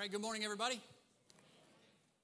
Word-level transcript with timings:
right, 0.00 0.10
good 0.10 0.22
morning, 0.22 0.44
everybody. 0.44 0.80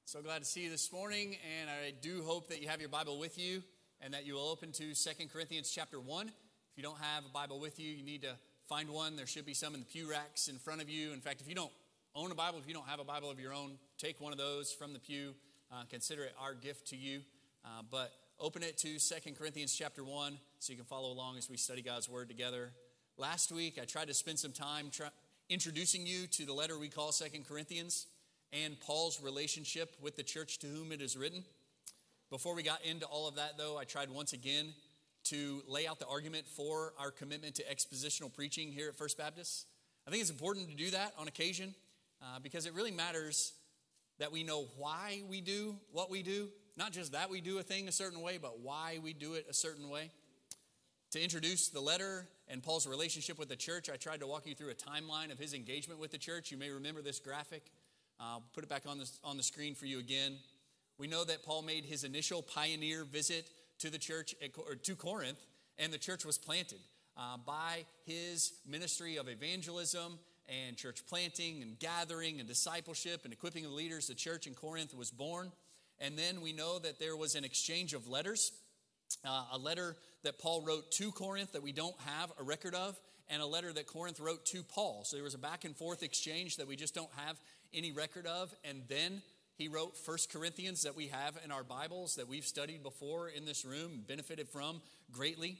So 0.06 0.22
glad 0.22 0.38
to 0.38 0.46
see 0.46 0.62
you 0.62 0.70
this 0.70 0.90
morning, 0.90 1.36
and 1.60 1.68
I 1.68 1.92
do 2.00 2.22
hope 2.22 2.48
that 2.48 2.62
you 2.62 2.68
have 2.68 2.80
your 2.80 2.88
Bible 2.88 3.18
with 3.18 3.38
you 3.38 3.62
and 4.00 4.14
that 4.14 4.24
you 4.24 4.32
will 4.32 4.48
open 4.48 4.72
to 4.72 4.94
Second 4.94 5.30
Corinthians 5.30 5.70
chapter 5.70 6.00
1. 6.00 6.26
If 6.26 6.32
you 6.76 6.82
don't 6.82 6.96
have 6.96 7.26
a 7.26 7.28
Bible 7.28 7.60
with 7.60 7.78
you, 7.78 7.92
you 7.92 8.02
need 8.02 8.22
to 8.22 8.30
find 8.66 8.88
one. 8.88 9.14
There 9.14 9.26
should 9.26 9.44
be 9.44 9.52
some 9.52 9.74
in 9.74 9.80
the 9.80 9.86
pew 9.86 10.08
racks 10.08 10.48
in 10.48 10.56
front 10.56 10.80
of 10.80 10.88
you. 10.88 11.12
In 11.12 11.20
fact, 11.20 11.42
if 11.42 11.50
you 11.50 11.54
don't 11.54 11.70
own 12.14 12.32
a 12.32 12.34
Bible, 12.34 12.58
if 12.58 12.66
you 12.66 12.72
don't 12.72 12.88
have 12.88 12.98
a 12.98 13.04
Bible 13.04 13.30
of 13.30 13.38
your 13.38 13.52
own, 13.52 13.72
take 13.98 14.22
one 14.22 14.32
of 14.32 14.38
those 14.38 14.72
from 14.72 14.94
the 14.94 14.98
pew. 14.98 15.34
Uh, 15.70 15.82
consider 15.90 16.24
it 16.24 16.32
our 16.40 16.54
gift 16.54 16.86
to 16.86 16.96
you. 16.96 17.20
Uh, 17.62 17.82
but 17.90 18.10
open 18.40 18.62
it 18.62 18.78
to 18.78 18.98
Second 18.98 19.36
Corinthians 19.36 19.76
chapter 19.76 20.02
1 20.02 20.38
so 20.60 20.72
you 20.72 20.78
can 20.78 20.86
follow 20.86 21.12
along 21.12 21.36
as 21.36 21.50
we 21.50 21.58
study 21.58 21.82
God's 21.82 22.08
Word 22.08 22.28
together. 22.28 22.70
Last 23.18 23.52
week, 23.52 23.78
I 23.78 23.84
tried 23.84 24.08
to 24.08 24.14
spend 24.14 24.38
some 24.38 24.52
time 24.52 24.88
introducing 25.48 26.06
you 26.06 26.26
to 26.26 26.44
the 26.44 26.52
letter 26.52 26.76
we 26.78 26.88
call 26.88 27.12
Second 27.12 27.46
Corinthians 27.46 28.06
and 28.52 28.78
Paul's 28.80 29.22
relationship 29.22 29.94
with 30.02 30.16
the 30.16 30.22
church 30.24 30.58
to 30.58 30.66
whom 30.66 30.90
it 30.90 31.00
is 31.00 31.16
written. 31.16 31.44
Before 32.30 32.54
we 32.54 32.64
got 32.64 32.84
into 32.84 33.06
all 33.06 33.28
of 33.28 33.36
that, 33.36 33.56
though, 33.56 33.78
I 33.78 33.84
tried 33.84 34.10
once 34.10 34.32
again 34.32 34.74
to 35.24 35.62
lay 35.68 35.86
out 35.86 36.00
the 36.00 36.06
argument 36.06 36.46
for 36.48 36.94
our 36.98 37.12
commitment 37.12 37.54
to 37.56 37.62
expositional 37.64 38.32
preaching 38.32 38.72
here 38.72 38.88
at 38.88 38.96
First 38.96 39.18
Baptist. 39.18 39.66
I 40.06 40.10
think 40.10 40.20
it's 40.20 40.30
important 40.30 40.68
to 40.68 40.74
do 40.74 40.90
that 40.90 41.12
on 41.16 41.28
occasion 41.28 41.74
uh, 42.20 42.40
because 42.42 42.66
it 42.66 42.74
really 42.74 42.90
matters 42.90 43.52
that 44.18 44.32
we 44.32 44.42
know 44.42 44.66
why 44.76 45.22
we 45.28 45.40
do 45.40 45.76
what 45.92 46.10
we 46.10 46.22
do. 46.24 46.48
Not 46.76 46.92
just 46.92 47.12
that 47.12 47.30
we 47.30 47.40
do 47.40 47.58
a 47.58 47.62
thing 47.62 47.86
a 47.86 47.92
certain 47.92 48.20
way, 48.20 48.38
but 48.40 48.58
why 48.60 48.98
we 49.02 49.12
do 49.12 49.34
it 49.34 49.46
a 49.48 49.54
certain 49.54 49.88
way. 49.88 50.10
To 51.16 51.22
introduce 51.22 51.68
the 51.68 51.80
letter 51.80 52.28
and 52.46 52.62
Paul's 52.62 52.86
relationship 52.86 53.38
with 53.38 53.48
the 53.48 53.56
church, 53.56 53.88
I 53.88 53.96
tried 53.96 54.20
to 54.20 54.26
walk 54.26 54.46
you 54.46 54.54
through 54.54 54.68
a 54.68 54.74
timeline 54.74 55.32
of 55.32 55.38
his 55.38 55.54
engagement 55.54 55.98
with 55.98 56.10
the 56.10 56.18
church. 56.18 56.50
You 56.50 56.58
may 56.58 56.68
remember 56.68 57.00
this 57.00 57.20
graphic. 57.20 57.62
I'll 58.20 58.42
put 58.52 58.64
it 58.64 58.68
back 58.68 58.82
on 58.86 58.98
the, 58.98 59.10
on 59.24 59.38
the 59.38 59.42
screen 59.42 59.74
for 59.74 59.86
you 59.86 59.98
again. 59.98 60.36
We 60.98 61.06
know 61.06 61.24
that 61.24 61.42
Paul 61.42 61.62
made 61.62 61.86
his 61.86 62.04
initial 62.04 62.42
pioneer 62.42 63.04
visit 63.04 63.48
to 63.78 63.88
the 63.88 63.96
church, 63.96 64.34
at, 64.44 64.50
to 64.82 64.94
Corinth, 64.94 65.38
and 65.78 65.90
the 65.90 65.96
church 65.96 66.26
was 66.26 66.36
planted 66.36 66.80
uh, 67.16 67.38
by 67.38 67.86
his 68.04 68.52
ministry 68.68 69.16
of 69.16 69.26
evangelism 69.26 70.18
and 70.50 70.76
church 70.76 71.00
planting 71.08 71.62
and 71.62 71.78
gathering 71.78 72.40
and 72.40 72.46
discipleship 72.46 73.22
and 73.24 73.32
equipping 73.32 73.64
of 73.64 73.72
leaders. 73.72 74.06
The 74.06 74.14
church 74.14 74.46
in 74.46 74.52
Corinth 74.52 74.94
was 74.94 75.10
born. 75.10 75.50
And 75.98 76.18
then 76.18 76.42
we 76.42 76.52
know 76.52 76.78
that 76.80 76.98
there 76.98 77.16
was 77.16 77.36
an 77.36 77.44
exchange 77.44 77.94
of 77.94 78.06
letters, 78.06 78.52
uh, 79.24 79.44
a 79.52 79.58
letter 79.58 79.96
that 80.22 80.38
Paul 80.38 80.62
wrote 80.62 80.90
to 80.92 81.12
Corinth 81.12 81.52
that 81.52 81.62
we 81.62 81.72
don't 81.72 81.98
have 82.00 82.32
a 82.38 82.42
record 82.42 82.74
of, 82.74 82.98
and 83.28 83.42
a 83.42 83.46
letter 83.46 83.72
that 83.72 83.86
Corinth 83.86 84.20
wrote 84.20 84.46
to 84.46 84.62
Paul. 84.62 85.02
So 85.04 85.16
there 85.16 85.24
was 85.24 85.34
a 85.34 85.38
back 85.38 85.64
and 85.64 85.76
forth 85.76 86.02
exchange 86.02 86.56
that 86.56 86.68
we 86.68 86.76
just 86.76 86.94
don't 86.94 87.10
have 87.16 87.36
any 87.74 87.92
record 87.92 88.26
of. 88.26 88.54
And 88.64 88.82
then 88.88 89.22
he 89.56 89.68
wrote 89.68 89.96
First 89.96 90.32
Corinthians 90.32 90.82
that 90.82 90.96
we 90.96 91.08
have 91.08 91.38
in 91.44 91.50
our 91.50 91.64
Bibles 91.64 92.16
that 92.16 92.28
we've 92.28 92.44
studied 92.44 92.82
before 92.82 93.28
in 93.28 93.44
this 93.44 93.64
room, 93.64 94.04
benefited 94.06 94.48
from 94.48 94.80
greatly. 95.10 95.58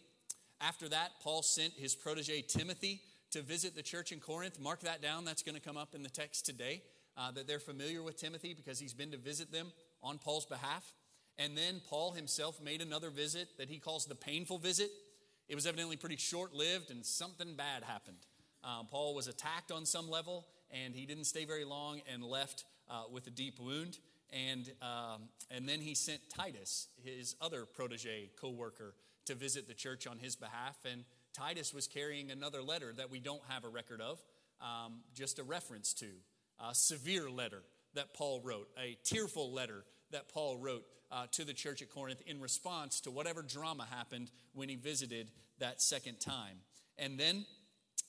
After 0.61 0.89
that, 0.89 1.11
Paul 1.23 1.43
sent 1.43 1.73
his 1.75 1.95
protege 1.95 2.43
Timothy 2.43 3.01
to 3.33 3.43
visit 3.43 3.75
the 3.75 3.83
church 3.83 4.13
in 4.13 4.21
Corinth. 4.21 4.61
Mark 4.61 4.81
that 4.81 5.03
down, 5.03 5.25
that's 5.25 5.43
going 5.43 5.57
to 5.57 5.61
come 5.61 5.77
up 5.77 5.95
in 5.95 6.03
the 6.03 6.09
text 6.11 6.47
today. 6.47 6.83
Uh, 7.19 7.31
that 7.31 7.49
they're 7.49 7.59
familiar 7.59 8.03
with 8.03 8.19
Timothy 8.19 8.53
because 8.53 8.79
he's 8.79 8.93
been 8.93 9.11
to 9.11 9.17
visit 9.17 9.51
them 9.51 9.73
on 10.03 10.19
Paul's 10.19 10.45
behalf. 10.45 10.85
And 11.39 11.57
then 11.57 11.81
Paul 11.89 12.13
himself 12.13 12.63
made 12.63 12.81
another 12.81 13.11
visit 13.11 13.49
that 13.59 13.69
he 13.69 13.79
calls 13.79 14.07
the 14.07 14.15
painful 14.15 14.59
visit. 14.59 14.91
It 15.49 15.55
was 15.55 15.67
evidently 15.67 15.97
pretty 15.97 16.17
short 16.17 16.55
lived, 16.55 16.91
and 16.91 17.05
something 17.05 17.55
bad 17.55 17.85
happened. 17.85 18.17
Um, 18.65 18.87
Paul 18.91 19.15
was 19.15 19.29
attacked 19.29 19.71
on 19.71 19.85
some 19.85 20.11
level, 20.11 20.47
and 20.71 20.95
he 20.95 21.07
didn't 21.07 21.25
stay 21.25 21.45
very 21.45 21.65
long 21.65 22.01
and 22.13 22.25
left 22.25 22.65
uh, 22.91 23.05
with 23.13 23.27
a 23.27 23.31
deep 23.31 23.61
wound. 23.61 23.99
And, 24.33 24.71
um, 24.83 25.29
and 25.51 25.69
then 25.69 25.81
he 25.81 25.95
sent 25.95 26.21
Titus, 26.31 26.89
his 27.05 27.37
other 27.41 27.65
protege, 27.65 28.31
co 28.41 28.51
worker, 28.51 28.95
to 29.27 29.35
visit 29.35 29.69
the 29.69 29.75
church 29.75 30.07
on 30.07 30.19
his 30.19 30.37
behalf. 30.37 30.77
And 30.91 31.05
Titus 31.33 31.73
was 31.73 31.87
carrying 31.87 32.31
another 32.31 32.63
letter 32.63 32.93
that 32.97 33.11
we 33.11 33.21
don't 33.21 33.43
have 33.49 33.65
a 33.65 33.69
record 33.69 34.01
of, 34.01 34.23
um, 34.61 35.01
just 35.15 35.39
a 35.39 35.45
reference 35.45 35.93
to, 35.95 36.07
a 36.59 36.75
severe 36.75 37.31
letter 37.31 37.63
that 37.95 38.15
Paul 38.15 38.41
wrote, 38.43 38.69
a 38.79 38.97
tearful 39.05 39.53
letter 39.53 39.85
that 40.13 40.29
Paul 40.29 40.57
wrote 40.57 40.85
uh, 41.11 41.27
to 41.33 41.45
the 41.45 41.53
church 41.53 41.83
at 41.83 41.91
Corinth 41.91 42.23
in 42.27 42.41
response 42.41 43.01
to 43.03 43.11
whatever 43.11 43.43
drama 43.43 43.87
happened 43.91 44.31
when 44.55 44.69
he 44.69 44.77
visited 44.77 45.31
that 45.59 45.81
second 45.81 46.21
time. 46.21 46.59
And 46.99 47.19
then 47.19 47.45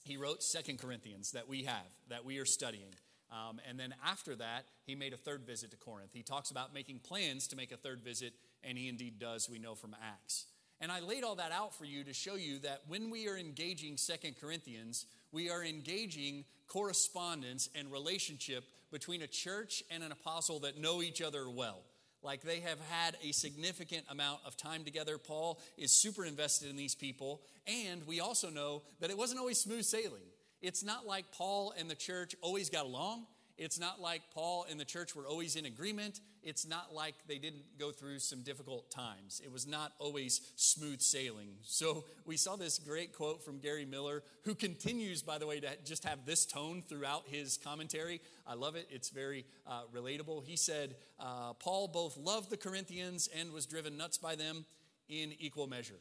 he 0.04 0.18
wrote 0.18 0.42
Second 0.42 0.80
Corinthians 0.80 1.32
that 1.32 1.48
we 1.48 1.64
have, 1.64 1.86
that 2.10 2.26
we 2.26 2.40
are 2.40 2.46
studying. 2.46 2.94
Um, 3.32 3.60
and 3.68 3.78
then 3.80 3.94
after 4.06 4.36
that, 4.36 4.66
he 4.86 4.96
made 4.96 5.14
a 5.14 5.18
third 5.18 5.46
visit 5.46 5.72
to 5.72 5.78
Corinth. 5.78 6.12
He 6.14 6.24
talks 6.24 6.50
about 6.50 6.74
making 6.74 7.00
plans 7.00 7.48
to 7.50 7.56
make 7.58 7.72
a 7.72 7.78
third 7.78 8.02
visit, 8.02 8.34
and 8.64 8.78
he 8.78 8.88
indeed 8.88 9.20
does, 9.20 9.50
we 9.50 9.60
know 9.60 9.76
from 9.76 9.96
Acts. 10.02 10.46
And 10.80 10.92
I 10.92 11.00
laid 11.02 11.24
all 11.24 11.36
that 11.36 11.52
out 11.52 11.76
for 11.76 11.86
you 11.86 12.04
to 12.04 12.14
show 12.14 12.36
you 12.36 12.60
that 12.60 12.84
when 12.88 13.10
we 13.10 13.28
are 13.28 13.38
engaging 13.38 13.98
Second 13.98 14.36
Corinthians, 14.40 15.06
we 15.32 15.50
are 15.50 15.64
engaging 15.64 16.46
correspondence 16.68 17.70
and 17.76 17.92
relationship 17.92 18.64
between 18.98 19.22
a 19.22 19.28
church 19.28 19.84
and 19.92 20.02
an 20.02 20.12
apostle 20.12 20.62
that 20.62 20.76
know 20.80 21.04
each 21.04 21.22
other 21.22 21.48
well 21.48 21.84
like 22.24 22.42
they 22.42 22.62
have 22.62 22.80
had 22.90 23.16
a 23.24 23.32
significant 23.32 24.04
amount 24.10 24.40
of 24.44 24.58
time 24.58 24.84
together. 24.84 25.20
Paul 25.20 25.60
is 25.78 25.92
super 25.92 26.26
invested 26.26 26.68
in 26.68 26.76
these 26.76 26.96
people. 26.96 27.42
And 27.68 28.06
we 28.08 28.20
also 28.20 28.50
know 28.50 28.82
that 29.00 29.12
it 29.12 29.18
wasn't 29.18 29.40
always 29.40 29.60
smooth 29.60 29.86
sailing. 29.86 30.26
It's 30.60 30.84
not 30.84 31.06
like 31.06 31.32
Paul 31.32 31.74
and 31.78 31.88
the 31.88 31.96
church 31.96 32.36
always 32.42 32.70
got 32.72 32.86
along. 32.86 33.28
It's 33.58 33.80
not 33.80 34.00
like 34.00 34.22
Paul 34.34 34.68
and 34.70 34.80
the 34.80 34.86
church 34.86 35.16
were 35.16 35.26
always 35.26 35.56
in 35.56 35.66
agreement. 35.66 36.20
It's 36.44 36.68
not 36.68 36.94
like 36.94 37.16
they 37.28 37.40
didn't 37.40 37.64
go 37.80 37.92
through 37.92 38.20
some 38.20 38.44
difficult 38.44 38.92
times. 38.92 39.42
It 39.44 39.52
was 39.52 39.66
not 39.66 39.94
always 39.98 40.42
smooth 40.56 41.02
sailing. 41.02 41.50
So 41.64 42.06
we 42.26 42.38
saw 42.38 42.56
this 42.56 42.78
great 42.78 43.14
quote 43.14 43.44
from 43.44 43.58
Gary 43.58 43.86
Millar, 43.86 44.22
who 44.44 44.54
continues, 44.54 45.24
by 45.24 45.40
the 45.40 45.48
way, 45.48 45.60
to 45.60 45.70
just 45.84 46.06
have 46.06 46.26
this 46.26 46.46
tone 46.46 46.84
throughout 46.88 47.24
his 47.26 47.58
commentary. 47.58 48.22
I 48.46 48.54
love 48.54 48.76
it, 48.76 48.88
it's 48.92 49.10
very 49.10 49.44
uh, 49.66 49.82
relatable. 49.94 50.44
He 50.46 50.56
said, 50.56 50.96
uh, 51.20 51.54
Paul 51.54 51.88
both 51.88 52.16
loved 52.16 52.52
the 52.52 52.58
Corinthians 52.58 53.28
and 53.38 53.52
was 53.52 53.66
driven 53.66 53.98
nuts 53.98 54.20
by 54.20 54.36
them 54.36 54.66
in 55.10 55.34
equal 55.40 55.66
measure. 55.66 56.00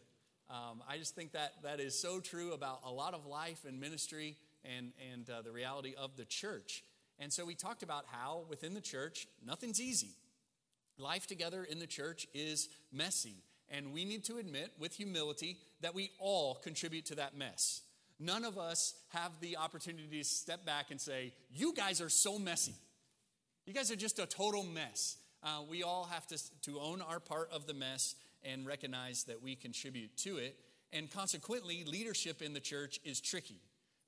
Um, 0.50 0.83
I 0.88 0.99
just 0.99 1.15
think 1.15 1.33
that 1.33 1.55
that 1.62 1.81
is 1.81 1.99
so 1.99 2.21
true 2.21 2.53
about 2.53 2.81
a 2.84 2.91
lot 2.91 3.15
of 3.15 3.27
life 3.27 3.65
and 3.67 3.81
ministry 3.81 4.37
and, 4.65 4.93
and 5.12 5.28
uh, 5.28 5.43
the 5.43 5.50
reality 5.50 5.94
of 5.99 6.17
the 6.17 6.25
church. 6.25 6.84
And 7.19 7.32
so 7.32 7.44
we 7.44 7.54
talked 7.54 7.82
about 7.82 8.04
how 8.10 8.44
within 8.49 8.75
the 8.75 8.81
church, 8.81 9.27
nothing's 9.44 9.81
easy. 9.81 10.10
Life 10.99 11.27
together 11.27 11.65
in 11.65 11.78
the 11.78 11.87
church 11.87 12.27
is 12.34 12.69
messy. 12.93 13.34
And 13.69 13.93
we 13.93 14.04
need 14.04 14.25
to 14.25 14.38
admit 14.38 14.72
with 14.78 14.94
humility 14.94 15.59
that 15.81 15.94
we 15.94 16.10
all 16.19 16.56
contribute 16.56 17.06
to 17.06 17.16
that 17.16 17.37
mess. 17.37 17.82
None 18.19 18.44
of 18.44 18.59
us 18.59 18.94
have 19.09 19.32
the 19.41 19.56
opportunity 19.56 20.19
to 20.19 20.25
step 20.25 20.65
back 20.65 20.91
and 20.91 21.00
say, 21.00 21.34
You 21.53 21.75
guys 21.75 22.00
are 22.00 22.09
so 22.09 22.38
messy. 22.38 22.75
You 23.66 23.75
guys 23.75 23.91
are 23.91 23.97
just 23.97 24.19
a 24.19 24.26
total 24.26 24.62
mess. 24.62 25.16
Uh, 25.43 25.62
we 25.69 25.82
all 25.82 26.05
have 26.05 26.26
to, 26.28 26.38
to 26.62 26.81
own 26.81 27.03
our 27.03 27.21
part 27.21 27.50
of 27.53 27.66
the 27.66 27.75
mess 27.75 28.15
and 28.43 28.66
recognize 28.66 29.25
that 29.25 29.43
we 29.43 29.55
contribute 29.55 30.16
to 30.19 30.38
it. 30.38 30.56
And 30.93 31.10
consequently, 31.10 31.84
leadership 31.84 32.41
in 32.41 32.55
the 32.55 32.60
church 32.60 33.00
is 33.05 33.21
tricky. 33.21 33.60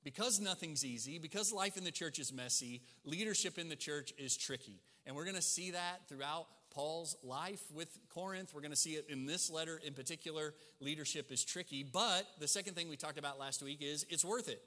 Because 0.03 0.39
nothing's 0.39 0.85
easy, 0.85 1.19
because 1.19 1.51
life 1.51 1.75
in 1.77 1.83
the 1.83 1.91
church 1.91 2.19
is 2.19 2.31
messy, 2.31 2.81
leadership 3.03 3.57
in 3.57 3.67
the 3.69 3.75
church 3.75 4.13
is 4.17 4.37
tricky. 4.37 4.79
And 5.05 5.15
we're 5.15 5.25
going 5.25 5.35
to 5.35 5.41
see 5.41 5.71
that 5.71 6.07
throughout 6.07 6.47
Paul's 6.71 7.17
life 7.23 7.61
with 7.73 7.89
Corinth. 8.13 8.53
We're 8.53 8.61
going 8.61 8.71
to 8.71 8.77
see 8.77 8.91
it 8.91 9.07
in 9.09 9.25
this 9.25 9.49
letter 9.49 9.81
in 9.83 9.93
particular. 9.93 10.53
Leadership 10.79 11.31
is 11.31 11.43
tricky. 11.43 11.83
But 11.83 12.25
the 12.39 12.47
second 12.47 12.75
thing 12.75 12.89
we 12.89 12.95
talked 12.95 13.17
about 13.17 13.39
last 13.39 13.61
week 13.61 13.79
is 13.81 14.05
it's 14.09 14.23
worth 14.23 14.47
it. 14.47 14.61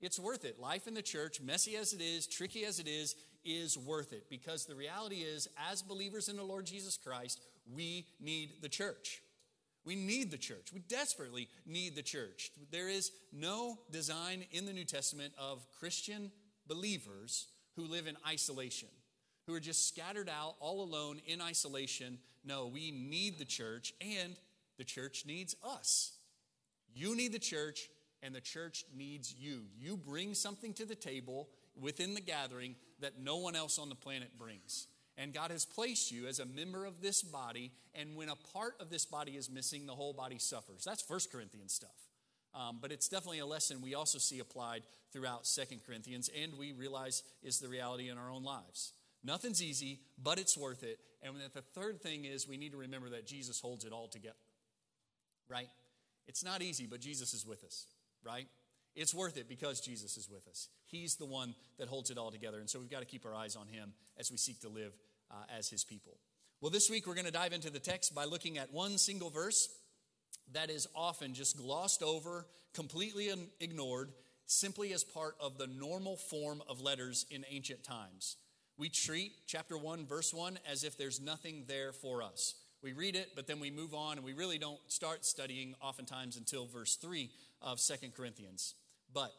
It's 0.00 0.18
worth 0.18 0.44
it. 0.44 0.60
Life 0.60 0.86
in 0.86 0.94
the 0.94 1.02
church, 1.02 1.40
messy 1.40 1.76
as 1.76 1.92
it 1.92 2.02
is, 2.02 2.26
tricky 2.26 2.64
as 2.64 2.78
it 2.78 2.86
is, 2.86 3.16
is 3.44 3.78
worth 3.78 4.12
it. 4.12 4.28
Because 4.28 4.66
the 4.66 4.74
reality 4.74 5.16
is, 5.16 5.48
as 5.70 5.82
believers 5.82 6.28
in 6.28 6.36
the 6.36 6.44
Lord 6.44 6.66
Jesus 6.66 6.98
Christ, 6.98 7.40
we 7.74 8.06
need 8.20 8.60
the 8.60 8.68
church. 8.68 9.22
We 9.86 9.94
need 9.94 10.32
the 10.32 10.36
church. 10.36 10.72
We 10.74 10.80
desperately 10.80 11.48
need 11.64 11.94
the 11.94 12.02
church. 12.02 12.50
There 12.72 12.88
is 12.88 13.12
no 13.32 13.78
design 13.92 14.44
in 14.50 14.66
the 14.66 14.72
New 14.72 14.84
Testament 14.84 15.32
of 15.38 15.64
Christian 15.78 16.32
believers 16.66 17.46
who 17.76 17.86
live 17.86 18.08
in 18.08 18.16
isolation, 18.28 18.88
who 19.46 19.54
are 19.54 19.60
just 19.60 19.86
scattered 19.86 20.28
out 20.28 20.56
all 20.58 20.82
alone 20.82 21.20
in 21.24 21.40
isolation. 21.40 22.18
No, 22.44 22.66
we 22.66 22.90
need 22.90 23.38
the 23.38 23.44
church, 23.44 23.94
and 24.00 24.34
the 24.76 24.84
church 24.84 25.24
needs 25.24 25.54
us. 25.64 26.18
You 26.92 27.14
need 27.14 27.32
the 27.32 27.38
church, 27.38 27.88
and 28.24 28.34
the 28.34 28.40
church 28.40 28.84
needs 28.92 29.32
you. 29.38 29.66
You 29.78 29.96
bring 29.96 30.34
something 30.34 30.74
to 30.74 30.84
the 30.84 30.96
table 30.96 31.48
within 31.80 32.14
the 32.14 32.20
gathering 32.20 32.74
that 33.00 33.20
no 33.20 33.36
one 33.36 33.54
else 33.54 33.78
on 33.78 33.88
the 33.88 33.94
planet 33.94 34.36
brings. 34.36 34.88
And 35.18 35.32
God 35.32 35.50
has 35.50 35.64
placed 35.64 36.12
you 36.12 36.26
as 36.26 36.40
a 36.40 36.46
member 36.46 36.84
of 36.84 37.00
this 37.00 37.22
body, 37.22 37.72
and 37.94 38.16
when 38.16 38.28
a 38.28 38.36
part 38.52 38.74
of 38.80 38.90
this 38.90 39.06
body 39.06 39.32
is 39.32 39.50
missing, 39.50 39.86
the 39.86 39.94
whole 39.94 40.12
body 40.12 40.38
suffers. 40.38 40.84
That's 40.84 41.02
First 41.02 41.32
Corinthians 41.32 41.72
stuff. 41.72 41.96
Um, 42.54 42.78
but 42.80 42.92
it's 42.92 43.08
definitely 43.08 43.40
a 43.40 43.46
lesson 43.46 43.82
we 43.82 43.94
also 43.94 44.18
see 44.18 44.38
applied 44.40 44.82
throughout 45.12 45.46
Second 45.46 45.80
Corinthians, 45.86 46.30
and 46.42 46.52
we 46.58 46.72
realize 46.72 47.22
is 47.42 47.58
the 47.58 47.68
reality 47.68 48.08
in 48.08 48.18
our 48.18 48.30
own 48.30 48.44
lives. 48.44 48.92
Nothing's 49.24 49.62
easy, 49.62 50.00
but 50.22 50.38
it's 50.38 50.56
worth 50.56 50.82
it. 50.82 50.98
And 51.22 51.34
the 51.52 51.62
third 51.62 52.00
thing 52.00 52.24
is 52.24 52.46
we 52.46 52.56
need 52.56 52.72
to 52.72 52.78
remember 52.78 53.10
that 53.10 53.26
Jesus 53.26 53.60
holds 53.60 53.84
it 53.84 53.92
all 53.92 54.08
together, 54.08 54.36
right? 55.48 55.68
It's 56.28 56.44
not 56.44 56.62
easy, 56.62 56.86
but 56.86 57.00
Jesus 57.00 57.34
is 57.34 57.46
with 57.46 57.64
us, 57.64 57.86
right? 58.24 58.46
It's 58.94 59.14
worth 59.14 59.36
it 59.36 59.48
because 59.48 59.80
Jesus 59.80 60.16
is 60.16 60.28
with 60.30 60.48
us. 60.48 60.68
He's 60.86 61.16
the 61.16 61.26
one 61.26 61.54
that 61.78 61.88
holds 61.88 62.10
it 62.10 62.16
all 62.16 62.30
together. 62.30 62.60
And 62.60 62.70
so 62.70 62.78
we've 62.78 62.90
got 62.90 63.00
to 63.00 63.06
keep 63.06 63.26
our 63.26 63.34
eyes 63.34 63.54
on 63.54 63.66
him 63.68 63.92
as 64.18 64.30
we 64.30 64.38
seek 64.38 64.60
to 64.60 64.68
live 64.68 64.94
uh, 65.30 65.44
as 65.56 65.68
his 65.68 65.84
people. 65.84 66.18
Well, 66.60 66.70
this 66.70 66.90
week 66.90 67.06
we're 67.06 67.14
going 67.14 67.26
to 67.26 67.32
dive 67.32 67.52
into 67.52 67.70
the 67.70 67.78
text 67.78 68.14
by 68.14 68.24
looking 68.24 68.58
at 68.58 68.72
one 68.72 68.98
single 68.98 69.30
verse 69.30 69.68
that 70.52 70.70
is 70.70 70.88
often 70.94 71.34
just 71.34 71.56
glossed 71.56 72.02
over, 72.02 72.46
completely 72.72 73.30
ignored, 73.60 74.12
simply 74.46 74.92
as 74.92 75.04
part 75.04 75.34
of 75.40 75.58
the 75.58 75.66
normal 75.66 76.16
form 76.16 76.62
of 76.68 76.80
letters 76.80 77.26
in 77.30 77.44
ancient 77.50 77.84
times. 77.84 78.36
We 78.78 78.88
treat 78.88 79.32
chapter 79.46 79.76
1, 79.76 80.06
verse 80.06 80.32
1 80.32 80.58
as 80.70 80.84
if 80.84 80.96
there's 80.96 81.20
nothing 81.20 81.64
there 81.66 81.92
for 81.92 82.22
us. 82.22 82.54
We 82.82 82.92
read 82.92 83.16
it, 83.16 83.30
but 83.34 83.46
then 83.46 83.58
we 83.58 83.70
move 83.70 83.94
on, 83.94 84.18
and 84.18 84.24
we 84.24 84.34
really 84.34 84.58
don't 84.58 84.78
start 84.86 85.24
studying 85.24 85.74
oftentimes 85.80 86.36
until 86.36 86.66
verse 86.66 86.96
3 86.96 87.30
of 87.62 87.80
Second 87.80 88.14
Corinthians. 88.14 88.74
But 89.12 89.32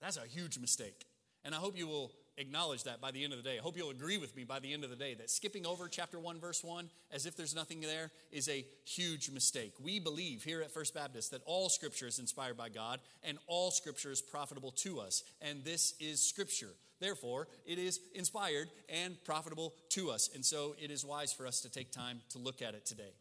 that's 0.00 0.16
a 0.16 0.26
huge 0.26 0.58
mistake. 0.58 1.06
And 1.44 1.54
I 1.54 1.58
hope 1.58 1.78
you 1.78 1.86
will 1.86 2.12
acknowledge 2.38 2.84
that 2.84 3.00
by 3.00 3.10
the 3.10 3.22
end 3.22 3.32
of 3.32 3.42
the 3.42 3.48
day. 3.48 3.58
I 3.58 3.62
hope 3.62 3.76
you'll 3.76 3.90
agree 3.90 4.18
with 4.18 4.34
me 4.34 4.44
by 4.44 4.60
the 4.60 4.72
end 4.72 4.84
of 4.84 4.90
the 4.90 4.96
day 4.96 5.14
that 5.14 5.30
skipping 5.30 5.66
over 5.66 5.88
chapter 5.88 6.18
1, 6.18 6.40
verse 6.40 6.64
1, 6.64 6.88
as 7.12 7.26
if 7.26 7.36
there's 7.36 7.54
nothing 7.54 7.80
there, 7.80 8.10
is 8.30 8.48
a 8.48 8.64
huge 8.84 9.30
mistake. 9.30 9.74
We 9.82 10.00
believe 10.00 10.42
here 10.42 10.62
at 10.62 10.70
First 10.70 10.94
Baptist 10.94 11.30
that 11.32 11.42
all 11.44 11.68
scripture 11.68 12.06
is 12.06 12.18
inspired 12.18 12.56
by 12.56 12.68
God 12.68 13.00
and 13.22 13.38
all 13.46 13.70
scripture 13.70 14.10
is 14.10 14.22
profitable 14.22 14.72
to 14.72 15.00
us. 15.00 15.22
And 15.40 15.64
this 15.64 15.94
is 16.00 16.20
scripture. 16.20 16.70
Therefore, 17.00 17.48
it 17.66 17.78
is 17.78 18.00
inspired 18.14 18.68
and 18.88 19.16
profitable 19.24 19.74
to 19.90 20.10
us. 20.10 20.28
And 20.34 20.44
so 20.44 20.76
it 20.80 20.90
is 20.90 21.04
wise 21.04 21.32
for 21.32 21.46
us 21.46 21.60
to 21.62 21.70
take 21.70 21.90
time 21.90 22.20
to 22.30 22.38
look 22.38 22.62
at 22.62 22.74
it 22.74 22.84
today. 22.84 23.12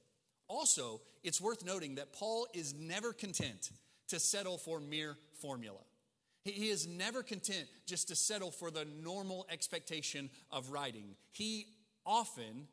Also, 0.47 0.99
it's 1.23 1.39
worth 1.39 1.65
noting 1.65 1.95
that 1.95 2.11
Paul 2.11 2.47
is 2.53 2.73
never 2.73 3.13
content 3.13 3.69
to 4.09 4.19
settle 4.19 4.57
for 4.57 4.79
mere 4.79 5.15
formula. 5.41 5.79
He 6.43 6.69
is 6.69 6.87
never 6.87 7.21
content 7.21 7.67
just 7.85 8.07
to 8.07 8.15
settle 8.15 8.51
for 8.51 8.71
the 8.71 8.85
normal 8.85 9.45
expectation 9.49 10.29
of 10.51 10.71
writing. 10.71 11.15
He 11.31 11.67
often 12.05 12.67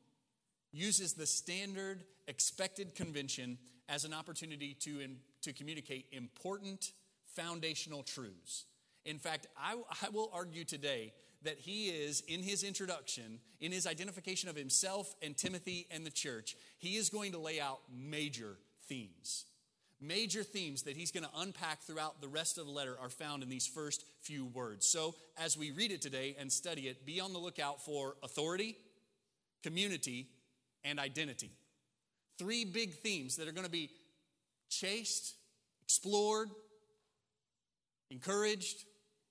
uses 0.72 1.14
the 1.14 1.26
standard 1.26 2.04
expected 2.28 2.94
convention 2.94 3.58
as 3.88 4.04
an 4.04 4.12
opportunity 4.12 4.74
to, 4.80 5.00
in, 5.00 5.16
to 5.42 5.52
communicate 5.52 6.06
important 6.12 6.92
foundational 7.34 8.02
truths. 8.02 8.64
In 9.04 9.18
fact, 9.18 9.46
I, 9.56 9.76
I 10.02 10.08
will 10.10 10.30
argue 10.32 10.64
today 10.64 11.12
that 11.42 11.58
he 11.58 11.88
is, 11.88 12.22
in 12.22 12.42
his 12.42 12.64
introduction, 12.64 13.38
in 13.60 13.70
his 13.72 13.86
identification 13.86 14.48
of 14.48 14.56
himself 14.56 15.14
and 15.22 15.36
Timothy 15.36 15.86
and 15.90 16.04
the 16.04 16.10
church, 16.10 16.56
he 16.78 16.96
is 16.96 17.08
going 17.08 17.32
to 17.32 17.38
lay 17.38 17.60
out 17.60 17.80
major 17.94 18.56
themes. 18.88 19.44
Major 20.00 20.43
themes 20.43 20.82
that 20.82 20.96
he's 20.96 21.10
going 21.10 21.25
to 21.25 21.31
unpack 21.38 21.81
throughout 21.81 22.20
the 22.20 22.28
rest 22.28 22.58
of 22.58 22.66
the 22.66 22.72
letter 22.72 22.96
are 23.00 23.08
found 23.08 23.43
in 23.43 23.48
these 23.48 23.66
first 23.66 24.04
few 24.20 24.44
words. 24.44 24.87
So, 24.87 25.14
as 25.38 25.56
we 25.56 25.70
read 25.70 25.90
it 25.90 26.02
today 26.02 26.37
and 26.38 26.52
study 26.52 26.82
it, 26.82 27.06
be 27.06 27.19
on 27.19 27.32
the 27.32 27.38
lookout 27.38 27.82
for 27.82 28.16
authority, 28.22 28.76
community, 29.62 30.28
and 30.84 31.00
identity. 31.00 31.50
Three 32.38 32.66
big 32.66 32.94
themes 32.96 33.37
that 33.37 33.48
are 33.48 33.52
going 33.52 33.64
to 33.64 33.70
be 33.70 33.90
chased, 34.69 35.34
explored, 35.82 36.50
encouraged, 38.10 38.84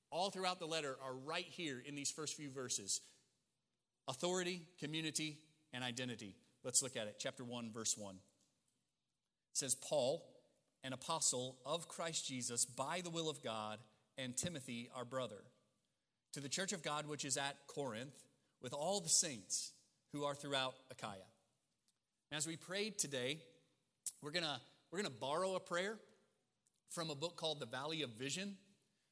all 0.09 0.31
throughout 0.31 0.59
the 0.59 0.65
letter 0.65 0.95
are 1.05 1.13
right 1.13 1.45
here 1.45 1.83
in 1.85 1.93
these 1.93 2.09
first 2.09 2.35
few 2.35 2.49
verses 2.49 3.01
authority, 4.07 4.61
community, 4.79 5.39
and 5.73 5.83
identity. 5.83 6.35
Let's 6.63 6.81
look 6.81 6.95
at 6.95 7.07
it. 7.07 7.15
Chapter 7.19 7.43
1, 7.43 7.71
verse 7.71 7.95
1. 7.97 8.15
It 8.15 8.19
says, 9.53 9.75
Paul, 9.75 10.23
an 10.85 10.93
apostle 10.93 11.57
of 11.65 11.87
Christ 11.87 12.27
Jesus 12.27 12.63
by 12.63 13.01
the 13.03 13.09
will 13.09 13.27
of 13.27 13.41
God, 13.41 13.79
and 14.19 14.37
Timothy, 14.37 14.87
our 14.95 15.03
brother, 15.03 15.43
to 16.33 16.39
the 16.39 16.47
church 16.47 16.73
of 16.73 16.83
God 16.83 17.07
which 17.07 17.25
is 17.25 17.37
at 17.37 17.57
Corinth, 17.65 18.13
with 18.61 18.71
all 18.71 19.01
the 19.01 19.09
saints 19.09 19.71
who 20.13 20.23
are 20.25 20.35
throughout 20.35 20.75
Achaia. 20.91 21.25
As 22.31 22.45
we 22.45 22.55
pray 22.55 22.91
today, 22.91 23.39
we're 24.21 24.31
gonna, 24.31 24.61
we're 24.91 24.99
gonna 24.99 25.09
borrow 25.09 25.55
a 25.55 25.59
prayer 25.59 25.97
from 26.89 27.09
a 27.09 27.15
book 27.15 27.35
called 27.35 27.59
The 27.59 27.65
Valley 27.65 28.03
of 28.03 28.11
Vision, 28.11 28.55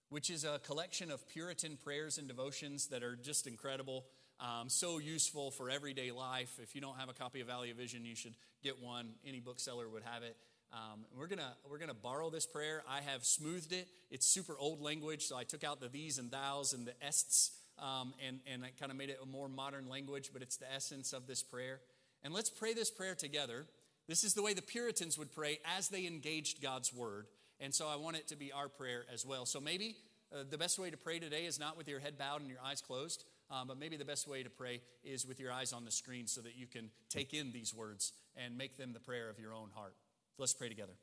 which 0.10 0.30
is 0.30 0.44
a 0.44 0.60
collection 0.60 1.10
of 1.10 1.28
Puritan 1.28 1.78
prayers 1.84 2.20
and 2.20 2.28
devotions 2.28 2.88
that 2.88 3.02
are 3.02 3.16
just 3.16 3.48
incredible. 3.48 4.06
Um, 4.40 4.70
so 4.70 5.00
useful 5.00 5.50
for 5.50 5.72
everyday 5.72 6.12
life. 6.12 6.60
If 6.62 6.76
you 6.76 6.82
don't 6.82 7.00
have 7.00 7.10
a 7.10 7.14
copy 7.14 7.42
of 7.42 7.48
Valley 7.48 7.72
of 7.72 7.78
Vision, 7.78 8.06
you 8.06 8.16
should 8.16 8.36
get 8.64 8.80
one. 8.80 9.14
Any 9.26 9.40
bookseller 9.40 9.90
would 9.90 10.04
have 10.04 10.22
it. 10.22 10.38
Um, 10.74 11.06
we're 11.16 11.28
gonna 11.28 11.54
we're 11.70 11.78
gonna 11.78 11.94
borrow 11.94 12.32
this 12.32 12.48
prayer. 12.48 12.84
I 12.90 13.02
have 13.02 13.24
smoothed 13.24 13.74
it. 13.74 13.88
It's 14.10 14.26
super 14.26 14.58
old 14.58 14.82
language, 14.82 15.26
so 15.26 15.38
I 15.38 15.44
took 15.44 15.64
out 15.64 15.80
the 15.80 15.88
these 15.88 16.18
and 16.18 16.32
thous 16.32 16.74
and 16.74 16.88
the 16.88 16.94
ests, 17.06 17.52
um, 17.78 18.14
and 18.26 18.40
and 18.52 18.64
I 18.66 18.72
kind 18.80 18.92
of 18.92 18.98
made 18.98 19.10
it 19.10 19.20
a 19.22 19.26
more 19.26 19.48
modern 19.48 19.88
language. 19.88 20.32
But 20.34 20.42
it's 20.42 20.58
the 20.58 20.72
essence 20.74 21.14
of 21.14 21.28
this 21.28 21.44
prayer. 21.44 21.80
And 22.24 22.34
let's 22.34 22.50
pray 22.50 22.74
this 22.74 22.90
prayer 22.90 23.14
together. 23.14 23.68
This 24.08 24.24
is 24.24 24.34
the 24.34 24.42
way 24.42 24.54
the 24.54 24.62
Puritans 24.62 25.18
would 25.18 25.32
pray 25.32 25.60
as 25.78 25.90
they 25.90 26.08
engaged 26.08 26.62
God's 26.62 26.94
word. 26.94 27.28
And 27.60 27.74
so 27.74 27.88
I 27.88 27.96
want 27.96 28.18
it 28.18 28.28
to 28.30 28.36
be 28.36 28.52
our 28.52 28.68
prayer 28.68 29.06
as 29.14 29.26
well. 29.26 29.46
So 29.46 29.62
maybe 29.62 29.98
uh, 30.34 30.44
the 30.50 30.58
best 30.58 30.80
way 30.80 30.90
to 30.90 30.98
pray 30.98 31.20
today 31.20 31.46
is 31.46 31.60
not 31.60 31.78
with 31.78 31.88
your 31.88 32.00
head 32.00 32.18
bowed 32.18 32.42
and 32.42 32.50
your 32.50 32.60
eyes 32.66 32.82
closed, 32.82 33.26
um, 33.52 33.68
but 33.68 33.78
maybe 33.78 33.98
the 33.98 34.06
best 34.06 34.28
way 34.28 34.42
to 34.42 34.50
pray 34.50 34.82
is 35.04 35.26
with 35.26 35.40
your 35.40 35.52
eyes 35.52 35.72
on 35.74 35.86
the 35.86 35.92
screen 35.92 36.28
so 36.28 36.42
that 36.42 36.58
you 36.58 36.66
can 36.66 36.90
take 37.10 37.34
in 37.34 37.52
these 37.52 37.74
words 37.74 38.14
and 38.36 38.58
make 38.58 38.78
them 38.78 38.94
the 38.94 39.00
prayer 39.00 39.30
of 39.30 39.40
your 39.40 39.54
own 39.54 39.70
heart. 39.76 39.96
Let's 40.38 40.54
pray 40.54 40.70
together. 40.70 40.94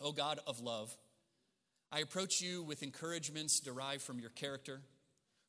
O 0.00 0.12
God 0.12 0.40
of 0.46 0.60
love, 0.60 0.96
I 1.92 2.00
approach 2.00 2.40
you 2.40 2.62
with 2.62 2.82
encouragements 2.82 3.60
derived 3.60 4.02
from 4.02 4.18
your 4.18 4.30
character, 4.30 4.80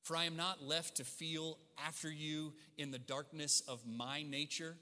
for 0.03 0.15
I 0.15 0.25
am 0.25 0.35
not 0.35 0.63
left 0.63 0.97
to 0.97 1.03
feel 1.03 1.57
after 1.85 2.11
you 2.11 2.53
in 2.77 2.91
the 2.91 2.99
darkness 2.99 3.61
of 3.67 3.85
my 3.85 4.23
nature, 4.23 4.75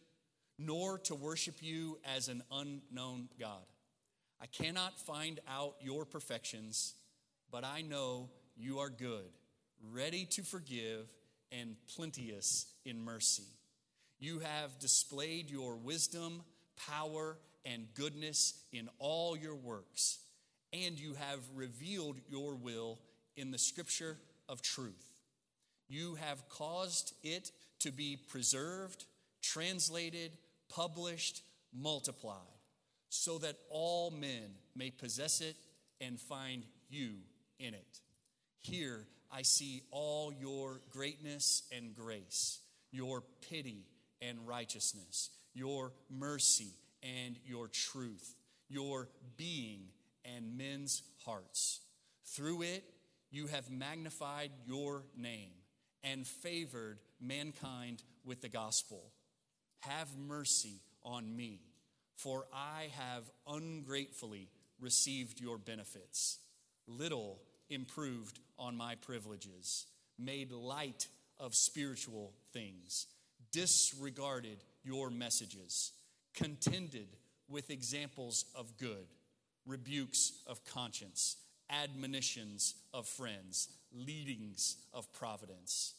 nor 0.58 0.98
to 1.00 1.16
worship 1.16 1.58
you 1.62 2.00
as 2.06 2.28
an 2.28 2.42
unknown 2.52 3.30
God. 3.40 3.66
I 4.42 4.46
cannot 4.48 5.00
find 5.00 5.40
out 5.48 5.76
your 5.82 6.06
perfections, 6.06 6.94
but 7.52 7.64
I 7.64 7.82
know 7.82 8.30
you 8.56 8.80
are 8.80 8.90
good, 8.90 9.30
ready 9.92 10.26
to 10.32 10.44
forgive, 10.44 11.12
and 11.52 11.76
plenteous 11.96 12.66
in 12.84 13.00
mercy. 13.04 13.48
You 14.20 14.40
have 14.40 14.80
displayed 14.80 15.50
your 15.50 15.76
wisdom, 15.76 16.42
power, 16.88 17.38
and 17.68 17.88
goodness 17.94 18.54
in 18.72 18.90
all 18.98 19.38
your 19.38 19.56
works, 19.56 20.20
and 20.72 21.00
you 21.00 21.14
have 21.16 21.40
revealed 21.54 22.18
your 22.30 22.56
will 22.56 23.00
in 23.36 23.52
the 23.52 23.58
scripture 23.58 24.18
of 24.48 24.62
truth. 24.62 25.22
You 25.90 26.16
have 26.16 26.48
caused 26.50 27.14
it 27.24 27.52
to 27.80 27.92
be 27.92 28.18
preserved, 28.30 29.06
translated, 29.42 30.32
published, 30.70 31.44
multiplied, 31.74 32.38
so 33.10 33.38
that 33.40 33.58
all 33.70 34.12
men 34.12 34.56
may 34.76 34.92
possess 34.92 35.42
it 35.42 35.56
and 36.00 36.20
find 36.20 36.64
you 36.90 37.12
in 37.60 37.74
it. 37.74 38.00
Here 38.62 39.06
I 39.32 39.42
see 39.42 39.82
all 39.92 40.34
your 40.34 40.82
greatness 40.90 41.64
and 41.76 41.96
grace, 41.96 42.60
your 42.92 43.24
pity 43.50 43.86
and 44.22 44.48
righteousness, 44.48 45.30
your 45.54 45.92
mercy 46.10 46.74
and 47.26 47.38
your 47.46 47.68
truth, 47.68 48.36
your 48.70 49.08
being 49.38 49.90
and 50.26 50.58
men's 50.58 51.04
hearts. 51.26 51.82
Through 52.26 52.64
it, 52.64 52.84
you 53.32 53.48
have 53.48 53.70
magnified 53.70 54.52
your 54.66 55.04
name 55.16 55.52
and 56.04 56.26
favored 56.26 57.00
mankind 57.20 58.04
with 58.26 58.42
the 58.42 58.50
gospel. 58.50 59.12
Have 59.82 60.18
mercy 60.18 60.82
on 61.04 61.36
me, 61.36 61.62
for 62.16 62.46
I 62.54 62.90
have 62.98 63.30
ungratefully 63.48 64.50
received 64.80 65.40
your 65.40 65.58
benefits, 65.58 66.40
little 66.88 67.40
improved 67.70 68.40
on 68.58 68.76
my 68.76 68.96
privileges, 68.96 69.86
made 70.18 70.52
light 70.52 71.08
of 71.40 71.54
spiritual 71.54 72.34
things, 72.54 73.08
disregarded 73.52 74.64
your 74.84 75.10
messages 75.10 75.92
contended 76.38 77.08
with 77.50 77.72
examples 77.72 78.46
of 78.56 78.78
good, 78.78 79.08
rebukes 79.66 80.34
of 80.46 80.64
conscience, 80.66 81.38
admonitions 81.70 82.76
of 82.94 83.08
friends, 83.08 83.70
leadings 83.92 84.78
of 84.94 85.12
providence. 85.14 85.96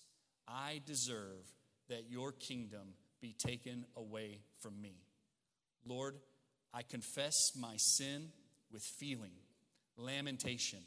I 0.47 0.81
deserve 0.87 1.51
that 1.89 2.05
your 2.09 2.33
kingdom 2.33 2.95
be 3.21 3.35
taken 3.37 3.85
away 3.97 4.39
from 4.61 4.81
me. 4.81 4.95
Lord, 5.85 6.15
I 6.73 6.83
confess 6.83 7.53
my 7.59 7.77
sin 7.77 8.29
with 8.73 8.83
feeling. 8.83 9.33
lamentation, 9.97 10.79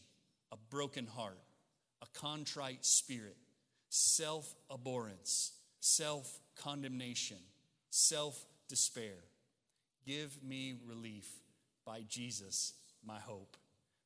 a 0.53 0.57
broken 0.69 1.05
heart, 1.05 1.41
a 2.01 2.07
contrite 2.17 2.85
spirit, 2.85 3.35
self 3.89 4.55
abhorrence, 4.69 5.51
self 5.81 6.39
condemnation, 6.55 7.37
self 7.89 8.45
despair. 8.69 9.17
Give 10.05 10.35
me 10.43 10.75
relief 10.85 11.27
by 11.85 12.03
Jesus, 12.07 12.73
my 13.05 13.19
hope, 13.19 13.57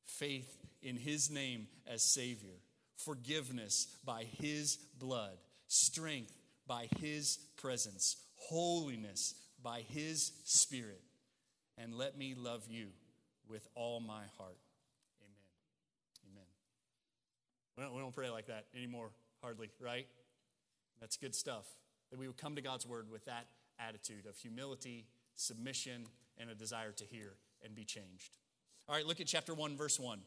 faith 0.04 0.56
in 0.82 0.96
his 0.96 1.30
name 1.30 1.68
as 1.86 2.02
Savior, 2.02 2.60
forgiveness 2.96 3.86
by 4.04 4.24
his 4.24 4.76
blood, 4.98 5.36
strength 5.68 6.32
by 6.66 6.88
his 6.98 7.38
presence, 7.56 8.16
holiness 8.36 9.34
by 9.62 9.80
his 9.88 10.32
spirit, 10.44 11.00
and 11.78 11.94
let 11.94 12.16
me 12.16 12.34
love 12.36 12.64
you 12.68 12.88
with 13.48 13.66
all 13.74 14.00
my 14.00 14.22
heart. 14.38 14.58
Amen. 15.20 16.32
Amen. 16.32 16.46
We 17.76 17.82
don't, 17.84 17.94
we 17.94 18.00
don't 18.00 18.14
pray 18.14 18.30
like 18.30 18.46
that 18.46 18.66
anymore, 18.74 19.10
hardly, 19.42 19.70
right? 19.80 20.06
That's 21.00 21.16
good 21.16 21.34
stuff. 21.34 21.66
That 22.10 22.18
we 22.18 22.26
would 22.26 22.36
come 22.36 22.56
to 22.56 22.62
God's 22.62 22.86
word 22.86 23.10
with 23.10 23.24
that 23.26 23.46
attitude 23.78 24.26
of 24.26 24.36
humility, 24.36 25.06
submission, 25.36 26.06
and 26.38 26.50
a 26.50 26.54
desire 26.54 26.92
to 26.92 27.04
hear 27.04 27.34
and 27.64 27.74
be 27.74 27.84
changed. 27.84 28.36
All 28.88 28.94
right, 28.94 29.06
look 29.06 29.20
at 29.20 29.26
chapter 29.26 29.54
1, 29.54 29.76
verse 29.76 29.98
1. 29.98 30.20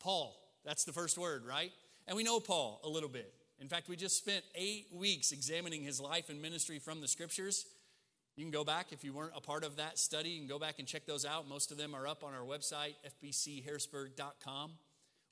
Paul, 0.00 0.36
that's 0.64 0.84
the 0.84 0.92
first 0.92 1.18
word, 1.18 1.44
right? 1.46 1.72
And 2.06 2.16
we 2.16 2.22
know 2.22 2.40
Paul 2.40 2.80
a 2.84 2.88
little 2.88 3.08
bit. 3.08 3.32
In 3.60 3.68
fact, 3.68 3.88
we 3.88 3.96
just 3.96 4.16
spent 4.16 4.44
eight 4.54 4.86
weeks 4.92 5.32
examining 5.32 5.82
his 5.82 6.00
life 6.00 6.28
and 6.28 6.40
ministry 6.40 6.78
from 6.78 7.00
the 7.00 7.08
scriptures. 7.08 7.66
You 8.36 8.44
can 8.44 8.52
go 8.52 8.62
back 8.62 8.92
if 8.92 9.02
you 9.02 9.12
weren't 9.12 9.32
a 9.34 9.40
part 9.40 9.64
of 9.64 9.76
that 9.76 9.98
study, 9.98 10.30
you 10.30 10.38
can 10.38 10.48
go 10.48 10.60
back 10.60 10.78
and 10.78 10.86
check 10.86 11.06
those 11.06 11.24
out. 11.24 11.48
Most 11.48 11.72
of 11.72 11.76
them 11.76 11.94
are 11.94 12.06
up 12.06 12.22
on 12.22 12.34
our 12.34 12.44
website, 12.44 12.94
fbcharrisburg.com. 13.24 14.72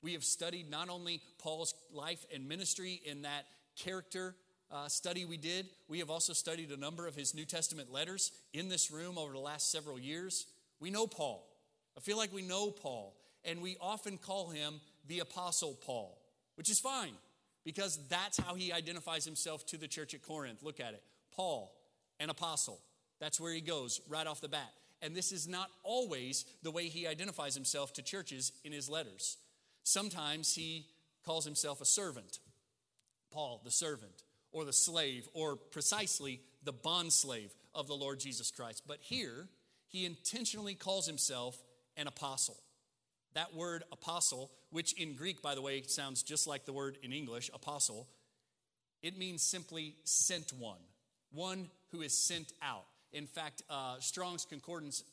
We 0.03 0.13
have 0.13 0.23
studied 0.23 0.69
not 0.69 0.89
only 0.89 1.21
Paul's 1.39 1.73
life 1.91 2.25
and 2.33 2.47
ministry 2.47 3.01
in 3.05 3.21
that 3.21 3.45
character 3.77 4.35
uh, 4.71 4.87
study 4.87 5.25
we 5.25 5.37
did, 5.37 5.67
we 5.87 5.99
have 5.99 6.09
also 6.09 6.33
studied 6.33 6.71
a 6.71 6.77
number 6.77 7.07
of 7.07 7.15
his 7.15 7.33
New 7.33 7.45
Testament 7.45 7.91
letters 7.91 8.31
in 8.53 8.69
this 8.69 8.91
room 8.91 9.17
over 9.17 9.31
the 9.31 9.39
last 9.39 9.71
several 9.71 9.97
years. 9.97 10.45
We 10.79 10.89
know 10.89 11.07
Paul. 11.07 11.47
I 11.97 12.01
feel 12.01 12.17
like 12.17 12.33
we 12.33 12.41
know 12.41 12.69
Paul, 12.69 13.15
and 13.45 13.61
we 13.61 13.77
often 13.81 14.17
call 14.17 14.49
him 14.49 14.79
the 15.07 15.19
Apostle 15.19 15.77
Paul, 15.85 16.17
which 16.55 16.69
is 16.69 16.79
fine 16.79 17.13
because 17.63 17.99
that's 18.07 18.37
how 18.37 18.55
he 18.55 18.71
identifies 18.71 19.25
himself 19.25 19.65
to 19.67 19.77
the 19.77 19.87
church 19.87 20.13
at 20.13 20.21
Corinth. 20.21 20.63
Look 20.63 20.79
at 20.79 20.93
it 20.93 21.03
Paul, 21.35 21.73
an 22.19 22.29
apostle. 22.29 22.79
That's 23.19 23.39
where 23.39 23.53
he 23.53 23.61
goes 23.61 24.01
right 24.07 24.27
off 24.27 24.41
the 24.41 24.47
bat. 24.47 24.71
And 25.01 25.15
this 25.15 25.31
is 25.31 25.47
not 25.47 25.69
always 25.83 26.45
the 26.63 26.71
way 26.71 26.87
he 26.87 27.07
identifies 27.07 27.55
himself 27.55 27.93
to 27.93 28.01
churches 28.01 28.51
in 28.63 28.71
his 28.71 28.89
letters. 28.89 29.37
Sometimes 29.83 30.55
he 30.55 30.87
calls 31.25 31.45
himself 31.45 31.81
a 31.81 31.85
servant, 31.85 32.39
Paul, 33.31 33.61
the 33.63 33.71
servant, 33.71 34.23
or 34.57 34.65
the 34.65 34.73
slave, 34.73 35.29
or 35.35 35.55
precisely 35.55 36.41
the 36.63 36.73
bond 36.73 37.13
slave 37.13 37.53
of 37.75 37.85
the 37.85 37.93
Lord 37.93 38.19
Jesus 38.19 38.49
Christ. 38.49 38.81
But 38.87 38.97
here, 39.01 39.47
he 39.87 40.03
intentionally 40.03 40.73
calls 40.73 41.05
himself 41.05 41.61
an 41.95 42.07
apostle. 42.07 42.57
That 43.35 43.53
word 43.53 43.83
apostle, 43.91 44.49
which 44.71 44.93
in 44.93 45.13
Greek, 45.13 45.43
by 45.43 45.53
the 45.53 45.61
way, 45.61 45.83
sounds 45.83 46.23
just 46.23 46.47
like 46.47 46.65
the 46.65 46.73
word 46.73 46.97
in 47.03 47.13
English, 47.13 47.51
apostle, 47.53 48.07
it 49.03 49.15
means 49.15 49.43
simply 49.43 49.93
sent 50.05 50.51
one, 50.53 50.81
one 51.31 51.69
who 51.91 52.01
is 52.01 52.17
sent 52.17 52.51
out. 52.63 52.85
In 53.13 53.27
fact, 53.27 53.61
uh, 53.69 53.99
Strong's 53.99 54.43
Concordance 54.43 55.03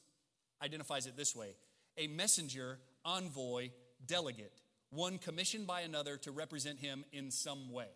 identifies 0.62 1.06
it 1.06 1.18
this 1.18 1.36
way 1.36 1.54
a 1.98 2.06
messenger, 2.06 2.78
envoy, 3.04 3.68
delegate, 4.06 4.62
one 4.88 5.18
commissioned 5.18 5.66
by 5.66 5.82
another 5.82 6.16
to 6.16 6.30
represent 6.30 6.78
him 6.78 7.04
in 7.12 7.30
some 7.30 7.70
way. 7.70 7.88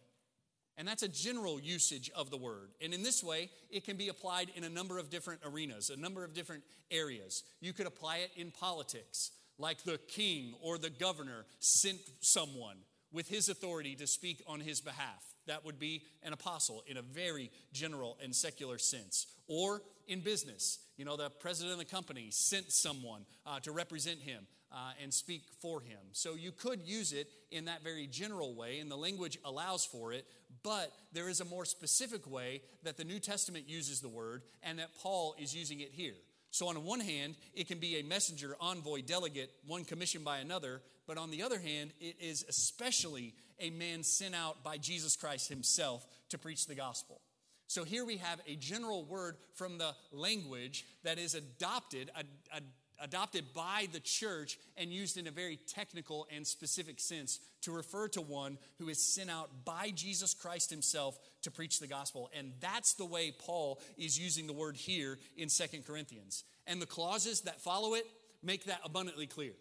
And 0.79 0.87
that's 0.87 1.03
a 1.03 1.09
general 1.09 1.59
usage 1.59 2.09
of 2.15 2.31
the 2.31 2.37
word. 2.37 2.71
And 2.81 2.95
in 2.95 3.03
this 3.03 3.23
way, 3.23 3.51
it 3.69 3.85
can 3.85 3.97
be 3.97 4.09
applied 4.09 4.53
in 4.55 4.63
a 4.63 4.69
number 4.69 4.99
of 4.99 5.11
different 5.11 5.41
arenas, 5.45 5.91
a 5.91 6.01
number 6.01 6.25
of 6.25 6.35
different 6.35 6.63
areas. 6.91 7.43
You 7.61 7.73
could 7.73 7.89
apply 7.89 8.19
it 8.19 8.31
in 8.37 8.53
politics, 8.53 9.33
like 9.59 9.83
the 9.83 9.99
king 9.99 10.55
or 10.63 10.79
the 10.79 10.89
governor 10.89 11.47
sent 11.59 11.99
someone 12.21 12.77
with 13.13 13.29
his 13.29 13.49
authority 13.49 13.97
to 13.97 14.07
speak 14.07 14.41
on 14.47 14.61
his 14.61 14.81
behalf. 14.81 15.25
That 15.49 15.65
would 15.65 15.81
be 15.81 16.05
an 16.23 16.33
apostle 16.33 16.85
in 16.87 16.97
a 16.97 17.03
very 17.03 17.51
general 17.73 18.17
and 18.23 18.35
secular 18.35 18.79
sense. 18.79 19.27
Or 19.49 19.83
in 20.07 20.21
business, 20.21 20.79
you 20.97 21.05
know, 21.05 21.17
the 21.17 21.31
president 21.31 21.73
of 21.73 21.79
the 21.79 21.87
company 21.87 22.29
sent 22.31 22.67
someone 22.69 23.25
uh, 23.47 23.59
to 23.61 23.73
represent 23.73 24.21
him 24.21 24.47
uh, 24.71 24.93
and 25.03 25.13
speak 25.13 25.43
for 25.61 25.81
him. 25.81 25.99
So 26.13 26.35
you 26.35 26.53
could 26.53 26.83
use 26.83 27.13
it 27.13 27.29
in 27.51 27.65
that 27.65 27.83
very 27.83 28.07
general 28.07 28.55
way, 28.55 28.81
and 28.81 28.91
the 28.91 28.97
language 28.97 29.39
allows 29.45 29.85
for 29.85 30.13
it, 30.13 30.27
but 30.63 30.93
there 31.13 31.29
is 31.29 31.41
a 31.41 31.45
more 31.45 31.65
specific 31.65 32.31
way 32.31 32.63
that 32.83 32.97
the 32.97 33.05
New 33.05 33.19
Testament 33.19 33.69
uses 33.69 34.01
the 34.01 34.09
word 34.09 34.43
and 34.63 34.79
that 34.79 34.97
Paul 35.01 35.35
is 35.39 35.55
using 35.55 35.81
it 35.81 35.91
here. 35.93 36.15
So, 36.51 36.69
on 36.69 36.83
one 36.85 37.01
hand, 37.01 37.37
it 37.55 37.69
can 37.69 37.79
be 37.79 37.99
a 37.99 38.03
messenger, 38.03 38.57
envoy, 38.61 39.03
delegate, 39.03 39.51
one 39.67 39.85
commissioned 39.85 40.25
by 40.25 40.39
another, 40.39 40.81
but 41.07 41.19
on 41.19 41.31
the 41.31 41.43
other 41.43 41.59
hand, 41.59 41.93
it 42.01 42.17
is 42.21 42.45
especially 42.49 43.35
a 43.61 43.71
man 43.71 44.03
sent 44.03 44.35
out 44.35 44.63
by 44.65 44.79
Jesus 44.79 45.15
Christ 45.15 45.49
himself 45.49 46.07
to 46.31 46.39
preach 46.39 46.67
the 46.67 46.75
gospel. 46.75 47.21
So, 47.67 47.85
here 47.85 48.05
we 48.05 48.17
have 48.17 48.41
a 48.47 48.57
general 48.57 49.05
word 49.05 49.37
from 49.55 49.77
the 49.77 49.95
language 50.11 50.87
that 51.05 51.19
is 51.19 51.35
adopted, 51.35 52.11
a, 52.17 52.25
a 52.57 52.61
adopted 53.01 53.45
by 53.55 53.89
the 53.93 54.01
church 54.01 54.59
and 54.77 54.91
used 54.91 55.17
in 55.17 55.27
a 55.27 55.31
very 55.31 55.59
technical 55.67 56.27
and 56.35 56.47
specific 56.47 57.01
sense 57.01 57.41
to 57.63 57.73
refer 57.73 58.09
to 58.09 58.21
one 58.21 58.59
who 58.79 58.89
is 58.89 59.03
sent 59.03 59.31
out 59.31 59.51
by 59.65 59.91
Jesus 59.95 60.35
Christ 60.35 60.71
himself 60.71 61.19
to 61.43 61.51
preach 61.51 61.81
the 61.81 61.87
gospel. 61.87 62.31
And 62.37 62.53
that's 62.61 62.95
the 62.95 63.07
way 63.07 63.33
Paul 63.39 63.81
is 63.97 64.19
using 64.19 64.47
the 64.47 64.53
word 64.53 64.77
here 64.77 65.19
in 65.37 65.49
Second 65.49 65.87
Corinthians. 65.87 66.45
And 66.67 66.81
the 66.81 66.87
clauses 66.87 67.43
that 67.43 67.61
follow 67.61 67.95
it 67.95 68.07
make 68.43 68.65
that 68.67 68.81
abundantly 68.85 69.27
clear. 69.27 69.53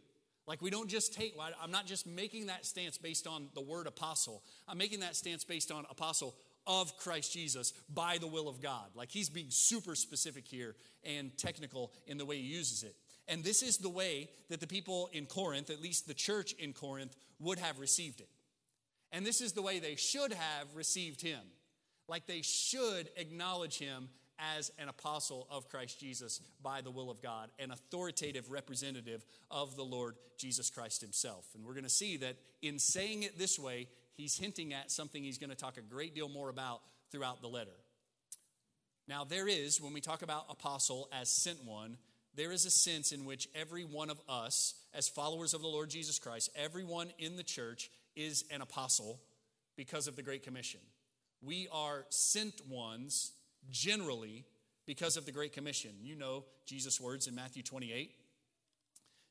Like, 0.47 0.61
we 0.61 0.69
don't 0.69 0.89
just 0.89 1.13
take, 1.13 1.35
I'm 1.61 1.71
not 1.71 1.85
just 1.85 2.07
making 2.07 2.45
that 2.45 2.65
stance 2.65 2.97
based 2.97 3.27
on 3.27 3.49
the 3.53 3.61
word 3.61 3.85
apostle. 3.85 4.43
I'm 4.67 4.77
making 4.77 5.01
that 5.01 5.15
stance 5.15 5.43
based 5.43 5.71
on 5.71 5.85
apostle 5.89 6.35
of 6.65 6.97
Christ 6.97 7.33
Jesus 7.33 7.73
by 7.93 8.17
the 8.17 8.27
will 8.27 8.47
of 8.47 8.61
God. 8.61 8.87
Like, 8.95 9.11
he's 9.11 9.29
being 9.29 9.47
super 9.49 9.93
specific 9.93 10.47
here 10.47 10.75
and 11.03 11.37
technical 11.37 11.91
in 12.05 12.17
the 12.17 12.25
way 12.25 12.37
he 12.37 12.47
uses 12.47 12.83
it. 12.83 12.95
And 13.27 13.43
this 13.43 13.61
is 13.61 13.77
the 13.77 13.89
way 13.89 14.29
that 14.49 14.59
the 14.59 14.67
people 14.67 15.09
in 15.11 15.25
Corinth, 15.25 15.69
at 15.69 15.81
least 15.81 16.07
the 16.07 16.13
church 16.13 16.53
in 16.53 16.73
Corinth, 16.73 17.15
would 17.39 17.59
have 17.59 17.79
received 17.79 18.21
it. 18.21 18.29
And 19.11 19.25
this 19.25 19.41
is 19.41 19.53
the 19.53 19.61
way 19.61 19.79
they 19.79 19.95
should 19.95 20.33
have 20.33 20.67
received 20.75 21.21
him. 21.21 21.39
Like 22.07 22.25
they 22.25 22.41
should 22.41 23.09
acknowledge 23.17 23.77
him 23.79 24.09
as 24.55 24.71
an 24.77 24.87
apostle 24.87 25.47
of 25.49 25.67
Christ 25.67 25.99
Jesus 25.99 26.41
by 26.61 26.81
the 26.81 26.91
will 26.91 27.09
of 27.09 27.21
God, 27.21 27.49
an 27.59 27.71
authoritative 27.71 28.51
representative 28.51 29.25
of 29.49 29.75
the 29.75 29.83
Lord 29.83 30.15
Jesus 30.37 30.69
Christ 30.69 31.01
himself. 31.01 31.47
And 31.55 31.65
we're 31.65 31.73
going 31.73 31.83
to 31.83 31.89
see 31.89 32.17
that 32.17 32.37
in 32.61 32.79
saying 32.79 33.23
it 33.23 33.37
this 33.37 33.57
way, 33.57 33.87
he's 34.15 34.37
hinting 34.37 34.73
at 34.73 34.91
something 34.91 35.23
he's 35.23 35.39
going 35.39 35.49
to 35.49 35.55
talk 35.55 35.77
a 35.77 35.81
great 35.81 36.13
deal 36.13 36.29
more 36.29 36.49
about 36.49 36.81
throughout 37.11 37.41
the 37.41 37.47
letter. 37.47 37.71
Now, 39.07 39.23
there 39.23 39.47
is, 39.47 39.81
when 39.81 39.93
we 39.93 40.01
talk 40.01 40.21
about 40.21 40.45
apostle 40.49 41.09
as 41.17 41.29
sent 41.29 41.63
one, 41.63 41.97
there 42.37 42.51
is 42.51 42.65
a 42.65 42.69
sense 42.69 43.11
in 43.11 43.25
which 43.25 43.49
every 43.55 43.83
one 43.83 44.11
of 44.11 44.21
us, 44.29 44.75
as 44.93 45.09
followers 45.09 45.55
of 45.55 45.61
the 45.61 45.67
Lord 45.67 45.89
Jesus 45.89 46.19
Christ, 46.19 46.51
everyone 46.55 47.09
in 47.17 47.35
the 47.35 47.43
church 47.43 47.89
is 48.15 48.45
an 48.51 48.61
apostle 48.61 49.19
because 49.75 50.07
of 50.07 50.15
the 50.15 50.21
Great 50.21 50.43
Commission. 50.43 50.79
We 51.41 51.67
are 51.71 52.05
sent 52.09 52.61
ones 52.69 53.31
generally 53.71 54.45
because 54.85 55.17
of 55.17 55.25
the 55.25 55.31
Great 55.31 55.51
Commission. 55.51 55.91
You 55.99 56.15
know 56.15 56.45
Jesus' 56.65 57.01
words 57.01 57.27
in 57.27 57.33
Matthew 57.33 57.63
28. 57.63 58.11
It 58.11 58.13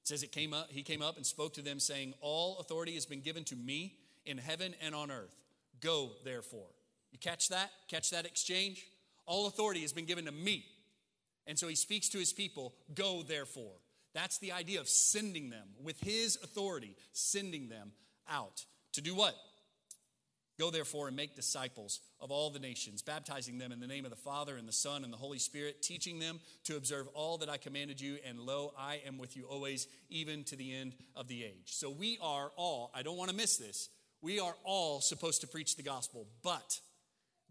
says 0.02 0.24
it 0.24 0.32
came 0.32 0.52
up, 0.52 0.66
he 0.70 0.82
came 0.82 1.00
up 1.00 1.16
and 1.16 1.24
spoke 1.24 1.54
to 1.54 1.62
them, 1.62 1.78
saying, 1.78 2.12
All 2.20 2.58
authority 2.58 2.94
has 2.94 3.06
been 3.06 3.20
given 3.20 3.44
to 3.44 3.56
me 3.56 3.94
in 4.24 4.36
heaven 4.36 4.74
and 4.82 4.94
on 4.96 5.12
earth. 5.12 5.42
Go, 5.80 6.10
therefore. 6.24 6.68
You 7.12 7.18
catch 7.18 7.48
that? 7.50 7.70
Catch 7.88 8.10
that 8.10 8.26
exchange? 8.26 8.84
All 9.26 9.46
authority 9.46 9.82
has 9.82 9.92
been 9.92 10.06
given 10.06 10.24
to 10.24 10.32
me. 10.32 10.66
And 11.46 11.58
so 11.58 11.68
he 11.68 11.76
speaks 11.76 12.08
to 12.10 12.18
his 12.18 12.32
people, 12.32 12.74
Go 12.94 13.22
therefore. 13.22 13.76
That's 14.14 14.38
the 14.38 14.52
idea 14.52 14.80
of 14.80 14.88
sending 14.88 15.50
them 15.50 15.68
with 15.82 16.00
his 16.00 16.38
authority, 16.42 16.96
sending 17.12 17.68
them 17.68 17.92
out. 18.28 18.64
To 18.94 19.02
do 19.02 19.14
what? 19.14 19.34
Go 20.58 20.70
therefore 20.70 21.08
and 21.08 21.16
make 21.16 21.36
disciples 21.36 22.00
of 22.18 22.30
all 22.30 22.48
the 22.48 22.58
nations, 22.58 23.02
baptizing 23.02 23.58
them 23.58 23.72
in 23.72 23.80
the 23.80 23.86
name 23.86 24.06
of 24.06 24.10
the 24.10 24.16
Father 24.16 24.56
and 24.56 24.66
the 24.66 24.72
Son 24.72 25.04
and 25.04 25.12
the 25.12 25.18
Holy 25.18 25.38
Spirit, 25.38 25.82
teaching 25.82 26.18
them 26.18 26.40
to 26.64 26.76
observe 26.76 27.08
all 27.08 27.36
that 27.38 27.50
I 27.50 27.58
commanded 27.58 28.00
you, 28.00 28.16
and 28.26 28.40
lo, 28.40 28.72
I 28.78 29.02
am 29.06 29.18
with 29.18 29.36
you 29.36 29.44
always, 29.44 29.86
even 30.08 30.44
to 30.44 30.56
the 30.56 30.74
end 30.74 30.94
of 31.14 31.28
the 31.28 31.44
age. 31.44 31.66
So 31.74 31.90
we 31.90 32.18
are 32.22 32.52
all, 32.56 32.90
I 32.94 33.02
don't 33.02 33.18
want 33.18 33.28
to 33.28 33.36
miss 33.36 33.58
this, 33.58 33.90
we 34.22 34.40
are 34.40 34.54
all 34.64 35.02
supposed 35.02 35.42
to 35.42 35.46
preach 35.46 35.76
the 35.76 35.82
gospel, 35.82 36.26
but 36.42 36.80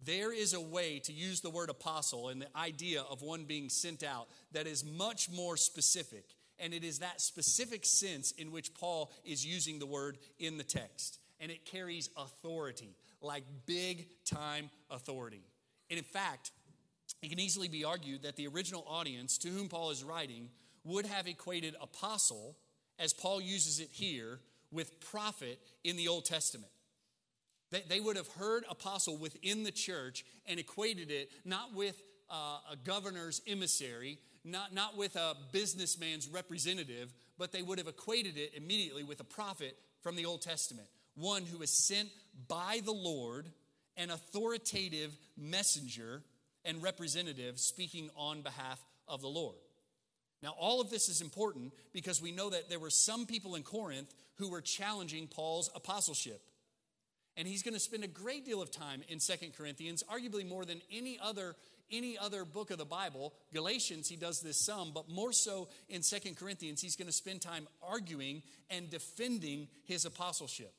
there 0.03 0.33
is 0.33 0.53
a 0.53 0.61
way 0.61 0.99
to 0.99 1.13
use 1.13 1.41
the 1.41 1.49
word 1.49 1.69
apostle 1.69 2.29
and 2.29 2.41
the 2.41 2.57
idea 2.57 3.01
of 3.01 3.21
one 3.21 3.45
being 3.45 3.69
sent 3.69 4.03
out 4.03 4.27
that 4.51 4.67
is 4.67 4.83
much 4.83 5.29
more 5.31 5.57
specific 5.57 6.25
And 6.59 6.73
it 6.73 6.83
is 6.83 6.99
that 6.99 7.21
specific 7.21 7.85
sense 7.85 8.31
in 8.31 8.51
which 8.51 8.73
Paul 8.73 9.11
is 9.25 9.45
using 9.45 9.79
the 9.79 9.85
word 9.85 10.17
in 10.39 10.57
the 10.57 10.63
text. 10.63 11.19
And 11.39 11.51
it 11.51 11.65
carries 11.65 12.09
authority, 12.17 12.95
like 13.21 13.43
big 13.65 14.07
time 14.25 14.69
authority. 14.89 15.43
And 15.89 15.97
in 15.97 16.05
fact, 16.05 16.51
it 17.21 17.29
can 17.29 17.39
easily 17.39 17.67
be 17.67 17.83
argued 17.83 18.23
that 18.23 18.35
the 18.35 18.47
original 18.47 18.85
audience 18.87 19.37
to 19.39 19.49
whom 19.49 19.67
Paul 19.67 19.91
is 19.91 20.03
writing 20.03 20.49
would 20.83 21.05
have 21.05 21.27
equated 21.27 21.75
apostle, 21.81 22.57
as 22.99 23.11
Paul 23.11 23.41
uses 23.41 23.79
it 23.79 23.89
here, 23.91 24.39
with 24.71 24.99
prophet 24.99 25.59
in 25.83 25.97
the 25.97 26.07
Old 26.07 26.25
Testament. 26.25 26.71
They, 27.75 27.83
they 27.95 27.99
would 27.99 28.15
have 28.15 28.29
heard 28.29 28.63
apostle 28.69 29.17
within 29.17 29.63
the 29.63 29.71
church 29.71 30.23
and 30.45 30.61
equated 30.61 31.11
it 31.11 31.29
not 31.43 31.73
with 31.75 32.01
uh, 32.29 32.59
a 32.71 32.77
governor's 32.77 33.41
emissary, 33.45 34.17
not, 34.45 34.73
not 34.73 34.95
with 34.95 35.17
a 35.17 35.35
businessman's 35.51 36.29
representative, 36.29 37.13
but 37.37 37.51
they 37.51 37.61
would 37.61 37.77
have 37.77 37.89
equated 37.89 38.37
it 38.37 38.53
immediately 38.55 39.03
with 39.03 39.19
a 39.19 39.25
prophet 39.25 39.75
from 40.01 40.15
the 40.15 40.25
Old 40.25 40.41
Testament, 40.41 40.87
one 41.15 41.43
who 41.43 41.61
is 41.61 41.85
sent 41.85 42.07
by 42.47 42.79
the 42.85 42.93
Lord, 42.93 43.49
an 43.97 44.09
authoritative 44.09 45.11
messenger 45.35 46.21
and 46.63 46.81
representative 46.81 47.59
speaking 47.59 48.09
on 48.15 48.41
behalf 48.41 48.81
of 49.05 49.19
the 49.19 49.27
Lord. 49.27 49.57
Now, 50.41 50.55
all 50.57 50.79
of 50.79 50.89
this 50.89 51.09
is 51.09 51.19
important 51.19 51.73
because 51.91 52.21
we 52.21 52.31
know 52.31 52.49
that 52.51 52.69
there 52.69 52.79
were 52.79 52.89
some 52.89 53.25
people 53.25 53.55
in 53.55 53.63
Corinth 53.63 54.13
who 54.35 54.49
were 54.49 54.61
challenging 54.61 55.27
Paul's 55.27 55.69
apostleship. 55.75 56.41
And 57.37 57.47
he's 57.47 57.63
going 57.63 57.73
to 57.73 57.79
spend 57.79 58.03
a 58.03 58.07
great 58.07 58.45
deal 58.45 58.61
of 58.61 58.71
time 58.71 59.01
in 59.09 59.19
Second 59.19 59.55
Corinthians, 59.57 60.03
arguably 60.03 60.47
more 60.47 60.65
than 60.65 60.81
any 60.91 61.19
other 61.21 61.55
any 61.91 62.17
other 62.17 62.45
book 62.45 62.71
of 62.71 62.77
the 62.79 62.85
Bible. 62.85 63.33
Galatians, 63.53 64.07
he 64.07 64.15
does 64.15 64.41
this 64.41 64.57
some, 64.57 64.91
but 64.91 65.07
more 65.07 65.31
so 65.31 65.67
in 65.87 66.01
Second 66.01 66.35
Corinthians, 66.35 66.81
he's 66.81 66.95
going 66.95 67.07
to 67.07 67.13
spend 67.13 67.41
time 67.41 67.67
arguing 67.87 68.41
and 68.71 68.89
defending 68.89 69.67
his 69.83 70.03
apostleship. 70.05 70.73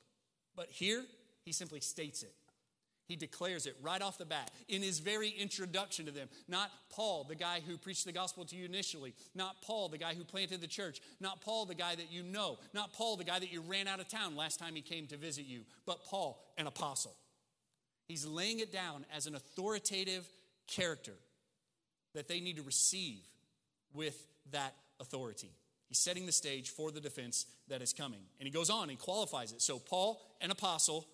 But 0.56 0.68
here, 0.68 1.04
he 1.44 1.52
simply 1.52 1.80
states 1.80 2.25
it. 2.25 2.34
He 3.06 3.14
declares 3.14 3.66
it 3.66 3.76
right 3.80 4.02
off 4.02 4.18
the 4.18 4.25
bat 4.25 4.50
in 4.68 4.82
his 4.82 4.98
very 4.98 5.30
introduction 5.30 6.06
to 6.06 6.12
them. 6.12 6.28
Not 6.48 6.70
Paul, 6.90 7.25
the 7.25 7.36
guy 7.36 7.60
who 7.66 7.78
preached 7.78 8.04
the 8.04 8.12
gospel 8.12 8.44
to 8.44 8.56
you 8.56 8.64
initially. 8.64 9.14
Not 9.34 9.62
Paul, 9.62 9.88
the 9.88 9.98
guy 9.98 10.14
who 10.14 10.25
planted 10.25 10.60
the 10.60 10.66
church. 10.66 11.00
Not 11.20 11.40
Paul, 11.40 11.66
the 11.66 11.75
guy 11.75 11.94
that 11.94 12.10
you 12.10 12.25
know. 12.25 12.58
Not 12.75 12.92
Paul, 12.92 13.16
the 13.16 13.25
guy 13.25 13.38
that 13.38 13.52
you 13.52 13.60
ran 13.60 13.86
out 13.86 14.00
of 14.00 14.08
town 14.08 14.34
last 14.34 14.58
time 14.58 14.75
he 14.75 14.82
came 14.82 15.06
to 15.06 15.16
visit 15.16 15.46
you. 15.46 15.60
But 15.86 16.04
Paul, 16.04 16.42
an 16.58 16.66
apostle. 16.66 17.14
He's 18.08 18.26
laying 18.26 18.58
it 18.58 18.72
down 18.72 19.06
as 19.14 19.26
an 19.26 19.36
authoritative 19.36 20.26
character 20.66 21.14
that 22.14 22.28
they 22.28 22.40
need 22.40 22.56
to 22.56 22.62
receive 22.62 23.20
with 23.92 24.26
that 24.50 24.75
authority. 25.00 25.50
He's 25.88 25.98
setting 25.98 26.26
the 26.26 26.32
stage 26.32 26.70
for 26.70 26.90
the 26.90 27.00
defense 27.00 27.46
that 27.68 27.82
is 27.82 27.92
coming. 27.92 28.20
And 28.40 28.46
he 28.46 28.50
goes 28.50 28.70
on 28.70 28.90
and 28.90 28.98
qualifies 28.98 29.52
it. 29.52 29.62
So, 29.62 29.78
Paul, 29.78 30.20
an 30.40 30.50
apostle 30.50 31.06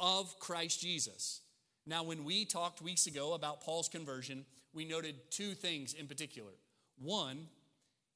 of 0.00 0.38
Christ 0.38 0.80
Jesus. 0.80 1.40
Now, 1.86 2.02
when 2.02 2.24
we 2.24 2.44
talked 2.44 2.82
weeks 2.82 3.06
ago 3.06 3.32
about 3.32 3.62
Paul's 3.62 3.88
conversion, 3.88 4.44
we 4.74 4.84
noted 4.84 5.14
two 5.30 5.54
things 5.54 5.94
in 5.94 6.06
particular. 6.06 6.52
One, 6.98 7.48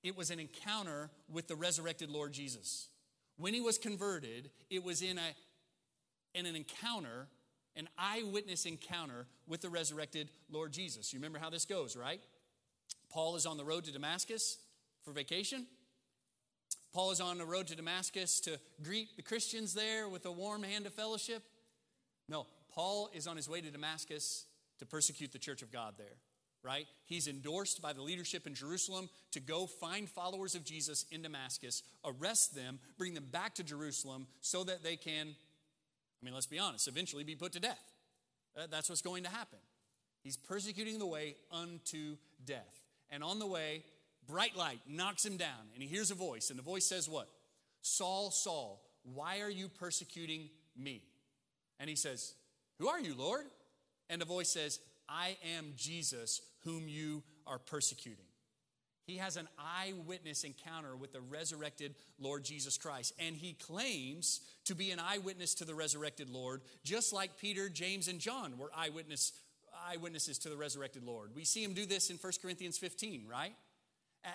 it 0.03 0.17
was 0.17 0.31
an 0.31 0.41
encounter 0.41 1.11
with 1.33 1.49
the 1.49 1.57
resurrected 1.57 2.11
Lord 2.11 2.33
Jesus. 2.33 2.89
When 3.37 3.55
he 3.55 3.61
was 3.61 3.79
converted, 3.79 4.51
it 4.69 4.85
was 4.85 5.01
in, 5.01 5.19
a, 5.19 6.39
in 6.39 6.47
an 6.47 6.57
encounter 6.57 7.29
an 7.77 7.89
eyewitness 7.99 8.67
encounter 8.67 9.27
with 9.47 9.61
the 9.61 9.71
resurrected 9.71 10.29
Lord 10.51 10.73
Jesus. 10.73 11.13
You 11.13 11.19
remember 11.19 11.39
how 11.39 11.51
this 11.51 11.65
goes, 11.65 11.97
right? 11.97 12.21
Paul 13.11 13.37
is 13.37 13.47
on 13.47 13.57
the 13.57 13.65
road 13.65 13.85
to 13.85 13.93
Damascus 13.93 14.59
for 15.05 15.13
vacation. 15.13 15.67
Paul 16.93 17.11
is 17.11 17.21
on 17.21 17.39
the 17.39 17.47
road 17.47 17.67
to 17.69 17.77
Damascus 17.77 18.41
to 18.41 18.59
greet 18.83 19.17
the 19.17 19.23
Christians 19.23 19.73
there 19.73 20.09
with 20.09 20.27
a 20.27 20.33
warm 20.33 20.63
hand 20.63 20.87
of 20.87 20.93
fellowship. 20.93 21.43
No, 22.29 22.47
Paul 22.75 23.11
is 23.15 23.27
on 23.27 23.37
his 23.37 23.49
way 23.49 23.61
to 23.61 23.71
Damascus 23.71 24.47
to 24.79 24.87
persecute 24.87 25.33
the 25.33 25.39
church 25.39 25.63
of 25.63 25.71
God 25.71 25.95
there, 25.99 26.17
right? 26.63 26.87
He's 27.05 27.29
endorsed 27.29 27.83
by 27.83 27.93
the 27.93 28.03
leadership 28.03 28.47
in 28.47 28.55
Jerusalem 28.55 29.09
to 29.33 29.41
go 29.41 29.67
find 29.67 30.09
followers 30.09 30.55
of 30.55 30.65
Jesus 30.65 31.05
in 31.11 31.23
Damascus, 31.23 31.83
arrest 32.05 32.55
them, 32.55 32.79
bring 32.99 33.15
them 33.15 33.27
back 33.31 33.55
to 33.57 33.65
Jerusalem 33.65 34.27
so 34.41 34.65
that 34.65 34.83
they 34.83 34.97
can 34.97 35.35
I 36.23 36.25
mean, 36.25 36.35
let's 36.35 36.47
be 36.47 36.59
honest, 36.59 36.87
eventually 36.87 37.25
be 37.25 37.35
put 37.35 37.53
to 37.53 37.61
death. 37.61 37.83
Uh, 38.57 38.67
that's 38.71 38.89
what's 38.89 39.03
going 39.03 39.25
to 39.25 39.31
happen. 39.31 39.59
He's 40.23 40.37
persecuting 40.37 40.99
the 40.99 41.07
way 41.07 41.35
unto 41.51 42.17
death. 42.45 42.85
And 43.11 43.25
on 43.25 43.41
the 43.41 43.47
way, 43.47 43.83
bright 44.29 44.57
light 44.57 44.81
knocks 44.89 45.27
him 45.27 45.37
down, 45.37 45.71
and 45.75 45.83
he 45.83 45.89
hears 45.89 46.13
a 46.13 46.15
voice, 46.15 46.51
and 46.51 46.59
the 46.59 46.63
voice 46.63 46.85
says, 46.85 47.09
What? 47.09 47.29
Saul, 47.81 48.31
Saul, 48.31 48.81
why 49.03 49.41
are 49.41 49.51
you 49.51 49.69
persecuting 49.69 50.49
me? 50.77 51.03
And 51.83 51.91
he 51.91 51.97
says, 51.97 52.35
Who 52.79 52.87
are 52.87 53.01
you, 53.01 53.17
Lord? 53.17 53.45
And 54.09 54.21
the 54.21 54.25
voice 54.25 54.49
says, 54.49 54.79
I 55.09 55.37
am 55.57 55.73
Jesus 55.77 56.41
whom 56.63 56.87
you 56.87 57.25
are 57.45 57.59
persecuting. 57.59 58.25
He 59.05 59.17
has 59.17 59.37
an 59.37 59.49
eyewitness 59.59 60.45
encounter 60.45 60.95
with 60.95 61.13
the 61.13 61.21
resurrected 61.21 61.97
Lord 62.21 62.45
Jesus 62.45 62.79
Christ. 62.79 63.15
And 63.19 63.35
he 63.35 63.55
claims 63.55 64.43
to 64.67 64.77
be 64.77 64.93
an 64.93 65.01
eyewitness 65.01 65.55
to 65.57 65.65
the 65.65 65.75
resurrected 65.75 66.31
Lord, 66.31 66.61
just 66.85 67.13
like 67.13 67.37
Peter, 67.37 67.69
James, 67.69 68.07
and 68.07 68.21
John 68.21 68.59
were 68.59 68.71
eyewitness, 68.77 69.33
eyewitnesses 69.85 70.39
to 70.39 70.51
the 70.51 70.57
resurrected 70.57 71.03
Lord. 71.03 71.31
We 71.35 71.45
see 71.45 71.65
him 71.65 71.75
do 71.75 71.85
this 71.85 72.11
in 72.11 72.17
1 72.17 72.33
Corinthians 72.41 72.79
15, 72.79 73.25
right? 73.29 73.55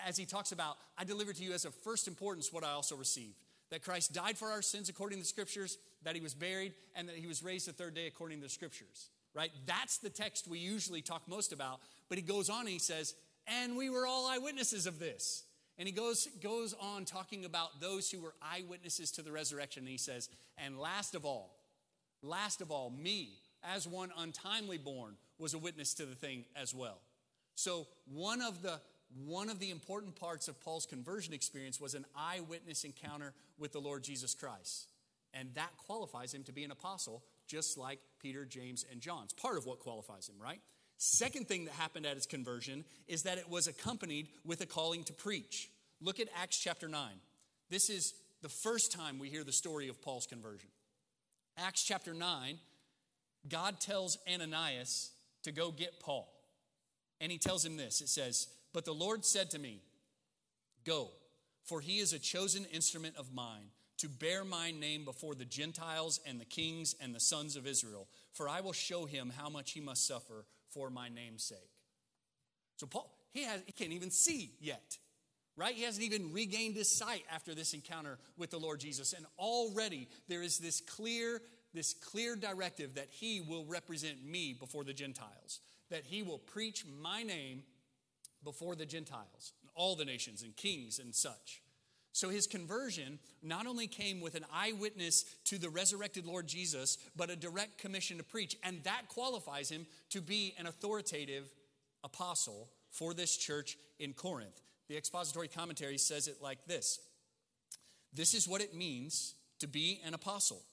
As 0.06 0.18
he 0.18 0.26
talks 0.26 0.52
about, 0.52 0.76
I 0.98 1.04
delivered 1.04 1.36
to 1.36 1.44
you 1.44 1.54
as 1.54 1.64
of 1.64 1.74
first 1.76 2.08
importance 2.08 2.52
what 2.52 2.62
I 2.62 2.72
also 2.72 2.94
received 2.94 3.36
that 3.70 3.82
Christ 3.82 4.12
died 4.12 4.38
for 4.38 4.48
our 4.48 4.62
sins 4.62 4.88
according 4.88 5.18
to 5.18 5.22
the 5.22 5.28
scriptures, 5.28 5.78
that 6.02 6.14
he 6.14 6.20
was 6.20 6.34
buried, 6.34 6.74
and 6.94 7.08
that 7.08 7.16
he 7.16 7.26
was 7.26 7.42
raised 7.42 7.66
the 7.66 7.72
third 7.72 7.94
day 7.94 8.06
according 8.06 8.38
to 8.38 8.44
the 8.44 8.50
scriptures, 8.50 9.10
right? 9.34 9.50
That's 9.66 9.98
the 9.98 10.10
text 10.10 10.48
we 10.48 10.58
usually 10.58 11.02
talk 11.02 11.28
most 11.28 11.52
about. 11.52 11.80
But 12.08 12.18
he 12.18 12.22
goes 12.22 12.48
on 12.48 12.60
and 12.60 12.68
he 12.68 12.78
says, 12.78 13.14
and 13.46 13.76
we 13.76 13.90
were 13.90 14.06
all 14.06 14.26
eyewitnesses 14.26 14.86
of 14.86 14.98
this. 14.98 15.44
And 15.78 15.86
he 15.86 15.92
goes, 15.92 16.28
goes 16.42 16.74
on 16.80 17.04
talking 17.04 17.44
about 17.44 17.80
those 17.80 18.10
who 18.10 18.20
were 18.20 18.34
eyewitnesses 18.42 19.12
to 19.12 19.22
the 19.22 19.32
resurrection. 19.32 19.82
And 19.82 19.88
he 19.88 19.96
says, 19.96 20.28
And 20.56 20.78
last 20.78 21.14
of 21.14 21.24
all, 21.24 21.56
last 22.20 22.60
of 22.60 22.70
all, 22.70 22.90
me, 22.90 23.38
as 23.62 23.86
one 23.86 24.10
untimely 24.18 24.76
born, 24.76 25.14
was 25.38 25.54
a 25.54 25.58
witness 25.58 25.94
to 25.94 26.04
the 26.04 26.16
thing 26.16 26.44
as 26.56 26.74
well. 26.74 26.98
So 27.54 27.86
one 28.12 28.42
of 28.42 28.62
the 28.62 28.80
one 29.24 29.48
of 29.48 29.58
the 29.58 29.70
important 29.70 30.16
parts 30.16 30.48
of 30.48 30.60
Paul's 30.60 30.84
conversion 30.84 31.32
experience 31.32 31.80
was 31.80 31.94
an 31.94 32.04
eyewitness 32.14 32.84
encounter 32.84 33.32
with 33.58 33.72
the 33.72 33.80
Lord 33.80 34.04
Jesus 34.04 34.34
Christ. 34.34 34.88
And 35.34 35.54
that 35.54 35.70
qualifies 35.86 36.32
him 36.32 36.42
to 36.44 36.52
be 36.52 36.64
an 36.64 36.70
apostle, 36.70 37.22
just 37.46 37.76
like 37.76 37.98
Peter, 38.20 38.44
James, 38.44 38.84
and 38.90 39.00
John. 39.00 39.24
It's 39.24 39.32
part 39.32 39.58
of 39.58 39.66
what 39.66 39.78
qualifies 39.78 40.28
him, 40.28 40.36
right? 40.42 40.60
Second 40.96 41.46
thing 41.46 41.64
that 41.66 41.74
happened 41.74 42.06
at 42.06 42.16
his 42.16 42.26
conversion 42.26 42.84
is 43.06 43.22
that 43.22 43.38
it 43.38 43.48
was 43.48 43.68
accompanied 43.68 44.28
with 44.44 44.60
a 44.60 44.66
calling 44.66 45.04
to 45.04 45.12
preach. 45.12 45.70
Look 46.00 46.18
at 46.18 46.28
Acts 46.40 46.58
chapter 46.58 46.88
9. 46.88 47.10
This 47.70 47.88
is 47.90 48.14
the 48.42 48.48
first 48.48 48.92
time 48.92 49.18
we 49.18 49.28
hear 49.28 49.44
the 49.44 49.52
story 49.52 49.88
of 49.88 50.02
Paul's 50.02 50.26
conversion. 50.26 50.70
Acts 51.56 51.84
chapter 51.84 52.14
9, 52.14 52.58
God 53.48 53.80
tells 53.80 54.18
Ananias 54.32 55.10
to 55.42 55.52
go 55.52 55.70
get 55.70 56.00
Paul. 56.00 56.32
And 57.20 57.32
he 57.32 57.38
tells 57.38 57.64
him 57.64 57.76
this 57.76 58.00
it 58.00 58.08
says, 58.08 58.48
But 58.72 58.84
the 58.84 58.94
Lord 58.94 59.24
said 59.24 59.50
to 59.50 59.58
me, 59.58 59.80
Go, 60.84 61.10
for 61.64 61.80
he 61.80 61.98
is 61.98 62.12
a 62.12 62.18
chosen 62.18 62.64
instrument 62.72 63.16
of 63.16 63.32
mine 63.32 63.70
to 63.98 64.08
bear 64.08 64.44
my 64.44 64.70
name 64.70 65.04
before 65.04 65.34
the 65.34 65.44
Gentiles 65.44 66.20
and 66.24 66.40
the 66.40 66.44
kings 66.44 66.94
and 67.00 67.14
the 67.14 67.20
sons 67.20 67.56
of 67.56 67.66
Israel. 67.66 68.08
For 68.32 68.48
I 68.48 68.60
will 68.60 68.72
show 68.72 69.04
him 69.06 69.32
how 69.36 69.48
much 69.48 69.72
he 69.72 69.80
must 69.80 70.06
suffer 70.06 70.44
for 70.70 70.90
my 70.90 71.08
name's 71.08 71.44
sake. 71.44 71.58
So 72.76 72.86
Paul, 72.86 73.12
he, 73.32 73.42
has, 73.44 73.60
he 73.66 73.72
can't 73.72 73.92
even 73.92 74.10
see 74.10 74.52
yet, 74.60 74.96
right? 75.56 75.74
He 75.74 75.82
hasn't 75.82 76.04
even 76.04 76.32
regained 76.32 76.76
his 76.76 76.88
sight 76.88 77.24
after 77.32 77.54
this 77.54 77.74
encounter 77.74 78.18
with 78.36 78.50
the 78.50 78.58
Lord 78.58 78.80
Jesus. 78.80 79.12
And 79.12 79.26
already 79.38 80.08
there 80.28 80.42
is 80.42 80.58
this 80.58 80.80
clear, 80.80 81.42
this 81.74 81.92
clear 81.92 82.36
directive 82.36 82.94
that 82.94 83.08
he 83.10 83.40
will 83.40 83.64
represent 83.64 84.24
me 84.24 84.52
before 84.52 84.84
the 84.84 84.94
Gentiles, 84.94 85.58
that 85.90 86.04
he 86.04 86.22
will 86.22 86.38
preach 86.38 86.84
my 87.00 87.24
name 87.24 87.64
before 88.44 88.76
the 88.76 88.86
Gentiles, 88.86 89.52
all 89.74 89.96
the 89.96 90.04
nations 90.04 90.42
and 90.42 90.56
kings 90.56 91.00
and 91.00 91.12
such. 91.12 91.62
So 92.18 92.30
his 92.30 92.48
conversion 92.48 93.20
not 93.44 93.68
only 93.68 93.86
came 93.86 94.20
with 94.20 94.34
an 94.34 94.44
eyewitness 94.52 95.22
to 95.44 95.56
the 95.56 95.70
resurrected 95.70 96.26
Lord 96.26 96.48
Jesus, 96.48 96.98
but 97.14 97.30
a 97.30 97.36
direct 97.36 97.78
commission 97.78 98.18
to 98.18 98.24
preach. 98.24 98.56
And 98.64 98.82
that 98.82 99.02
qualifies 99.06 99.68
him 99.68 99.86
to 100.10 100.20
be 100.20 100.52
an 100.58 100.66
authoritative 100.66 101.48
apostle 102.02 102.70
for 102.90 103.14
this 103.14 103.36
church 103.36 103.78
in 104.00 104.14
Corinth. 104.14 104.60
The 104.88 104.96
expository 104.96 105.46
commentary 105.46 105.96
says 105.96 106.26
it 106.26 106.42
like 106.42 106.66
this 106.66 106.98
This 108.12 108.34
is 108.34 108.48
what 108.48 108.62
it 108.62 108.74
means 108.74 109.36
to 109.60 109.68
be 109.68 110.00
an 110.04 110.12
apostle. 110.12 110.64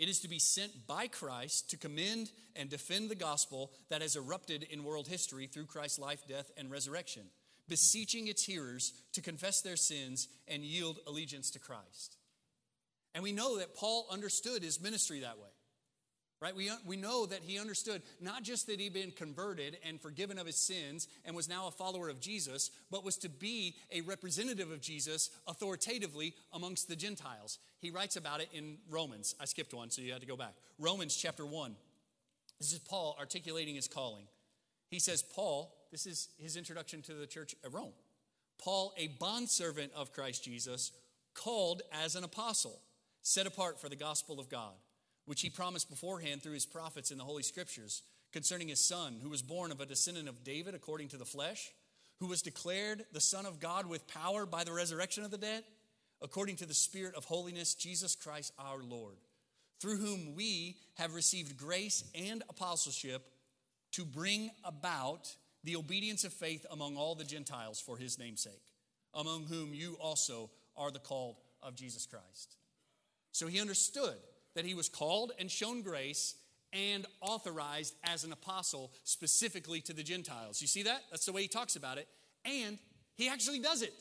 It 0.00 0.08
is 0.08 0.18
to 0.22 0.28
be 0.28 0.40
sent 0.40 0.88
by 0.88 1.06
Christ 1.06 1.70
to 1.70 1.76
commend 1.76 2.32
and 2.56 2.68
defend 2.68 3.08
the 3.08 3.14
gospel 3.14 3.70
that 3.88 4.02
has 4.02 4.16
erupted 4.16 4.64
in 4.64 4.82
world 4.82 5.06
history 5.06 5.46
through 5.46 5.66
Christ's 5.66 6.00
life, 6.00 6.26
death, 6.26 6.50
and 6.56 6.72
resurrection 6.72 7.22
beseeching 7.68 8.28
its 8.28 8.44
hearers 8.44 8.92
to 9.12 9.22
confess 9.22 9.60
their 9.60 9.76
sins 9.76 10.28
and 10.48 10.62
yield 10.62 10.98
allegiance 11.06 11.50
to 11.52 11.58
Christ. 11.58 12.16
And 13.14 13.22
we 13.22 13.32
know 13.32 13.58
that 13.58 13.74
Paul 13.74 14.06
understood 14.10 14.62
his 14.62 14.80
ministry 14.80 15.20
that 15.20 15.38
way. 15.38 15.48
Right? 16.40 16.56
We, 16.56 16.70
we 16.84 16.96
know 16.96 17.24
that 17.26 17.44
he 17.44 17.60
understood 17.60 18.02
not 18.20 18.42
just 18.42 18.66
that 18.66 18.80
he'd 18.80 18.92
been 18.92 19.12
converted 19.12 19.78
and 19.86 20.00
forgiven 20.00 20.40
of 20.40 20.46
his 20.46 20.66
sins 20.66 21.06
and 21.24 21.36
was 21.36 21.48
now 21.48 21.68
a 21.68 21.70
follower 21.70 22.08
of 22.08 22.20
Jesus, 22.20 22.72
but 22.90 23.04
was 23.04 23.16
to 23.18 23.28
be 23.28 23.76
a 23.92 24.00
representative 24.00 24.72
of 24.72 24.80
Jesus 24.80 25.30
authoritatively 25.46 26.34
amongst 26.52 26.88
the 26.88 26.96
Gentiles. 26.96 27.60
He 27.78 27.92
writes 27.92 28.16
about 28.16 28.40
it 28.40 28.48
in 28.52 28.78
Romans. 28.90 29.36
I 29.40 29.44
skipped 29.44 29.72
one, 29.72 29.90
so 29.90 30.02
you 30.02 30.10
had 30.10 30.20
to 30.20 30.26
go 30.26 30.36
back. 30.36 30.54
Romans 30.80 31.14
chapter 31.14 31.46
1. 31.46 31.76
This 32.58 32.72
is 32.72 32.80
Paul 32.80 33.16
articulating 33.20 33.76
his 33.76 33.86
calling. 33.86 34.24
He 34.92 35.00
says, 35.00 35.22
Paul, 35.22 35.74
this 35.90 36.06
is 36.06 36.28
his 36.38 36.56
introduction 36.56 37.02
to 37.02 37.14
the 37.14 37.26
church 37.26 37.56
at 37.64 37.72
Rome. 37.72 37.94
Paul, 38.62 38.92
a 38.96 39.08
bondservant 39.08 39.90
of 39.96 40.12
Christ 40.12 40.44
Jesus, 40.44 40.92
called 41.34 41.82
as 42.04 42.14
an 42.14 42.22
apostle, 42.22 42.78
set 43.22 43.48
apart 43.48 43.80
for 43.80 43.88
the 43.88 43.96
gospel 43.96 44.38
of 44.38 44.48
God 44.48 44.74
which 45.24 45.42
he 45.42 45.50
promised 45.50 45.88
beforehand 45.88 46.42
through 46.42 46.52
his 46.52 46.66
prophets 46.66 47.10
in 47.10 47.18
the 47.18 47.24
Holy 47.24 47.42
Scriptures 47.42 48.02
concerning 48.32 48.68
his 48.68 48.80
son, 48.80 49.20
who 49.22 49.28
was 49.28 49.42
born 49.42 49.70
of 49.70 49.80
a 49.80 49.86
descendant 49.86 50.28
of 50.28 50.42
David 50.42 50.74
according 50.74 51.08
to 51.08 51.16
the 51.16 51.24
flesh, 51.24 51.70
who 52.18 52.26
was 52.26 52.42
declared 52.42 53.04
the 53.12 53.20
Son 53.20 53.46
of 53.46 53.60
God 53.60 53.86
with 53.86 54.06
power 54.08 54.46
by 54.46 54.64
the 54.64 54.72
resurrection 54.72 55.24
of 55.24 55.30
the 55.30 55.38
dead, 55.38 55.64
according 56.20 56.56
to 56.56 56.66
the 56.66 56.74
Spirit 56.74 57.14
of 57.14 57.24
holiness, 57.24 57.74
Jesus 57.74 58.14
Christ 58.14 58.52
our 58.58 58.82
Lord, 58.82 59.16
through 59.80 59.98
whom 59.98 60.34
we 60.34 60.76
have 60.94 61.14
received 61.14 61.56
grace 61.56 62.04
and 62.14 62.42
apostleship 62.48 63.22
to 63.92 64.04
bring 64.04 64.50
about 64.64 65.34
the 65.64 65.76
obedience 65.76 66.24
of 66.24 66.32
faith 66.32 66.66
among 66.70 66.96
all 66.96 67.14
the 67.14 67.24
Gentiles 67.24 67.80
for 67.80 67.96
his 67.96 68.18
namesake, 68.18 68.72
among 69.14 69.44
whom 69.44 69.72
you 69.72 69.96
also 70.00 70.50
are 70.76 70.90
the 70.90 70.98
called 70.98 71.36
of 71.62 71.74
Jesus 71.74 72.06
Christ. 72.06 72.56
So 73.30 73.46
he 73.46 73.60
understood 73.60 74.16
that 74.54 74.64
he 74.64 74.74
was 74.74 74.88
called 74.88 75.32
and 75.38 75.50
shown 75.50 75.82
grace 75.82 76.34
and 76.72 77.06
authorized 77.20 77.94
as 78.04 78.24
an 78.24 78.32
apostle 78.32 78.92
specifically 79.04 79.80
to 79.82 79.92
the 79.92 80.02
Gentiles. 80.02 80.60
You 80.60 80.66
see 80.66 80.82
that? 80.84 81.02
That's 81.10 81.26
the 81.26 81.32
way 81.32 81.42
he 81.42 81.48
talks 81.48 81.76
about 81.76 81.98
it. 81.98 82.08
And 82.44 82.78
he 83.14 83.28
actually 83.28 83.58
does 83.58 83.82
it. 83.82 83.92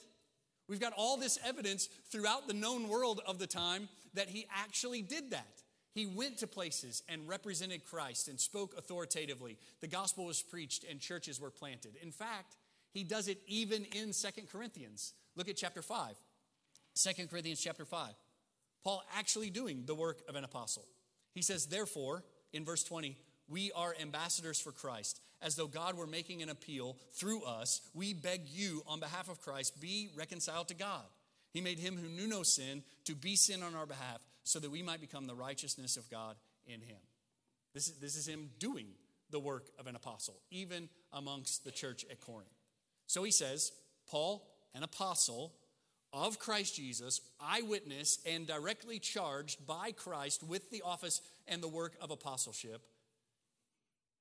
We've 0.67 0.79
got 0.79 0.93
all 0.95 1.17
this 1.17 1.37
evidence 1.45 1.89
throughout 2.11 2.47
the 2.47 2.53
known 2.53 2.87
world 2.87 3.21
of 3.27 3.39
the 3.39 3.47
time 3.47 3.89
that 4.13 4.29
he 4.29 4.47
actually 4.55 5.01
did 5.01 5.31
that. 5.31 5.61
He 5.93 6.05
went 6.05 6.37
to 6.37 6.47
places 6.47 7.03
and 7.09 7.27
represented 7.27 7.85
Christ 7.85 8.27
and 8.27 8.39
spoke 8.39 8.75
authoritatively. 8.77 9.57
The 9.81 9.87
gospel 9.87 10.25
was 10.25 10.41
preached 10.41 10.85
and 10.89 10.99
churches 10.99 11.39
were 11.39 11.49
planted. 11.49 11.97
In 12.01 12.11
fact, 12.11 12.55
he 12.93 13.03
does 13.03 13.27
it 13.27 13.39
even 13.47 13.85
in 13.85 14.13
Second 14.13 14.49
Corinthians. 14.49 15.13
Look 15.35 15.49
at 15.49 15.57
chapter 15.57 15.81
5. 15.81 16.15
2 16.95 17.27
Corinthians 17.27 17.61
chapter 17.61 17.85
5. 17.85 18.13
Paul 18.83 19.03
actually 19.17 19.49
doing 19.49 19.83
the 19.85 19.95
work 19.95 20.21
of 20.27 20.35
an 20.35 20.43
apostle. 20.43 20.85
He 21.33 21.41
says, 21.41 21.67
Therefore, 21.67 22.23
in 22.51 22.65
verse 22.65 22.83
20, 22.83 23.17
we 23.47 23.71
are 23.73 23.95
ambassadors 24.01 24.59
for 24.59 24.71
Christ. 24.71 25.21
As 25.41 25.55
though 25.55 25.67
God 25.67 25.97
were 25.97 26.07
making 26.07 26.41
an 26.41 26.49
appeal 26.49 26.97
through 27.13 27.43
us, 27.43 27.81
we 27.93 28.13
beg 28.13 28.47
you, 28.47 28.83
on 28.87 28.99
behalf 28.99 29.29
of 29.29 29.41
Christ, 29.41 29.79
be 29.81 30.09
reconciled 30.15 30.67
to 30.67 30.73
God. 30.73 31.03
He 31.51 31.61
made 31.61 31.79
him 31.79 31.97
who 31.97 32.07
knew 32.07 32.27
no 32.27 32.43
sin 32.43 32.83
to 33.05 33.15
be 33.15 33.35
sin 33.35 33.63
on 33.63 33.75
our 33.75 33.85
behalf, 33.85 34.21
so 34.43 34.59
that 34.59 34.71
we 34.71 34.81
might 34.81 35.01
become 35.01 35.27
the 35.27 35.35
righteousness 35.35 35.97
of 35.97 36.09
God 36.09 36.35
in 36.65 36.81
him. 36.81 36.97
This 37.73 37.87
is, 37.87 37.93
this 37.99 38.15
is 38.15 38.27
him 38.27 38.49
doing 38.59 38.87
the 39.29 39.39
work 39.39 39.69
of 39.79 39.87
an 39.87 39.95
apostle, 39.95 40.35
even 40.49 40.89
amongst 41.13 41.63
the 41.63 41.71
church 41.71 42.05
at 42.11 42.19
Corinth. 42.19 42.49
So 43.07 43.23
he 43.23 43.31
says, 43.31 43.71
Paul, 44.09 44.45
an 44.75 44.83
apostle, 44.83 45.53
of 46.13 46.39
Christ 46.39 46.75
Jesus, 46.75 47.21
eyewitness 47.39 48.19
and 48.25 48.45
directly 48.45 48.99
charged 48.99 49.65
by 49.65 49.91
Christ 49.91 50.43
with 50.43 50.69
the 50.69 50.81
office 50.81 51.21
and 51.47 51.63
the 51.63 51.69
work 51.69 51.93
of 52.01 52.11
apostleship. 52.11 52.81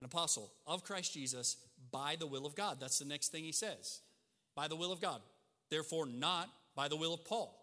An 0.00 0.06
apostle 0.06 0.52
of 0.66 0.84
Christ 0.84 1.12
Jesus 1.12 1.56
by 1.90 2.16
the 2.18 2.26
will 2.26 2.46
of 2.46 2.54
God. 2.54 2.78
That's 2.80 2.98
the 2.98 3.04
next 3.04 3.32
thing 3.32 3.44
he 3.44 3.52
says. 3.52 4.00
By 4.54 4.68
the 4.68 4.76
will 4.76 4.92
of 4.92 5.00
God. 5.00 5.20
Therefore, 5.68 6.06
not 6.06 6.48
by 6.74 6.88
the 6.88 6.96
will 6.96 7.12
of 7.12 7.24
Paul. 7.24 7.56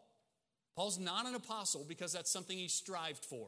Paul's 0.78 1.00
not 1.00 1.26
an 1.26 1.34
apostle 1.34 1.84
because 1.88 2.14
that's 2.14 2.30
something 2.30 2.56
he 2.56 2.68
strived 2.68 3.26
for. 3.26 3.48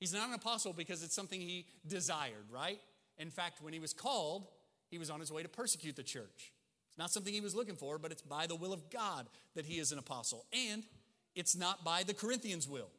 He's 0.00 0.12
not 0.12 0.26
an 0.26 0.34
apostle 0.34 0.72
because 0.72 1.04
it's 1.04 1.14
something 1.14 1.40
he 1.40 1.66
desired, 1.86 2.50
right? 2.50 2.80
In 3.16 3.30
fact, 3.30 3.62
when 3.62 3.72
he 3.72 3.78
was 3.78 3.92
called, 3.92 4.48
he 4.90 4.98
was 4.98 5.08
on 5.08 5.20
his 5.20 5.30
way 5.30 5.44
to 5.44 5.48
persecute 5.48 5.94
the 5.94 6.02
church. 6.02 6.52
It's 6.88 6.98
not 6.98 7.12
something 7.12 7.32
he 7.32 7.40
was 7.40 7.54
looking 7.54 7.76
for, 7.76 7.96
but 7.96 8.10
it's 8.10 8.22
by 8.22 8.48
the 8.48 8.56
will 8.56 8.72
of 8.72 8.90
God 8.90 9.28
that 9.54 9.66
he 9.66 9.78
is 9.78 9.92
an 9.92 10.00
apostle. 10.00 10.46
And 10.52 10.82
it's 11.36 11.54
not 11.54 11.84
by 11.84 12.02
the 12.02 12.12
Corinthians' 12.12 12.68
will 12.68 12.90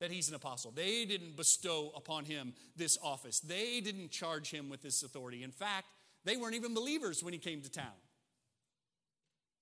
that 0.00 0.10
he's 0.10 0.28
an 0.28 0.34
apostle. 0.34 0.72
They 0.72 1.04
didn't 1.04 1.36
bestow 1.36 1.92
upon 1.94 2.24
him 2.24 2.54
this 2.76 2.98
office, 3.00 3.38
they 3.38 3.80
didn't 3.80 4.10
charge 4.10 4.50
him 4.50 4.68
with 4.68 4.82
this 4.82 5.04
authority. 5.04 5.44
In 5.44 5.52
fact, 5.52 5.86
they 6.24 6.36
weren't 6.36 6.56
even 6.56 6.74
believers 6.74 7.22
when 7.22 7.32
he 7.32 7.38
came 7.38 7.60
to 7.60 7.70
town. 7.70 7.94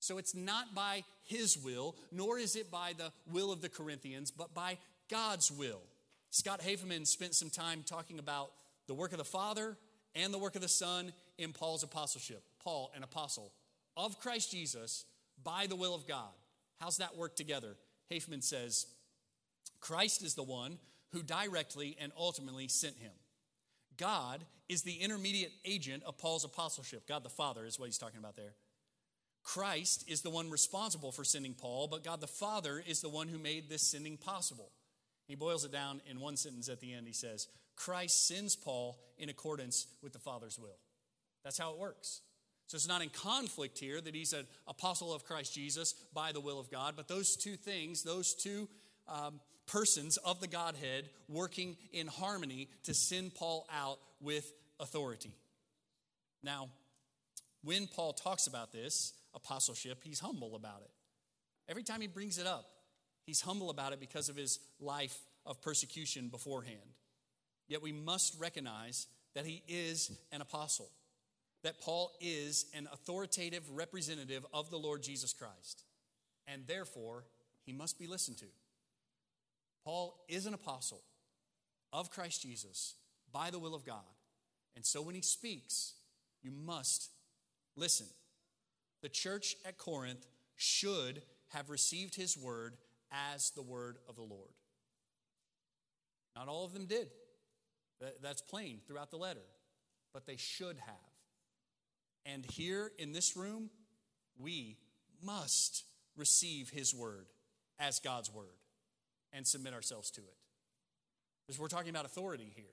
So 0.02 0.18
it's 0.18 0.34
not 0.34 0.74
by 0.74 1.04
his 1.22 1.56
will, 1.56 1.94
nor 2.10 2.36
is 2.36 2.56
it 2.56 2.72
by 2.72 2.92
the 2.98 3.12
will 3.32 3.52
of 3.52 3.62
the 3.62 3.68
Corinthians, 3.68 4.32
but 4.32 4.52
by 4.52 4.78
God's 5.08 5.52
will. 5.52 5.80
Scott 6.30 6.60
Hafemann 6.60 7.06
spent 7.06 7.36
some 7.36 7.50
time 7.50 7.84
talking 7.86 8.18
about 8.18 8.50
the 8.88 8.94
work 8.94 9.12
of 9.12 9.18
the 9.18 9.24
Father 9.24 9.76
and 10.16 10.34
the 10.34 10.38
work 10.38 10.56
of 10.56 10.60
the 10.60 10.66
Son 10.66 11.12
in 11.38 11.52
Paul's 11.52 11.84
apostleship. 11.84 12.42
Paul, 12.64 12.90
an 12.96 13.04
apostle 13.04 13.52
of 13.96 14.18
Christ 14.18 14.50
Jesus 14.50 15.04
by 15.44 15.68
the 15.68 15.76
will 15.76 15.94
of 15.94 16.08
God. 16.08 16.32
How's 16.80 16.96
that 16.96 17.16
work 17.16 17.36
together? 17.36 17.76
Hafemann 18.10 18.42
says, 18.42 18.86
Christ 19.80 20.24
is 20.24 20.34
the 20.34 20.42
one 20.42 20.78
who 21.12 21.22
directly 21.22 21.96
and 22.00 22.10
ultimately 22.18 22.66
sent 22.66 22.96
him. 22.96 23.12
God 23.96 24.40
is 24.68 24.82
the 24.82 24.96
intermediate 24.96 25.52
agent 25.64 26.02
of 26.02 26.18
Paul's 26.18 26.44
apostleship. 26.44 27.06
God 27.06 27.22
the 27.22 27.28
Father 27.28 27.64
is 27.66 27.78
what 27.78 27.86
he's 27.86 27.98
talking 27.98 28.18
about 28.18 28.34
there. 28.34 28.54
Christ 29.42 30.04
is 30.08 30.22
the 30.22 30.30
one 30.30 30.50
responsible 30.50 31.12
for 31.12 31.24
sending 31.24 31.54
Paul, 31.54 31.88
but 31.88 32.04
God 32.04 32.20
the 32.20 32.26
Father 32.26 32.82
is 32.86 33.00
the 33.00 33.08
one 33.08 33.28
who 33.28 33.38
made 33.38 33.68
this 33.68 33.90
sending 33.90 34.16
possible. 34.16 34.70
He 35.26 35.34
boils 35.34 35.64
it 35.64 35.72
down 35.72 36.00
in 36.08 36.20
one 36.20 36.36
sentence 36.36 36.68
at 36.68 36.80
the 36.80 36.92
end. 36.92 37.06
He 37.06 37.12
says, 37.12 37.48
Christ 37.76 38.26
sends 38.28 38.54
Paul 38.54 38.98
in 39.18 39.28
accordance 39.28 39.86
with 40.02 40.12
the 40.12 40.18
Father's 40.18 40.58
will. 40.58 40.78
That's 41.42 41.58
how 41.58 41.72
it 41.72 41.78
works. 41.78 42.20
So 42.66 42.76
it's 42.76 42.88
not 42.88 43.02
in 43.02 43.08
conflict 43.10 43.78
here 43.78 44.00
that 44.00 44.14
he's 44.14 44.32
an 44.32 44.46
apostle 44.66 45.12
of 45.12 45.24
Christ 45.24 45.54
Jesus 45.54 45.94
by 46.14 46.32
the 46.32 46.40
will 46.40 46.60
of 46.60 46.70
God, 46.70 46.94
but 46.96 47.08
those 47.08 47.36
two 47.36 47.56
things, 47.56 48.02
those 48.02 48.34
two 48.34 48.68
um, 49.08 49.40
persons 49.66 50.16
of 50.18 50.40
the 50.40 50.46
Godhead 50.46 51.08
working 51.28 51.76
in 51.92 52.06
harmony 52.06 52.68
to 52.84 52.94
send 52.94 53.34
Paul 53.34 53.66
out 53.70 53.98
with 54.20 54.52
authority. 54.80 55.32
Now, 56.42 56.68
when 57.62 57.86
Paul 57.86 58.12
talks 58.12 58.46
about 58.46 58.72
this 58.72 59.12
apostleship, 59.34 60.02
he's 60.04 60.20
humble 60.20 60.54
about 60.54 60.82
it. 60.82 60.90
Every 61.68 61.82
time 61.82 62.00
he 62.00 62.06
brings 62.06 62.38
it 62.38 62.46
up, 62.46 62.66
he's 63.24 63.40
humble 63.40 63.70
about 63.70 63.92
it 63.92 64.00
because 64.00 64.28
of 64.28 64.36
his 64.36 64.58
life 64.80 65.18
of 65.46 65.62
persecution 65.62 66.28
beforehand. 66.28 66.96
Yet 67.68 67.82
we 67.82 67.92
must 67.92 68.38
recognize 68.38 69.06
that 69.34 69.46
he 69.46 69.62
is 69.68 70.10
an 70.30 70.40
apostle 70.40 70.90
that 71.62 71.80
Paul 71.80 72.12
is 72.20 72.66
an 72.74 72.88
authoritative 72.92 73.62
representative 73.70 74.44
of 74.52 74.70
the 74.70 74.78
Lord 74.78 75.02
Jesus 75.02 75.32
Christ, 75.32 75.84
and 76.46 76.66
therefore 76.66 77.24
he 77.64 77.72
must 77.72 77.98
be 77.98 78.06
listened 78.06 78.38
to. 78.38 78.46
Paul 79.84 80.24
is 80.28 80.46
an 80.46 80.54
apostle 80.54 81.02
of 81.92 82.10
Christ 82.10 82.42
Jesus 82.42 82.94
by 83.32 83.50
the 83.50 83.58
will 83.58 83.74
of 83.74 83.84
God. 83.84 84.02
And 84.74 84.84
so 84.84 85.02
when 85.02 85.14
he 85.14 85.22
speaks, 85.22 85.94
you 86.42 86.50
must 86.50 87.10
listen. 87.76 88.06
The 89.02 89.08
church 89.08 89.56
at 89.66 89.78
Corinth 89.78 90.26
should 90.56 91.22
have 91.48 91.70
received 91.70 92.14
his 92.14 92.36
word 92.36 92.76
as 93.34 93.50
the 93.50 93.62
word 93.62 93.98
of 94.08 94.16
the 94.16 94.22
Lord. 94.22 94.50
Not 96.36 96.48
all 96.48 96.64
of 96.64 96.72
them 96.72 96.86
did. 96.86 97.08
That's 98.22 98.42
plain 98.42 98.80
throughout 98.86 99.10
the 99.10 99.16
letter, 99.16 99.44
but 100.12 100.26
they 100.26 100.36
should 100.36 100.78
have. 100.78 101.12
And 102.24 102.44
here 102.44 102.90
in 102.98 103.12
this 103.12 103.36
room, 103.36 103.70
we 104.38 104.76
must 105.22 105.84
receive 106.16 106.70
His 106.70 106.94
word 106.94 107.26
as 107.78 108.00
God's 108.00 108.32
word 108.32 108.46
and 109.32 109.46
submit 109.46 109.74
ourselves 109.74 110.10
to 110.12 110.20
it. 110.20 110.36
Because 111.46 111.60
we're 111.60 111.68
talking 111.68 111.90
about 111.90 112.04
authority 112.04 112.52
here. 112.54 112.64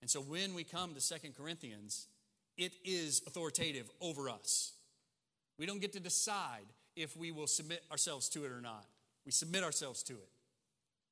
And 0.00 0.10
so 0.10 0.20
when 0.20 0.54
we 0.54 0.64
come 0.64 0.94
to 0.94 1.00
Second 1.00 1.36
Corinthians, 1.36 2.06
it 2.56 2.72
is 2.84 3.22
authoritative 3.26 3.90
over 4.00 4.30
us. 4.30 4.72
We 5.60 5.66
don't 5.66 5.80
get 5.80 5.92
to 5.92 6.00
decide 6.00 6.66
if 6.96 7.16
we 7.16 7.30
will 7.30 7.46
submit 7.46 7.84
ourselves 7.92 8.28
to 8.30 8.44
it 8.44 8.50
or 8.50 8.60
not. 8.60 8.86
We 9.24 9.30
submit 9.30 9.62
ourselves 9.62 10.02
to 10.04 10.14
it. 10.14 10.28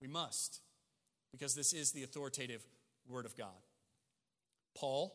We 0.02 0.08
must, 0.08 0.60
because 1.30 1.54
this 1.54 1.72
is 1.72 1.92
the 1.92 2.02
authoritative 2.02 2.62
Word 3.08 3.26
of 3.26 3.36
God. 3.36 3.48
Paul 4.74 5.14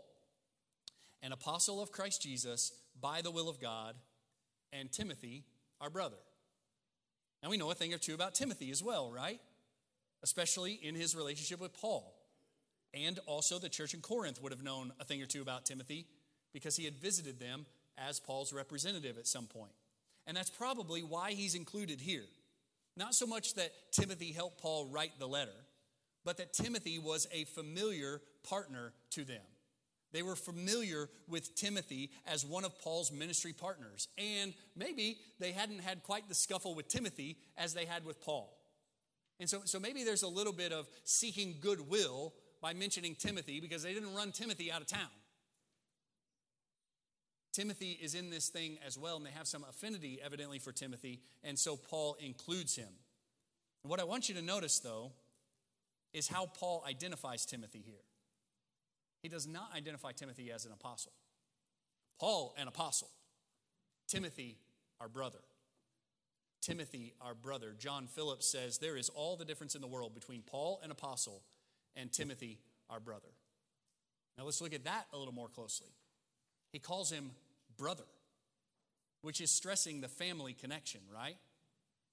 an 1.23 1.31
apostle 1.31 1.81
of 1.81 1.91
Christ 1.91 2.21
Jesus 2.21 2.73
by 2.99 3.21
the 3.21 3.31
will 3.31 3.49
of 3.49 3.59
God, 3.59 3.95
and 4.73 4.91
Timothy, 4.91 5.45
our 5.79 5.89
brother. 5.89 6.17
Now 7.41 7.49
we 7.49 7.57
know 7.57 7.71
a 7.71 7.75
thing 7.75 7.93
or 7.93 7.97
two 7.97 8.13
about 8.13 8.35
Timothy 8.35 8.69
as 8.71 8.83
well, 8.83 9.11
right? 9.11 9.39
Especially 10.21 10.73
in 10.73 10.95
his 10.95 11.15
relationship 11.15 11.61
with 11.61 11.73
Paul. 11.73 12.13
And 12.93 13.19
also, 13.25 13.57
the 13.57 13.69
church 13.69 13.93
in 13.93 14.01
Corinth 14.01 14.41
would 14.41 14.51
have 14.51 14.63
known 14.63 14.91
a 14.99 15.03
thing 15.03 15.21
or 15.21 15.25
two 15.25 15.41
about 15.41 15.65
Timothy 15.65 16.05
because 16.53 16.75
he 16.75 16.85
had 16.85 16.95
visited 16.95 17.39
them 17.39 17.65
as 17.97 18.19
Paul's 18.19 18.53
representative 18.53 19.17
at 19.17 19.27
some 19.27 19.45
point. 19.45 19.73
And 20.25 20.37
that's 20.37 20.49
probably 20.49 21.01
why 21.01 21.31
he's 21.31 21.55
included 21.55 21.99
here. 21.99 22.25
Not 22.95 23.15
so 23.15 23.25
much 23.25 23.55
that 23.55 23.71
Timothy 23.91 24.31
helped 24.31 24.61
Paul 24.61 24.87
write 24.87 25.19
the 25.19 25.27
letter, 25.27 25.51
but 26.23 26.37
that 26.37 26.53
Timothy 26.53 26.99
was 26.99 27.27
a 27.31 27.45
familiar 27.45 28.21
partner 28.47 28.93
to 29.11 29.23
them. 29.23 29.41
They 30.13 30.21
were 30.21 30.35
familiar 30.35 31.09
with 31.27 31.55
Timothy 31.55 32.11
as 32.27 32.45
one 32.45 32.63
of 32.63 32.79
Paul's 32.79 33.11
ministry 33.11 33.51
partners. 33.51 34.07
And 34.17 34.53
maybe 34.75 35.17
they 35.39 35.51
hadn't 35.51 35.81
had 35.81 36.03
quite 36.03 36.29
the 36.29 36.35
scuffle 36.35 36.75
with 36.75 36.87
Timothy 36.87 37.37
as 37.57 37.73
they 37.73 37.85
had 37.85 38.05
with 38.05 38.21
Paul. 38.21 38.55
And 39.39 39.49
so, 39.49 39.61
so 39.65 39.79
maybe 39.79 40.03
there's 40.03 40.21
a 40.21 40.27
little 40.27 40.53
bit 40.53 40.71
of 40.71 40.87
seeking 41.03 41.55
goodwill 41.59 42.33
by 42.61 42.73
mentioning 42.73 43.15
Timothy 43.15 43.59
because 43.59 43.81
they 43.81 43.93
didn't 43.93 44.13
run 44.13 44.31
Timothy 44.31 44.71
out 44.71 44.81
of 44.81 44.87
town. 44.87 45.09
Timothy 47.53 47.99
is 48.01 48.15
in 48.15 48.31
this 48.31 48.49
thing 48.49 48.79
as 48.85 48.97
well, 48.97 49.15
and 49.15 49.25
they 49.25 49.31
have 49.31 49.47
some 49.47 49.63
affinity, 49.69 50.19
evidently, 50.23 50.57
for 50.57 50.71
Timothy, 50.71 51.21
and 51.43 51.57
so 51.57 51.77
Paul 51.77 52.17
includes 52.19 52.75
him. 52.75 52.89
What 53.83 53.99
I 53.99 54.05
want 54.05 54.27
you 54.27 54.35
to 54.35 54.41
notice, 54.41 54.79
though, 54.79 55.11
is 56.13 56.27
how 56.27 56.47
Paul 56.47 56.83
identifies 56.87 57.45
Timothy 57.45 57.83
here. 57.85 58.03
He 59.21 59.29
does 59.29 59.47
not 59.47 59.69
identify 59.75 60.11
Timothy 60.11 60.51
as 60.51 60.65
an 60.65 60.71
apostle. 60.71 61.13
Paul, 62.19 62.55
an 62.57 62.67
apostle. 62.67 63.09
Timothy, 64.07 64.57
our 64.99 65.07
brother. 65.07 65.39
Timothy, 66.61 67.13
our 67.21 67.35
brother. 67.35 67.75
John 67.77 68.07
Phillips 68.07 68.47
says 68.47 68.79
there 68.79 68.97
is 68.97 69.09
all 69.09 69.37
the 69.37 69.45
difference 69.45 69.75
in 69.75 69.81
the 69.81 69.87
world 69.87 70.15
between 70.15 70.41
Paul, 70.41 70.79
an 70.83 70.91
apostle, 70.91 71.43
and 71.95 72.11
Timothy, 72.11 72.59
our 72.89 72.99
brother. 72.99 73.29
Now 74.37 74.45
let's 74.45 74.61
look 74.61 74.73
at 74.73 74.85
that 74.85 75.05
a 75.13 75.17
little 75.17 75.33
more 75.33 75.49
closely. 75.49 75.89
He 76.73 76.79
calls 76.79 77.09
him 77.09 77.31
brother, 77.77 78.03
which 79.21 79.39
is 79.39 79.49
stressing 79.49 80.01
the 80.01 80.09
family 80.09 80.51
connection, 80.51 80.99
right? 81.13 81.37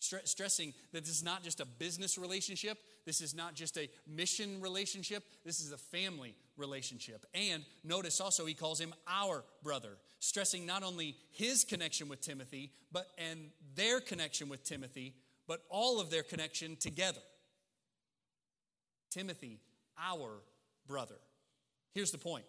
stressing 0.01 0.73
that 0.93 1.05
this 1.05 1.15
is 1.15 1.23
not 1.23 1.43
just 1.43 1.61
a 1.61 1.67
business 1.67 2.17
relationship, 2.17 2.79
this 3.05 3.21
is 3.21 3.35
not 3.35 3.55
just 3.55 3.77
a 3.77 3.89
mission 4.07 4.61
relationship, 4.61 5.25
this 5.45 5.61
is 5.61 5.73
a 5.73 5.77
family 5.77 6.35
relationship. 6.57 7.27
And 7.35 7.65
notice 7.85 8.19
also 8.21 8.47
he 8.47 8.55
calls 8.55 8.81
him 8.81 8.95
our 9.07 9.45
brother, 9.63 9.99
stressing 10.19 10.65
not 10.65 10.83
only 10.83 11.17
his 11.33 11.65
connection 11.65 12.09
with 12.09 12.23
Timothy, 12.23 12.73
but 12.91 13.09
and 13.19 13.51
their 13.75 14.01
connection 14.01 14.49
with 14.49 14.65
Timothy, 14.65 15.15
but 15.47 15.61
all 15.69 16.01
of 16.01 16.11
their 16.11 16.23
connection 16.23 16.77
together. 16.77 17.21
Timothy, 19.11 19.61
our 19.99 20.41
brother. 20.87 21.17
Here's 21.93 22.11
the 22.11 22.19
point 22.19 22.47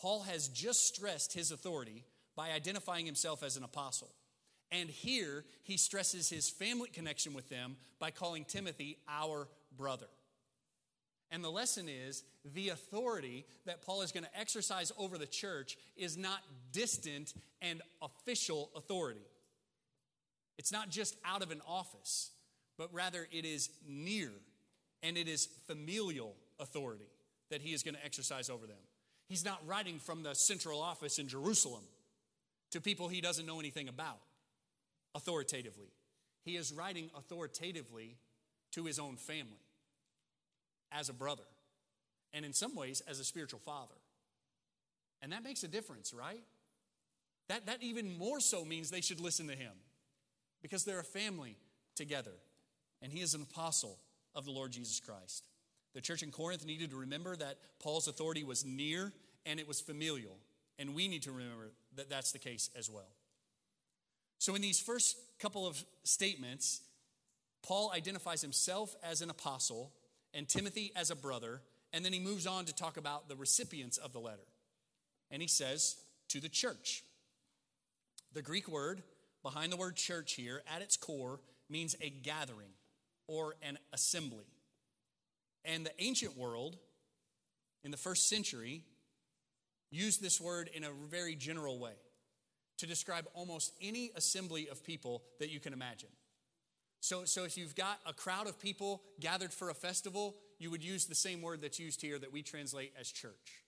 Paul 0.00 0.22
has 0.22 0.48
just 0.48 0.86
stressed 0.86 1.32
his 1.32 1.50
authority 1.50 2.04
by 2.36 2.50
identifying 2.50 3.06
himself 3.06 3.42
as 3.42 3.56
an 3.56 3.64
apostle. 3.64 4.14
And 4.70 4.88
here 4.88 5.44
he 5.64 5.76
stresses 5.76 6.28
his 6.28 6.48
family 6.48 6.88
connection 6.88 7.34
with 7.34 7.48
them 7.48 7.76
by 7.98 8.10
calling 8.10 8.44
Timothy 8.44 8.98
our 9.08 9.48
brother. 9.76 10.06
And 11.30 11.44
the 11.44 11.50
lesson 11.50 11.88
is 11.88 12.22
the 12.54 12.70
authority 12.70 13.44
that 13.66 13.82
Paul 13.82 14.02
is 14.02 14.12
going 14.12 14.24
to 14.24 14.38
exercise 14.38 14.92
over 14.96 15.18
the 15.18 15.26
church 15.26 15.76
is 15.96 16.16
not 16.16 16.40
distant 16.72 17.34
and 17.60 17.82
official 18.00 18.70
authority. 18.76 19.26
It's 20.58 20.72
not 20.72 20.90
just 20.90 21.16
out 21.24 21.42
of 21.42 21.50
an 21.50 21.60
office, 21.66 22.30
but 22.78 22.92
rather 22.92 23.26
it 23.30 23.44
is 23.44 23.70
near 23.86 24.30
and 25.02 25.16
it 25.16 25.28
is 25.28 25.48
familial 25.66 26.34
authority 26.58 27.10
that 27.50 27.62
he 27.62 27.72
is 27.72 27.82
going 27.82 27.94
to 27.94 28.04
exercise 28.04 28.50
over 28.50 28.66
them. 28.66 28.76
He's 29.28 29.44
not 29.44 29.60
writing 29.66 29.98
from 29.98 30.22
the 30.22 30.34
central 30.34 30.80
office 30.80 31.18
in 31.18 31.28
Jerusalem 31.28 31.82
to 32.70 32.80
people 32.80 33.08
he 33.08 33.20
doesn't 33.20 33.46
know 33.46 33.60
anything 33.60 33.88
about 33.88 34.18
authoritatively. 35.14 35.88
He 36.44 36.56
is 36.56 36.72
writing 36.72 37.10
authoritatively 37.16 38.16
to 38.72 38.84
his 38.84 38.98
own 38.98 39.16
family 39.16 39.60
as 40.90 41.08
a 41.08 41.12
brother, 41.12 41.42
and 42.32 42.44
in 42.44 42.52
some 42.52 42.74
ways, 42.74 43.02
as 43.06 43.20
a 43.20 43.24
spiritual 43.24 43.60
father. 43.60 43.94
And 45.20 45.32
that 45.32 45.44
makes 45.44 45.62
a 45.62 45.68
difference, 45.68 46.14
right? 46.14 46.42
That, 47.48 47.66
that 47.66 47.82
even 47.82 48.16
more 48.16 48.40
so 48.40 48.64
means 48.64 48.90
they 48.90 49.00
should 49.00 49.20
listen 49.20 49.48
to 49.48 49.54
him 49.54 49.72
because 50.62 50.84
they're 50.84 51.00
a 51.00 51.04
family 51.04 51.56
together, 51.96 52.32
and 53.02 53.12
he 53.12 53.20
is 53.20 53.34
an 53.34 53.42
apostle 53.42 53.98
of 54.34 54.44
the 54.44 54.50
Lord 54.50 54.70
Jesus 54.70 55.00
Christ. 55.00 55.47
The 55.94 56.00
church 56.00 56.22
in 56.22 56.30
Corinth 56.30 56.66
needed 56.66 56.90
to 56.90 56.96
remember 56.96 57.34
that 57.36 57.58
Paul's 57.80 58.08
authority 58.08 58.44
was 58.44 58.64
near 58.64 59.12
and 59.46 59.58
it 59.58 59.66
was 59.66 59.80
familial. 59.80 60.36
And 60.78 60.94
we 60.94 61.08
need 61.08 61.22
to 61.22 61.32
remember 61.32 61.72
that 61.96 62.08
that's 62.08 62.32
the 62.32 62.38
case 62.38 62.70
as 62.76 62.88
well. 62.88 63.08
So, 64.38 64.54
in 64.54 64.62
these 64.62 64.78
first 64.78 65.16
couple 65.40 65.66
of 65.66 65.82
statements, 66.04 66.82
Paul 67.62 67.90
identifies 67.92 68.40
himself 68.40 68.94
as 69.02 69.20
an 69.20 69.30
apostle 69.30 69.92
and 70.32 70.48
Timothy 70.48 70.92
as 70.94 71.10
a 71.10 71.16
brother, 71.16 71.60
and 71.92 72.04
then 72.04 72.12
he 72.12 72.20
moves 72.20 72.46
on 72.46 72.64
to 72.66 72.74
talk 72.74 72.96
about 72.96 73.28
the 73.28 73.34
recipients 73.34 73.96
of 73.96 74.12
the 74.12 74.20
letter. 74.20 74.46
And 75.30 75.42
he 75.42 75.48
says, 75.48 75.96
to 76.28 76.40
the 76.40 76.48
church. 76.48 77.02
The 78.32 78.42
Greek 78.42 78.68
word 78.68 79.02
behind 79.42 79.72
the 79.72 79.76
word 79.76 79.96
church 79.96 80.34
here, 80.34 80.62
at 80.72 80.82
its 80.82 80.96
core, 80.96 81.40
means 81.70 81.96
a 82.00 82.10
gathering 82.10 82.70
or 83.26 83.54
an 83.62 83.78
assembly. 83.92 84.44
And 85.68 85.84
the 85.84 85.92
ancient 86.02 86.36
world, 86.36 86.78
in 87.84 87.90
the 87.90 87.96
first 87.96 88.28
century, 88.28 88.82
used 89.90 90.22
this 90.22 90.40
word 90.40 90.70
in 90.74 90.82
a 90.82 90.90
very 91.10 91.34
general 91.34 91.78
way 91.78 91.92
to 92.78 92.86
describe 92.86 93.26
almost 93.34 93.72
any 93.82 94.10
assembly 94.16 94.68
of 94.70 94.82
people 94.82 95.22
that 95.40 95.50
you 95.50 95.60
can 95.60 95.72
imagine. 95.72 96.08
So, 97.00 97.24
so 97.24 97.44
if 97.44 97.56
you've 97.56 97.76
got 97.76 98.00
a 98.06 98.12
crowd 98.12 98.48
of 98.48 98.58
people 98.58 99.02
gathered 99.20 99.52
for 99.52 99.68
a 99.68 99.74
festival, 99.74 100.36
you 100.58 100.70
would 100.70 100.82
use 100.82 101.04
the 101.04 101.14
same 101.14 101.42
word 101.42 101.60
that's 101.60 101.78
used 101.78 102.00
here 102.00 102.18
that 102.18 102.32
we 102.32 102.42
translate 102.42 102.92
as 102.98 103.12
church. 103.12 103.62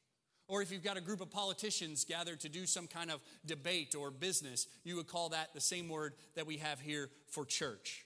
Or 0.48 0.62
if 0.62 0.72
you've 0.72 0.82
got 0.82 0.96
a 0.96 1.00
group 1.00 1.20
of 1.20 1.30
politicians 1.30 2.04
gathered 2.04 2.40
to 2.40 2.48
do 2.48 2.66
some 2.66 2.88
kind 2.88 3.10
of 3.10 3.20
debate 3.46 3.94
or 3.94 4.10
business, 4.10 4.66
you 4.82 4.96
would 4.96 5.06
call 5.06 5.28
that 5.28 5.54
the 5.54 5.60
same 5.60 5.88
word 5.88 6.14
that 6.34 6.46
we 6.46 6.56
have 6.56 6.80
here 6.80 7.10
for 7.28 7.44
church. 7.44 8.04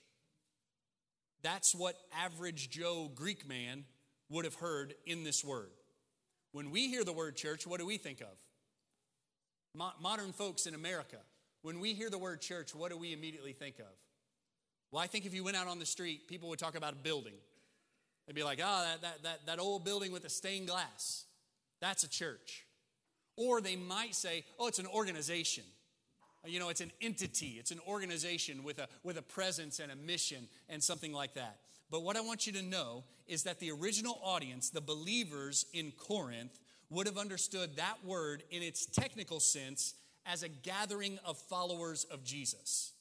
That's 1.41 1.75
what 1.75 1.95
average 2.17 2.69
Joe 2.69 3.11
Greek 3.13 3.47
man 3.47 3.85
would 4.29 4.45
have 4.45 4.55
heard 4.55 4.95
in 5.05 5.23
this 5.23 5.43
word. 5.43 5.69
When 6.51 6.71
we 6.71 6.87
hear 6.87 7.03
the 7.03 7.13
word 7.13 7.35
church, 7.35 7.67
what 7.67 7.79
do 7.79 7.85
we 7.85 7.97
think 7.97 8.21
of? 8.21 8.37
Mo- 9.75 9.93
modern 10.01 10.31
folks 10.31 10.65
in 10.65 10.73
America, 10.73 11.17
when 11.61 11.79
we 11.79 11.93
hear 11.93 12.09
the 12.09 12.17
word 12.17 12.41
church, 12.41 12.73
what 12.73 12.91
do 12.91 12.97
we 12.97 13.13
immediately 13.13 13.53
think 13.53 13.79
of? 13.79 13.93
Well, 14.91 15.03
I 15.03 15.07
think 15.07 15.25
if 15.25 15.33
you 15.33 15.43
went 15.43 15.57
out 15.57 15.67
on 15.67 15.79
the 15.79 15.85
street, 15.85 16.27
people 16.27 16.49
would 16.49 16.59
talk 16.59 16.75
about 16.75 16.93
a 16.93 16.97
building. 16.97 17.33
They'd 18.25 18.35
be 18.35 18.43
like, 18.43 18.59
oh, 18.63 18.85
that, 18.85 19.01
that, 19.01 19.23
that, 19.23 19.45
that 19.45 19.59
old 19.59 19.83
building 19.83 20.11
with 20.11 20.23
the 20.23 20.29
stained 20.29 20.67
glass, 20.67 21.25
that's 21.81 22.03
a 22.03 22.09
church. 22.09 22.65
Or 23.35 23.61
they 23.61 23.75
might 23.75 24.15
say, 24.15 24.45
oh, 24.57 24.67
it's 24.67 24.79
an 24.79 24.87
organization. 24.87 25.65
Uh, 26.45 26.49
you 26.49 26.59
know, 26.59 26.69
it's 26.69 26.81
an 26.81 26.91
entity, 27.01 27.57
it's 27.59 27.71
an 27.71 27.79
organization 27.87 28.63
with 28.63 28.79
a, 28.79 28.87
with 29.03 29.17
a 29.17 29.21
presence 29.21 29.79
and 29.79 29.91
a 29.91 29.95
mission 29.95 30.47
and 30.69 30.83
something 30.83 31.13
like 31.13 31.33
that. 31.33 31.57
But 31.89 32.03
what 32.03 32.17
I 32.17 32.21
want 32.21 32.47
you 32.47 32.53
to 32.53 32.61
know 32.61 33.03
is 33.27 33.43
that 33.43 33.59
the 33.59 33.71
original 33.71 34.19
audience, 34.23 34.69
the 34.69 34.81
believers 34.81 35.65
in 35.73 35.91
Corinth, 35.91 36.59
would 36.89 37.07
have 37.07 37.17
understood 37.17 37.75
that 37.77 37.97
word 38.03 38.43
in 38.51 38.61
its 38.61 38.85
technical 38.85 39.39
sense 39.39 39.95
as 40.25 40.43
a 40.43 40.49
gathering 40.49 41.19
of 41.25 41.37
followers 41.37 42.05
of 42.05 42.23
Jesus. 42.23 42.91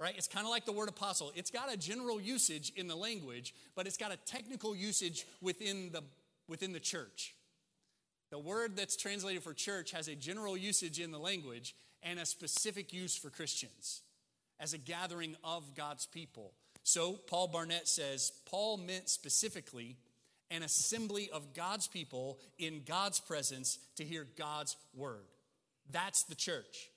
Right? 0.00 0.14
It's 0.16 0.28
kind 0.28 0.46
of 0.46 0.50
like 0.50 0.64
the 0.64 0.72
word 0.72 0.88
apostle. 0.88 1.32
It's 1.34 1.50
got 1.50 1.72
a 1.72 1.76
general 1.76 2.20
usage 2.20 2.72
in 2.76 2.86
the 2.86 2.94
language, 2.94 3.52
but 3.74 3.88
it's 3.88 3.96
got 3.96 4.12
a 4.12 4.16
technical 4.16 4.76
usage 4.76 5.26
within 5.40 5.90
the, 5.92 6.04
within 6.48 6.72
the 6.72 6.80
church. 6.80 7.34
The 8.30 8.38
word 8.38 8.76
that's 8.76 8.96
translated 8.96 9.42
for 9.42 9.54
church 9.54 9.90
has 9.92 10.06
a 10.06 10.14
general 10.14 10.56
usage 10.56 11.00
in 11.00 11.10
the 11.10 11.18
language 11.18 11.74
and 12.02 12.18
a 12.18 12.26
specific 12.26 12.92
use 12.92 13.16
for 13.16 13.30
Christians 13.30 14.02
as 14.60 14.72
a 14.72 14.78
gathering 14.78 15.36
of 15.44 15.74
God's 15.74 16.06
people. 16.06 16.52
So, 16.82 17.12
Paul 17.12 17.48
Barnett 17.48 17.86
says 17.86 18.32
Paul 18.46 18.78
meant 18.78 19.08
specifically 19.08 19.96
an 20.50 20.62
assembly 20.62 21.28
of 21.30 21.54
God's 21.54 21.86
people 21.86 22.38
in 22.58 22.82
God's 22.86 23.20
presence 23.20 23.78
to 23.96 24.04
hear 24.04 24.26
God's 24.36 24.76
word. 24.94 25.26
That's 25.90 26.24
the 26.24 26.34
church. 26.34 26.90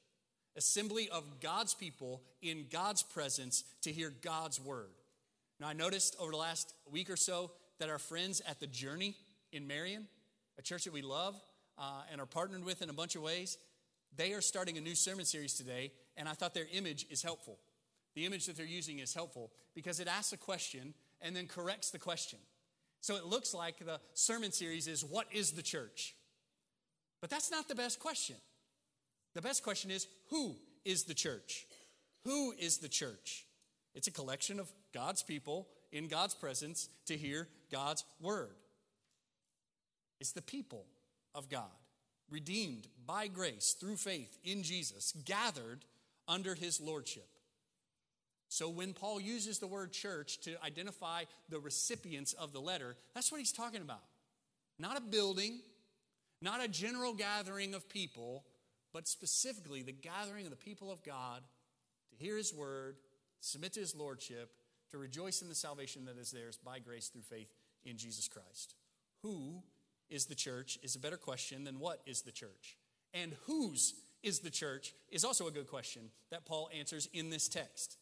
Assembly 0.55 1.09
of 1.09 1.39
God's 1.39 1.73
people 1.73 2.21
in 2.41 2.65
God's 2.69 3.03
presence 3.03 3.63
to 3.81 3.91
hear 3.91 4.13
God's 4.21 4.59
word. 4.59 4.89
Now, 5.59 5.67
I 5.67 5.73
noticed 5.73 6.15
over 6.19 6.31
the 6.31 6.37
last 6.37 6.73
week 6.89 7.09
or 7.09 7.15
so 7.15 7.51
that 7.79 7.89
our 7.89 7.99
friends 7.99 8.41
at 8.47 8.59
the 8.59 8.67
Journey 8.67 9.15
in 9.51 9.67
Marion, 9.67 10.07
a 10.57 10.61
church 10.61 10.85
that 10.85 10.93
we 10.93 11.01
love 11.01 11.39
uh, 11.77 12.01
and 12.11 12.19
are 12.19 12.25
partnered 12.25 12.65
with 12.65 12.81
in 12.81 12.89
a 12.89 12.93
bunch 12.93 13.15
of 13.15 13.21
ways, 13.21 13.57
They 14.15 14.34
are 14.34 14.41
starting 14.41 14.78
a 14.78 14.82
new 14.82 14.95
sermon 14.95 15.26
series 15.26 15.54
today, 15.54 15.91
and 16.17 16.28
I 16.28 16.34
thought 16.34 16.54
their 16.54 16.67
image 16.71 17.06
is 17.10 17.24
helpful. 17.24 17.60
The 18.15 18.26
image 18.26 18.45
that 18.45 18.58
they're 18.58 18.65
using 18.65 19.00
is 19.00 19.13
helpful 19.13 19.52
because 19.74 20.00
it 20.00 20.08
asks 20.08 20.34
a 20.34 20.38
question 20.38 20.93
and 21.21 21.36
then 21.36 21.47
corrects 21.47 21.91
the 21.91 22.00
question. 22.00 22.39
So 23.00 23.15
it 23.15 23.26
looks 23.26 23.54
like 23.54 23.80
the 23.80 24.00
sermon 24.13 24.52
series 24.52 24.88
is 24.88 25.04
What 25.04 25.28
is 25.32 25.52
the 25.52 25.62
church? 25.62 26.15
But 27.21 27.30
that's 27.30 27.52
not 27.52 27.67
the 27.67 27.76
best 27.76 28.00
question. 28.00 28.36
The 29.34 29.41
best 29.41 29.63
question 29.63 29.91
is 29.91 30.08
Who 30.30 30.56
is 30.84 31.04
the 31.04 31.13
church? 31.13 31.65
Who 32.26 32.54
is 32.60 32.78
the 32.78 32.89
church? 32.89 33.45
It's 33.93 34.08
a 34.08 34.12
collection 34.12 34.60
of 34.60 34.71
God's 34.93 35.24
people 35.24 35.67
in 35.91 36.08
God's 36.08 36.34
presence 36.34 36.89
to 37.06 37.17
hear 37.17 37.47
God's 37.71 38.04
word. 38.21 38.56
It's 40.19 40.32
the 40.32 40.41
people 40.41 40.86
of 41.34 41.50
God, 41.50 41.71
redeemed 42.31 42.87
by 43.05 43.27
grace 43.27 43.75
through 43.79 43.97
faith 43.97 44.37
in 44.43 44.63
Jesus, 44.63 45.13
gathered 45.25 45.85
under 46.27 46.55
his 46.55 46.79
lordship. 46.79 47.27
So 48.47 48.69
when 48.69 48.93
Paul 48.93 49.21
uses 49.21 49.59
the 49.59 49.67
word 49.67 49.91
church 49.93 50.39
to 50.41 50.61
identify 50.63 51.23
the 51.49 51.59
recipients 51.59 52.33
of 52.33 52.51
the 52.51 52.59
letter, 52.59 52.95
that's 53.13 53.31
what 53.31 53.39
he's 53.39 53.53
talking 53.53 53.81
about. 53.81 54.03
Not 54.79 54.97
a 54.97 55.01
building, 55.01 55.59
not 56.41 56.63
a 56.63 56.67
general 56.67 57.13
gathering 57.13 57.73
of 57.73 57.87
people, 57.87 58.43
but 58.93 59.07
specifically 59.07 59.83
the 59.83 59.91
gathering 59.91 60.45
of 60.45 60.51
the 60.51 60.57
people 60.57 60.91
of 60.91 61.03
God 61.03 61.43
to 62.09 62.15
hear 62.17 62.37
his 62.37 62.53
word, 62.53 62.97
submit 63.39 63.73
to 63.73 63.79
his 63.79 63.95
lordship, 63.95 64.51
to 64.91 64.97
rejoice 64.97 65.41
in 65.41 65.47
the 65.47 65.55
salvation 65.55 66.05
that 66.05 66.17
is 66.17 66.31
theirs 66.31 66.59
by 66.63 66.79
grace 66.79 67.07
through 67.07 67.21
faith 67.21 67.53
in 67.85 67.97
Jesus 67.97 68.27
Christ. 68.27 68.75
Who 69.21 69.63
is 70.12 70.26
the 70.26 70.36
church 70.36 70.78
is 70.84 70.95
a 70.95 71.00
better 71.00 71.17
question 71.17 71.63
than 71.63 71.80
what 71.80 72.02
is 72.06 72.21
the 72.21 72.32
church. 72.32 72.78
And 73.13 73.34
whose 73.47 73.95
is 74.21 74.39
the 74.39 74.50
church 74.50 74.93
is 75.10 75.26
also 75.26 75.47
a 75.47 75.52
good 75.52 75.67
question 75.67 76.04
that 76.30 76.45
Paul 76.45 76.69
answers 76.78 77.10
in 77.13 77.30
this 77.30 77.47
text. 77.47 77.97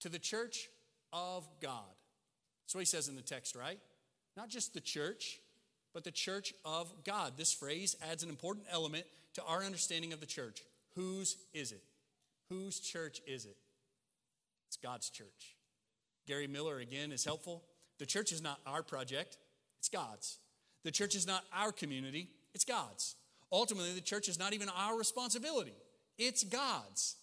To 0.00 0.08
the 0.08 0.18
church 0.18 0.68
of 1.12 1.48
God. 1.60 1.82
That's 2.64 2.74
what 2.74 2.80
he 2.80 2.86
says 2.86 3.08
in 3.08 3.16
the 3.16 3.22
text, 3.22 3.56
right? 3.56 3.78
Not 4.36 4.48
just 4.48 4.74
the 4.74 4.80
church, 4.80 5.40
but 5.92 6.04
the 6.04 6.10
church 6.10 6.52
of 6.64 6.92
God. 7.04 7.34
This 7.36 7.52
phrase 7.52 7.96
adds 8.10 8.22
an 8.22 8.28
important 8.28 8.66
element 8.70 9.04
to 9.34 9.44
our 9.44 9.62
understanding 9.62 10.12
of 10.12 10.20
the 10.20 10.26
church. 10.26 10.62
Whose 10.94 11.36
is 11.52 11.72
it? 11.72 11.82
Whose 12.48 12.80
church 12.80 13.20
is 13.26 13.46
it? 13.46 13.56
It's 14.68 14.76
God's 14.76 15.10
church. 15.10 15.56
Gary 16.26 16.46
Millar 16.46 16.78
again 16.78 17.12
is 17.12 17.24
helpful. 17.24 17.64
The 17.98 18.06
church 18.06 18.32
is 18.32 18.42
not 18.42 18.60
our 18.66 18.82
project, 18.82 19.38
it's 19.78 19.88
God's. 19.88 20.38
The 20.84 20.90
church 20.90 21.14
is 21.14 21.26
not 21.26 21.44
our 21.52 21.72
community, 21.72 22.28
it's 22.54 22.64
God's. 22.64 23.16
Ultimately, 23.50 23.92
the 23.92 24.00
church 24.00 24.28
is 24.28 24.38
not 24.38 24.52
even 24.52 24.68
our 24.68 24.96
responsibility, 24.96 25.74
it's 26.18 26.44
God's. 26.44 27.16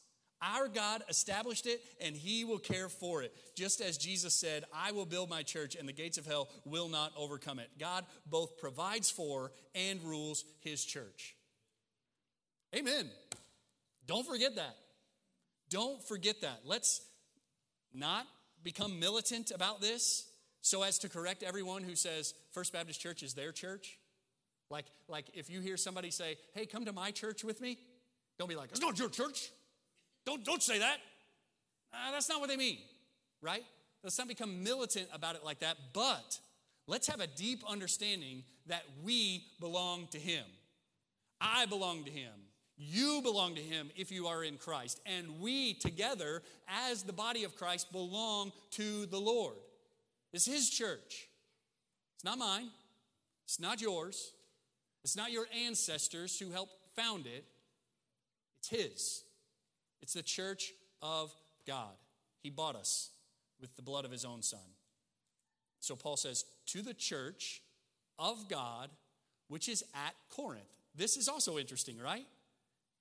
Our 0.43 0.67
God 0.67 1.03
established 1.07 1.67
it 1.67 1.83
and 2.03 2.15
He 2.15 2.43
will 2.43 2.57
care 2.57 2.89
for 2.89 3.21
it. 3.21 3.31
Just 3.55 3.79
as 3.79 3.97
Jesus 3.97 4.33
said, 4.33 4.63
I 4.73 4.91
will 4.91 5.05
build 5.05 5.29
my 5.29 5.43
church 5.43 5.75
and 5.75 5.87
the 5.87 5.93
gates 5.93 6.17
of 6.17 6.25
hell 6.25 6.49
will 6.65 6.89
not 6.89 7.11
overcome 7.15 7.59
it. 7.59 7.69
God 7.79 8.05
both 8.25 8.57
provides 8.57 9.11
for 9.11 9.51
and 9.75 10.01
rules 10.01 10.43
His 10.61 10.83
church. 10.83 11.35
Amen. 12.75 13.07
Don't 14.07 14.25
forget 14.25 14.55
that. 14.55 14.75
Don't 15.69 16.01
forget 16.03 16.41
that. 16.41 16.61
Let's 16.65 17.01
not 17.93 18.25
become 18.63 18.99
militant 18.99 19.51
about 19.51 19.79
this 19.79 20.27
so 20.61 20.81
as 20.81 20.97
to 20.99 21.09
correct 21.09 21.43
everyone 21.43 21.83
who 21.83 21.95
says 21.95 22.33
First 22.51 22.73
Baptist 22.73 22.99
Church 22.99 23.23
is 23.23 23.33
their 23.33 23.51
church? 23.51 23.97
Like, 24.69 24.85
like 25.07 25.25
if 25.33 25.49
you 25.49 25.61
hear 25.61 25.77
somebody 25.77 26.11
say, 26.11 26.37
hey, 26.53 26.65
come 26.65 26.85
to 26.85 26.93
my 26.93 27.11
church 27.11 27.43
with 27.43 27.61
me, 27.61 27.77
don't 28.39 28.49
be 28.49 28.55
like, 28.55 28.71
it's 28.71 28.81
not 28.81 28.97
your 28.97 29.09
church. 29.09 29.51
Don't, 30.25 30.43
don't 30.43 30.63
say 30.63 30.79
that. 30.79 30.97
Uh, 31.93 32.11
that's 32.11 32.29
not 32.29 32.39
what 32.39 32.49
they 32.49 32.57
mean, 32.57 32.77
right? 33.41 33.63
Let's 34.03 34.17
not 34.17 34.27
become 34.27 34.63
militant 34.63 35.07
about 35.13 35.35
it 35.35 35.43
like 35.43 35.59
that, 35.59 35.77
but 35.93 36.39
let's 36.87 37.07
have 37.07 37.19
a 37.19 37.27
deep 37.27 37.63
understanding 37.67 38.43
that 38.67 38.83
we 39.03 39.43
belong 39.59 40.07
to 40.11 40.17
Him. 40.17 40.45
I 41.39 41.65
belong 41.65 42.05
to 42.05 42.11
Him. 42.11 42.31
You 42.77 43.21
belong 43.21 43.55
to 43.55 43.61
Him 43.61 43.91
if 43.95 44.11
you 44.11 44.27
are 44.27 44.43
in 44.43 44.57
Christ. 44.57 45.01
And 45.05 45.39
we 45.39 45.73
together, 45.75 46.41
as 46.67 47.03
the 47.03 47.13
body 47.13 47.43
of 47.43 47.55
Christ, 47.55 47.91
belong 47.91 48.51
to 48.71 49.05
the 49.05 49.19
Lord. 49.19 49.57
It's 50.33 50.45
His 50.45 50.69
church. 50.69 51.27
It's 52.21 52.25
not 52.27 52.37
mine. 52.37 52.69
It's 53.45 53.59
not 53.59 53.81
yours. 53.81 54.33
It's 55.03 55.17
not 55.17 55.31
your 55.31 55.47
ancestors 55.65 56.37
who 56.37 56.51
helped 56.51 56.75
found 56.95 57.25
it. 57.25 57.43
It's 58.59 58.69
His. 58.69 59.23
It's 60.03 60.13
the 60.13 60.21
church 60.21 60.71
of 61.01 61.33
God. 61.65 61.95
He 62.43 62.51
bought 62.51 62.75
us 62.75 63.09
with 63.59 63.75
the 63.75 63.81
blood 63.81 64.05
of 64.05 64.11
His 64.11 64.23
own 64.23 64.43
Son. 64.43 64.59
So 65.79 65.95
Paul 65.95 66.15
says, 66.15 66.45
to 66.67 66.83
the 66.83 66.93
church 66.93 67.63
of 68.19 68.47
God, 68.47 68.91
which 69.47 69.67
is 69.67 69.83
at 69.95 70.13
Corinth. 70.29 70.61
This 70.93 71.17
is 71.17 71.27
also 71.27 71.57
interesting, 71.57 71.97
right? 71.97 72.27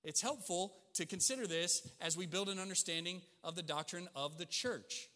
It's 0.03 0.21
helpful 0.21 0.73
to 0.95 1.05
consider 1.05 1.45
this 1.45 1.87
as 2.01 2.17
we 2.17 2.25
build 2.25 2.49
an 2.49 2.57
understanding 2.57 3.21
of 3.43 3.53
the 3.53 3.61
doctrine 3.61 4.09
of 4.15 4.39
the 4.39 4.47
church. 4.47 5.09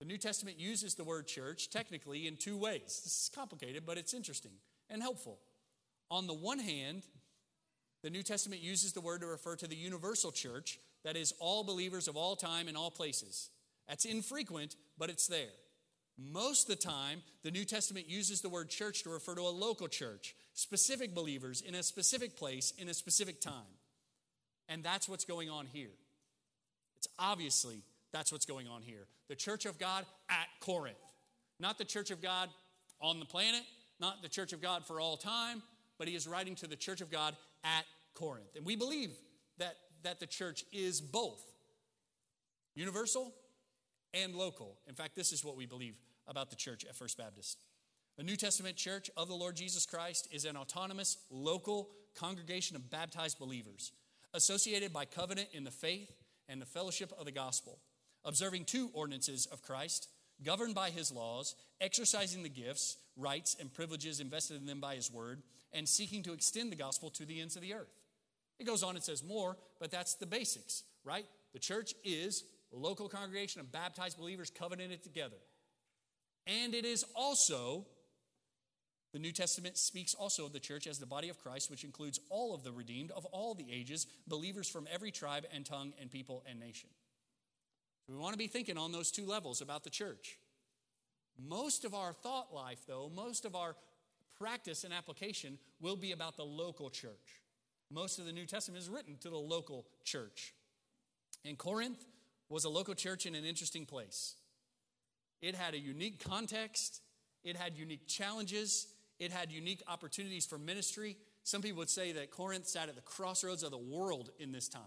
The 0.00 0.06
New 0.06 0.18
Testament 0.18 0.58
uses 0.58 0.94
the 0.94 1.04
word 1.04 1.26
church 1.26 1.70
technically 1.70 2.26
in 2.26 2.36
two 2.36 2.56
ways. 2.56 3.00
This 3.04 3.06
is 3.06 3.30
complicated, 3.34 3.84
but 3.84 3.98
it's 3.98 4.14
interesting 4.14 4.52
and 4.88 5.02
helpful. 5.02 5.38
On 6.10 6.26
the 6.26 6.34
one 6.34 6.60
hand, 6.60 7.02
the 8.02 8.10
New 8.10 8.22
Testament 8.22 8.62
uses 8.62 8.92
the 8.92 9.00
word 9.00 9.22
to 9.22 9.26
refer 9.26 9.56
to 9.56 9.66
the 9.66 9.76
universal 9.76 10.30
church, 10.30 10.78
that 11.04 11.16
is, 11.16 11.32
all 11.40 11.64
believers 11.64 12.06
of 12.06 12.16
all 12.16 12.36
time 12.36 12.68
and 12.68 12.76
all 12.76 12.90
places. 12.90 13.50
That's 13.88 14.04
infrequent, 14.04 14.76
but 14.96 15.10
it's 15.10 15.26
there. 15.26 15.50
Most 16.16 16.68
of 16.68 16.76
the 16.76 16.82
time, 16.82 17.22
the 17.42 17.50
New 17.50 17.64
Testament 17.64 18.08
uses 18.08 18.40
the 18.40 18.48
word 18.48 18.68
church 18.68 19.02
to 19.02 19.10
refer 19.10 19.34
to 19.34 19.42
a 19.42 19.50
local 19.50 19.88
church, 19.88 20.34
specific 20.52 21.14
believers 21.14 21.60
in 21.60 21.74
a 21.74 21.82
specific 21.82 22.36
place 22.36 22.72
in 22.78 22.88
a 22.88 22.94
specific 22.94 23.40
time. 23.40 23.76
And 24.68 24.82
that's 24.82 25.08
what's 25.08 25.24
going 25.24 25.48
on 25.48 25.66
here. 25.66 25.90
It's 26.96 27.08
obviously 27.18 27.82
that's 28.12 28.32
what's 28.32 28.46
going 28.46 28.68
on 28.68 28.82
here. 28.82 29.06
The 29.28 29.34
church 29.34 29.66
of 29.66 29.78
God 29.78 30.04
at 30.30 30.46
Corinth. 30.60 30.96
Not 31.60 31.78
the 31.78 31.84
church 31.84 32.10
of 32.10 32.22
God 32.22 32.48
on 33.00 33.18
the 33.18 33.26
planet, 33.26 33.62
not 34.00 34.22
the 34.22 34.28
church 34.28 34.52
of 34.52 34.62
God 34.62 34.86
for 34.86 35.00
all 35.00 35.16
time, 35.16 35.62
but 35.98 36.08
he 36.08 36.14
is 36.14 36.26
writing 36.26 36.54
to 36.56 36.66
the 36.66 36.76
church 36.76 37.00
of 37.00 37.10
God 37.10 37.36
at 37.64 37.84
Corinth. 38.14 38.56
And 38.56 38.64
we 38.64 38.76
believe 38.76 39.10
that, 39.58 39.74
that 40.04 40.20
the 40.20 40.26
church 40.26 40.64
is 40.72 41.00
both 41.00 41.44
universal 42.74 43.34
and 44.14 44.34
local. 44.34 44.78
In 44.88 44.94
fact, 44.94 45.16
this 45.16 45.32
is 45.32 45.44
what 45.44 45.56
we 45.56 45.66
believe 45.66 45.96
about 46.26 46.50
the 46.50 46.56
church 46.56 46.84
at 46.84 46.96
First 46.96 47.18
Baptist. 47.18 47.64
The 48.16 48.22
New 48.22 48.36
Testament 48.36 48.76
church 48.76 49.10
of 49.16 49.28
the 49.28 49.34
Lord 49.34 49.56
Jesus 49.56 49.86
Christ 49.86 50.28
is 50.32 50.44
an 50.44 50.56
autonomous, 50.56 51.18
local 51.30 51.90
congregation 52.16 52.76
of 52.76 52.90
baptized 52.90 53.38
believers, 53.38 53.92
associated 54.34 54.92
by 54.92 55.04
covenant 55.04 55.48
in 55.52 55.64
the 55.64 55.70
faith 55.70 56.10
and 56.48 56.60
the 56.60 56.66
fellowship 56.66 57.12
of 57.18 57.26
the 57.26 57.32
gospel 57.32 57.78
observing 58.24 58.64
two 58.64 58.90
ordinances 58.92 59.46
of 59.46 59.62
Christ, 59.62 60.08
governed 60.42 60.74
by 60.74 60.90
his 60.90 61.10
laws, 61.10 61.54
exercising 61.80 62.42
the 62.42 62.48
gifts, 62.48 62.96
rights, 63.16 63.56
and 63.58 63.72
privileges 63.72 64.20
invested 64.20 64.56
in 64.56 64.66
them 64.66 64.80
by 64.80 64.94
his 64.94 65.10
word, 65.10 65.42
and 65.72 65.88
seeking 65.88 66.22
to 66.22 66.32
extend 66.32 66.72
the 66.72 66.76
gospel 66.76 67.10
to 67.10 67.24
the 67.24 67.40
ends 67.40 67.56
of 67.56 67.62
the 67.62 67.74
earth. 67.74 67.92
It 68.58 68.66
goes 68.66 68.82
on 68.82 68.96
and 68.96 69.04
says 69.04 69.22
more, 69.22 69.56
but 69.80 69.90
that's 69.90 70.14
the 70.14 70.26
basics, 70.26 70.84
right? 71.04 71.26
The 71.52 71.58
church 71.58 71.94
is 72.04 72.44
a 72.72 72.76
local 72.76 73.08
congregation 73.08 73.60
of 73.60 73.72
baptized 73.72 74.18
believers 74.18 74.50
covenanted 74.50 75.02
together. 75.02 75.36
And 76.46 76.74
it 76.74 76.84
is 76.84 77.04
also, 77.14 77.86
the 79.12 79.18
New 79.18 79.32
Testament 79.32 79.76
speaks 79.76 80.14
also 80.14 80.46
of 80.46 80.52
the 80.52 80.60
church 80.60 80.86
as 80.86 80.98
the 80.98 81.06
body 81.06 81.28
of 81.28 81.38
Christ, 81.38 81.70
which 81.70 81.84
includes 81.84 82.20
all 82.30 82.54
of 82.54 82.64
the 82.64 82.72
redeemed 82.72 83.10
of 83.12 83.24
all 83.26 83.54
the 83.54 83.70
ages, 83.72 84.06
believers 84.26 84.68
from 84.68 84.88
every 84.92 85.10
tribe 85.10 85.44
and 85.52 85.64
tongue 85.64 85.92
and 86.00 86.10
people 86.10 86.42
and 86.48 86.58
nation. 86.58 86.88
We 88.08 88.16
want 88.16 88.32
to 88.32 88.38
be 88.38 88.46
thinking 88.46 88.78
on 88.78 88.90
those 88.90 89.10
two 89.10 89.26
levels 89.26 89.60
about 89.60 89.84
the 89.84 89.90
church. 89.90 90.38
Most 91.38 91.84
of 91.84 91.94
our 91.94 92.12
thought 92.12 92.54
life, 92.54 92.80
though, 92.86 93.10
most 93.14 93.44
of 93.44 93.54
our 93.54 93.76
practice 94.38 94.84
and 94.84 94.94
application 94.94 95.58
will 95.80 95.96
be 95.96 96.12
about 96.12 96.36
the 96.36 96.44
local 96.44 96.90
church. 96.90 97.42
Most 97.90 98.18
of 98.18 98.26
the 98.26 98.32
New 98.32 98.46
Testament 98.46 98.82
is 98.82 98.88
written 98.88 99.16
to 99.20 99.30
the 99.30 99.36
local 99.36 99.86
church. 100.04 100.54
And 101.44 101.56
Corinth 101.56 102.04
was 102.48 102.64
a 102.64 102.68
local 102.68 102.94
church 102.94 103.26
in 103.26 103.34
an 103.34 103.44
interesting 103.44 103.84
place. 103.86 104.36
It 105.40 105.54
had 105.54 105.74
a 105.74 105.78
unique 105.78 106.24
context, 106.24 107.00
it 107.44 107.56
had 107.56 107.76
unique 107.76 108.06
challenges, 108.06 108.88
it 109.18 109.32
had 109.32 109.52
unique 109.52 109.82
opportunities 109.86 110.46
for 110.46 110.58
ministry. 110.58 111.16
Some 111.44 111.62
people 111.62 111.78
would 111.78 111.90
say 111.90 112.12
that 112.12 112.30
Corinth 112.30 112.66
sat 112.66 112.88
at 112.88 112.96
the 112.96 113.02
crossroads 113.02 113.62
of 113.62 113.70
the 113.70 113.78
world 113.78 114.30
in 114.38 114.52
this 114.52 114.68
time. 114.68 114.82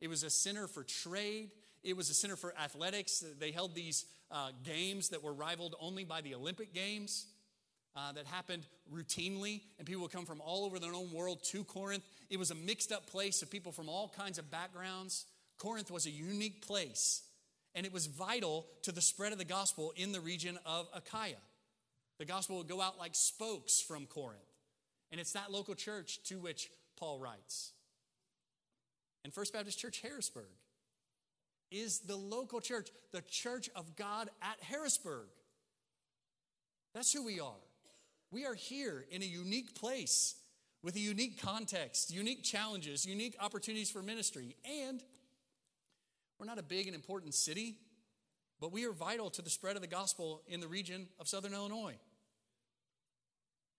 It 0.00 0.08
was 0.08 0.22
a 0.22 0.30
center 0.30 0.66
for 0.66 0.82
trade, 0.82 1.50
it 1.86 1.96
was 1.96 2.10
a 2.10 2.14
center 2.14 2.36
for 2.36 2.52
athletics. 2.62 3.24
They 3.38 3.52
held 3.52 3.74
these 3.74 4.04
uh, 4.30 4.50
games 4.64 5.10
that 5.10 5.22
were 5.22 5.32
rivaled 5.32 5.74
only 5.80 6.04
by 6.04 6.20
the 6.20 6.34
Olympic 6.34 6.74
Games. 6.74 7.26
uh, 7.96 8.12
that 8.12 8.26
happened 8.26 8.66
routinely, 8.92 9.62
and 9.78 9.86
people 9.86 10.02
would 10.02 10.12
come 10.12 10.26
from 10.26 10.40
all 10.42 10.64
over 10.66 10.78
their 10.78 10.92
own 10.92 11.10
world 11.12 11.42
to 11.44 11.64
Corinth. 11.64 12.04
It 12.28 12.38
was 12.38 12.50
a 12.50 12.54
mixed 12.54 12.92
up 12.92 13.06
place 13.06 13.42
of 13.42 13.50
people 13.50 13.72
from 13.72 13.88
all 13.88 14.12
kinds 14.16 14.38
of 14.38 14.50
backgrounds. 14.50 15.24
Corinth 15.58 15.90
was 15.90 16.04
a 16.06 16.10
unique 16.10 16.66
place, 16.66 17.22
and 17.74 17.86
it 17.86 17.92
was 17.92 18.06
vital 18.06 18.66
to 18.82 18.92
the 18.92 19.00
spread 19.00 19.32
of 19.32 19.38
the 19.38 19.44
gospel 19.44 19.94
in 19.96 20.12
the 20.12 20.20
region 20.20 20.58
of 20.66 20.88
Achaia. 20.94 21.40
The 22.18 22.26
gospel 22.26 22.58
would 22.58 22.68
go 22.68 22.82
out 22.82 22.98
like 22.98 23.14
spokes 23.14 23.80
from 23.80 24.06
Corinth, 24.06 24.42
and 25.10 25.18
it's 25.18 25.32
that 25.32 25.50
local 25.50 25.74
church 25.74 26.22
to 26.24 26.38
which 26.38 26.68
Paul 26.98 27.18
writes. 27.18 27.72
And 29.24 29.32
First 29.32 29.54
Baptist 29.54 29.78
Church 29.78 30.00
Harrisburg 30.02 30.44
is 31.70 32.00
the 32.00 32.16
local 32.16 32.60
church, 32.60 32.90
the 33.12 33.22
church 33.22 33.68
of 33.74 33.96
God 33.96 34.28
at 34.42 34.62
Harrisburg. 34.62 35.28
That's 36.94 37.12
who 37.12 37.24
we 37.24 37.40
are. 37.40 37.52
We 38.30 38.44
are 38.44 38.54
here 38.54 39.04
in 39.10 39.22
a 39.22 39.26
unique 39.26 39.74
place 39.74 40.36
with 40.82 40.96
a 40.96 41.00
unique 41.00 41.40
context, 41.42 42.12
unique 42.12 42.42
challenges, 42.42 43.04
unique 43.04 43.36
opportunities 43.40 43.90
for 43.90 44.02
ministry. 44.02 44.56
And 44.64 45.02
we're 46.38 46.46
not 46.46 46.58
a 46.58 46.62
big 46.62 46.86
and 46.86 46.94
important 46.94 47.34
city, 47.34 47.76
but 48.60 48.72
we 48.72 48.84
are 48.84 48.92
vital 48.92 49.30
to 49.30 49.42
the 49.42 49.50
spread 49.50 49.76
of 49.76 49.82
the 49.82 49.88
gospel 49.88 50.42
in 50.46 50.60
the 50.60 50.68
region 50.68 51.08
of 51.18 51.28
Southern 51.28 51.54
Illinois. 51.54 51.96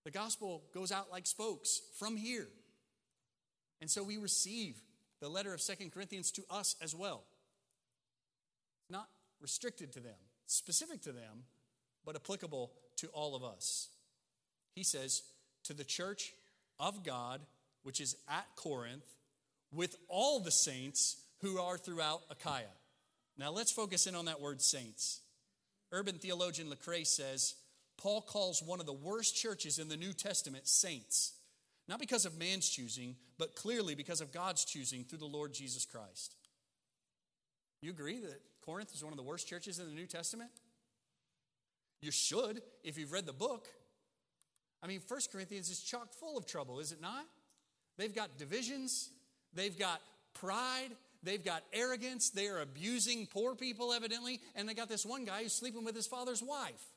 The 0.06 0.12
gospel 0.12 0.64
goes 0.74 0.92
out 0.92 1.12
like 1.12 1.28
spokes 1.28 1.82
from 2.00 2.16
here. 2.16 2.48
And 3.82 3.90
so 3.90 4.04
we 4.04 4.18
receive 4.18 4.82
the 5.20 5.30
letter 5.30 5.54
of 5.54 5.62
Second 5.62 5.92
Corinthians 5.92 6.32
to 6.32 6.44
us 6.50 6.76
as 6.82 6.96
well. 6.96 7.24
Restricted 9.42 9.92
to 9.94 10.00
them, 10.00 10.18
specific 10.46 11.02
to 11.04 11.12
them, 11.12 11.44
but 12.06 12.16
applicable 12.16 12.72
to 12.98 13.08
all 13.10 13.36
of 13.36 13.44
us. 13.44 13.90
He 14.74 14.84
says, 14.84 15.24
To 15.66 15.74
the 15.74 15.84
church 15.84 16.34
of 16.80 17.04
God, 17.04 17.42
which 17.84 18.02
is 18.02 18.16
at 18.30 18.48
Corinth, 18.56 19.06
with 19.72 19.96
all 20.08 20.40
the 20.40 20.52
saints 20.52 21.18
who 21.42 21.60
are 21.60 21.78
throughout 21.78 22.22
Achaia. 22.30 22.74
Now 23.38 23.52
let's 23.52 23.72
focus 23.72 24.08
in 24.08 24.16
on 24.16 24.26
that 24.26 24.42
word 24.42 24.62
saints. 24.62 25.22
Urban 25.92 26.16
theologian 26.16 26.70
Lecrae 26.70 27.06
says, 27.06 27.56
Paul 27.98 28.22
calls 28.22 28.62
one 28.62 28.80
of 28.80 28.86
the 28.86 28.94
worst 28.94 29.36
churches 29.36 29.80
in 29.80 29.90
the 29.90 29.98
New 29.98 30.14
Testament 30.14 30.68
saints, 30.68 31.34
not 31.88 32.00
because 32.00 32.26
of 32.26 32.38
man's 32.38 32.70
choosing, 32.70 33.16
but 33.38 33.56
clearly 33.56 33.96
because 33.96 34.22
of 34.22 34.32
God's 34.32 34.66
choosing 34.66 35.04
through 35.04 35.20
the 35.20 35.26
Lord 35.26 35.54
Jesus 35.54 35.86
Christ. 35.86 36.36
You 37.82 37.92
agree 37.92 38.20
that 38.20 38.42
Corinth 38.68 38.94
is 38.94 39.02
one 39.02 39.14
of 39.14 39.18
the 39.18 39.24
worst 39.24 39.48
churches 39.48 39.80
in 39.80 39.88
the 39.88 39.94
New 39.94 40.06
Testament? 40.06 40.50
You 42.02 42.12
should 42.12 42.62
if 42.84 42.98
you've 42.98 43.14
read 43.14 43.26
the 43.26 43.32
book. 43.32 43.70
I 44.84 44.88
mean, 44.88 45.00
First 45.00 45.32
Corinthians 45.32 45.70
is 45.70 45.80
chock 45.80 46.14
full 46.14 46.38
of 46.38 46.46
trouble, 46.46 46.80
is 46.80 46.92
it 46.92 47.02
not? 47.02 47.26
They've 47.98 48.14
got 48.14 48.38
divisions, 48.38 49.10
they've 49.54 49.78
got 49.80 50.02
pride, 50.34 50.90
they've 51.24 51.44
got 51.44 51.64
arrogance, 51.72 52.30
they 52.30 52.48
are 52.48 52.60
abusing 52.60 53.26
poor 53.26 53.56
people, 53.56 53.94
evidently, 53.94 54.42
and 54.54 54.68
they 54.68 54.74
got 54.74 54.90
this 54.90 55.06
one 55.06 55.24
guy 55.24 55.44
who's 55.44 55.54
sleeping 55.54 55.86
with 55.86 55.96
his 55.96 56.06
father's 56.06 56.44
wife. 56.44 56.92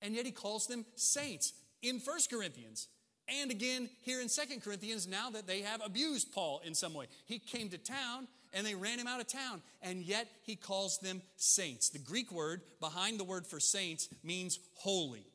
And 0.00 0.14
yet 0.14 0.24
he 0.24 0.30
calls 0.30 0.68
them 0.68 0.86
saints 0.94 1.52
in 1.82 1.98
First 1.98 2.30
Corinthians. 2.30 2.86
And 3.26 3.50
again, 3.50 3.90
here 4.02 4.20
in 4.20 4.28
Second 4.28 4.62
Corinthians, 4.62 5.08
now 5.08 5.30
that 5.30 5.48
they 5.48 5.62
have 5.62 5.82
abused 5.84 6.32
Paul 6.32 6.62
in 6.64 6.74
some 6.74 6.94
way. 6.94 7.06
He 7.26 7.40
came 7.40 7.70
to 7.70 7.78
town 7.78 8.28
and 8.54 8.66
they 8.66 8.74
ran 8.74 8.98
him 8.98 9.06
out 9.06 9.20
of 9.20 9.26
town, 9.26 9.60
and 9.82 10.02
yet 10.02 10.28
he 10.44 10.56
calls 10.56 10.98
them 10.98 11.20
saints. 11.36 11.90
The 11.90 11.98
Greek 11.98 12.32
word 12.32 12.62
behind 12.80 13.20
the 13.20 13.24
word 13.24 13.46
for 13.46 13.60
saints 13.60 14.08
means 14.22 14.58
holy. 14.74 15.26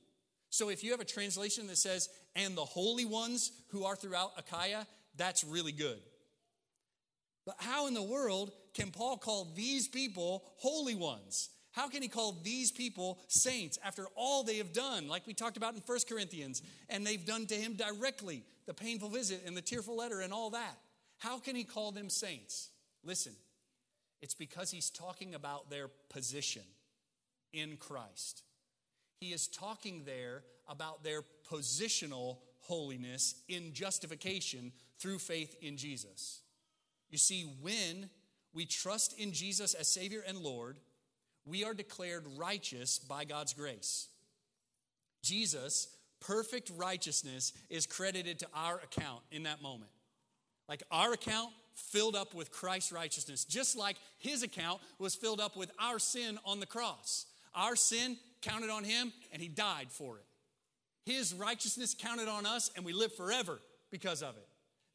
So 0.49 0.70
if 0.70 0.84
you 0.84 0.91
have 0.91 1.01
a 1.01 1.05
translation 1.05 1.67
that 1.67 1.78
says, 1.78 2.09
and 2.36 2.55
the 2.55 2.65
holy 2.65 3.05
ones 3.05 3.51
who 3.67 3.84
are 3.84 3.95
throughout 3.95 4.32
Achaia, 4.38 4.88
that's 5.15 5.43
really 5.43 5.72
good. 5.72 5.99
But 7.45 7.55
how 7.59 7.88
in 7.88 7.93
the 7.93 8.01
world 8.01 8.51
can 8.74 8.91
Paul 8.91 9.17
call 9.17 9.47
these 9.55 9.88
people 9.88 10.43
holy 10.57 10.95
ones? 10.95 11.49
How 11.72 11.88
can 11.88 12.01
he 12.01 12.07
call 12.07 12.38
these 12.43 12.72
people 12.72 13.20
saints 13.28 13.78
after 13.84 14.07
all 14.15 14.43
they 14.43 14.57
have 14.57 14.74
done, 14.74 15.07
like 15.07 15.28
we 15.28 15.34
talked 15.34 15.57
about 15.57 15.76
in 15.76 15.82
First 15.82 16.09
Corinthians, 16.09 16.61
and 16.89 17.05
they've 17.05 17.26
done 17.26 17.45
to 17.47 17.55
him 17.55 17.76
directly, 17.76 18.43
the 18.65 18.74
painful 18.74 19.09
visit 19.09 19.43
and 19.45 19.55
the 19.55 19.61
tearful 19.61 19.95
letter 19.95 20.22
and 20.22 20.34
all 20.34 20.49
that? 20.51 20.78
How 21.20 21.38
can 21.38 21.55
he 21.55 21.63
call 21.63 21.91
them 21.91 22.09
saints? 22.09 22.70
Listen, 23.04 23.34
it's 24.22 24.34
because 24.34 24.72
he's 24.72 24.89
talking 24.89 25.34
about 25.36 25.70
their 25.70 25.89
position 26.10 26.64
in 27.54 27.78
Christ. 27.78 28.43
He 29.20 29.28
is 29.34 29.47
talking 29.47 30.04
there 30.06 30.43
about 30.68 31.04
their 31.04 31.22
positional 31.52 32.38
holiness 32.60 33.36
in 33.47 33.74
justification 33.74 34.72
through 35.00 35.20
faith 35.20 35.56
in 35.62 35.78
Jesus. 35.78 36.41
You 37.10 37.18
see, 37.18 37.43
when 37.62 38.10
we 38.54 38.66
trust 38.66 39.20
in 39.20 39.32
Jesus 39.32 39.74
as 39.74 39.88
Savior 39.88 40.24
and 40.28 40.38
Lord, 40.38 40.78
we 41.45 41.64
are 41.64 41.74
declared 41.74 42.26
righteous 42.38 43.00
by 43.00 43.26
God's 43.26 43.54
grace. 43.54 44.08
Jesus' 45.24 45.88
perfect 46.20 46.72
righteousness 46.76 47.54
is 47.70 47.86
credited 47.86 48.39
to 48.39 48.47
our 48.54 48.78
account 48.78 49.22
in 49.32 49.43
that 49.43 49.62
moment. 49.62 49.91
Like 50.68 50.84
our 50.91 51.14
account 51.14 51.52
filled 51.80 52.15
up 52.15 52.34
with 52.34 52.51
Christ's 52.51 52.91
righteousness, 52.91 53.45
just 53.45 53.77
like 53.77 53.97
his 54.17 54.43
account 54.43 54.82
was 54.99 55.15
filled 55.15 55.39
up 55.39 55.55
with 55.55 55.71
our 55.80 55.99
sin 55.99 56.38
on 56.45 56.59
the 56.59 56.65
cross. 56.65 57.25
Our 57.55 57.75
sin 57.75 58.17
counted 58.41 58.69
on 58.69 58.84
him, 58.84 59.11
and 59.32 59.41
he 59.41 59.47
died 59.47 59.88
for 59.89 60.17
it. 60.17 60.25
His 61.05 61.34
righteousness 61.34 61.95
counted 61.97 62.27
on 62.27 62.45
us, 62.45 62.71
and 62.75 62.86
we 62.86 62.93
live 62.93 63.15
forever 63.15 63.59
because 63.91 64.21
of 64.21 64.38
it. 64.38 64.47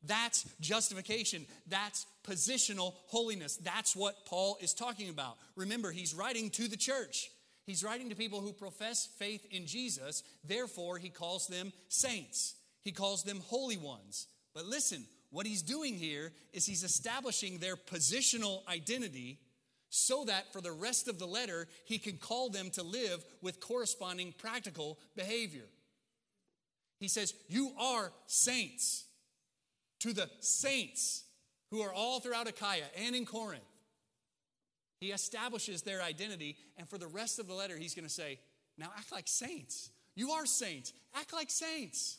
That's 0.07 0.47
justification. 0.61 1.47
That's 1.66 2.07
positional 2.26 2.95
holiness. 3.07 3.57
That's 3.57 3.97
what 3.97 4.26
Paul 4.26 4.59
is 4.61 4.74
talking 4.74 5.09
about. 5.09 5.37
Remember, 5.57 5.91
he's 5.91 6.14
writing 6.14 6.51
to 6.51 6.68
the 6.68 6.76
church. 6.76 7.30
He's 7.64 7.82
writing 7.82 8.11
to 8.11 8.14
people 8.14 8.41
who 8.41 8.53
profess 8.53 9.09
faith 9.18 9.47
in 9.51 9.66
Jesus. 9.66 10.22
Therefore, 10.45 10.99
he 10.99 11.09
calls 11.09 11.47
them 11.47 11.72
saints. 11.89 12.55
He 12.82 12.93
calls 12.93 13.22
them 13.22 13.41
holy 13.47 13.78
ones. 13.78 14.26
But 14.55 14.66
listen, 14.66 15.07
what 15.35 15.47
he's 15.47 15.62
doing 15.62 15.95
here 15.95 16.32
is 16.53 16.64
he's 16.64 16.85
establishing 16.85 17.59
their 17.59 17.74
positional 17.74 18.61
identity 18.68 19.41
so 19.91 20.24
that 20.26 20.53
for 20.53 20.61
the 20.61 20.70
rest 20.70 21.09
of 21.09 21.18
the 21.18 21.26
letter, 21.26 21.66
he 21.87 21.99
can 21.99 22.18
call 22.18 22.51
them 22.51 22.70
to 22.70 22.85
live 22.85 23.24
with 23.43 23.59
corresponding 23.59 24.32
practical 24.39 24.97
behavior. 25.16 25.66
He 27.01 27.09
says, 27.09 27.35
You 27.49 27.72
are 27.80 28.12
saints. 28.26 29.07
To 30.01 30.12
the 30.12 30.30
saints 30.39 31.24
who 31.70 31.80
are 31.80 31.93
all 31.93 32.20
throughout 32.20 32.47
Achaia 32.47 32.85
and 33.05 33.16
in 33.16 33.26
Corinth, 33.26 33.62
he 35.01 35.11
establishes 35.11 35.82
their 35.82 36.01
identity. 36.01 36.57
And 36.76 36.89
for 36.89 36.99
the 36.99 37.09
rest 37.09 37.41
of 37.41 37.49
the 37.49 37.55
letter, 37.55 37.76
he's 37.76 37.95
going 37.95 38.07
to 38.07 38.12
say, 38.12 38.39
Now 38.78 38.93
act 38.97 39.11
like 39.11 39.26
saints. 39.26 39.91
You 40.14 40.30
are 40.30 40.47
saints. 40.47 40.93
Act 41.16 41.32
like 41.32 41.51
saints. 41.51 42.18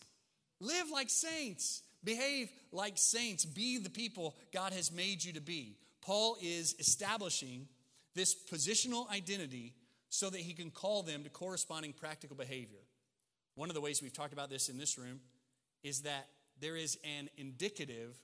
Live 0.59 0.89
like 0.91 1.09
saints. 1.09 1.81
Behave 2.05 2.49
like 2.71 2.97
saints. 2.97 3.43
Be 3.43 3.77
the 3.79 3.89
people 3.89 4.35
God 4.53 4.71
has 4.71 4.91
made 4.91 5.23
you 5.23 5.33
to 5.33 5.41
be. 5.41 5.75
Paul 6.01 6.37
is 6.41 6.75
establishing 6.79 7.67
this 8.13 8.35
positional 8.35 9.09
identity 9.11 9.73
so 10.09 10.29
that 10.29 10.39
he 10.39 10.53
can 10.53 10.69
call 10.69 11.03
them 11.03 11.23
to 11.23 11.29
corresponding 11.29 11.91
practical 11.91 12.37
behavior. 12.37 12.79
One 13.55 13.69
of 13.69 13.75
the 13.75 13.81
ways 13.81 14.01
we've 14.01 14.13
talked 14.13 14.33
about 14.33 14.49
this 14.49 14.69
in 14.69 14.77
this 14.77 14.97
room 14.97 15.19
is 15.83 16.01
that 16.01 16.27
there 16.61 16.77
is 16.77 16.97
an 17.03 17.29
indicative 17.37 18.15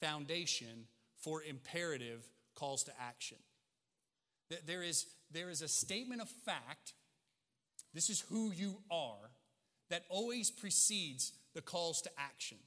foundation 0.00 0.86
for 1.16 1.42
imperative 1.42 2.26
calls 2.54 2.84
to 2.84 2.92
action. 3.00 3.38
That 4.50 4.66
there 4.66 4.82
is, 4.82 5.06
there 5.30 5.48
is 5.48 5.62
a 5.62 5.68
statement 5.68 6.20
of 6.20 6.28
fact, 6.28 6.94
this 7.94 8.10
is 8.10 8.20
who 8.20 8.52
you 8.52 8.78
are, 8.90 9.30
that 9.90 10.04
always 10.08 10.50
precedes 10.50 11.32
the 11.54 11.62
calls 11.62 12.02
to 12.02 12.10
action. 12.18 12.58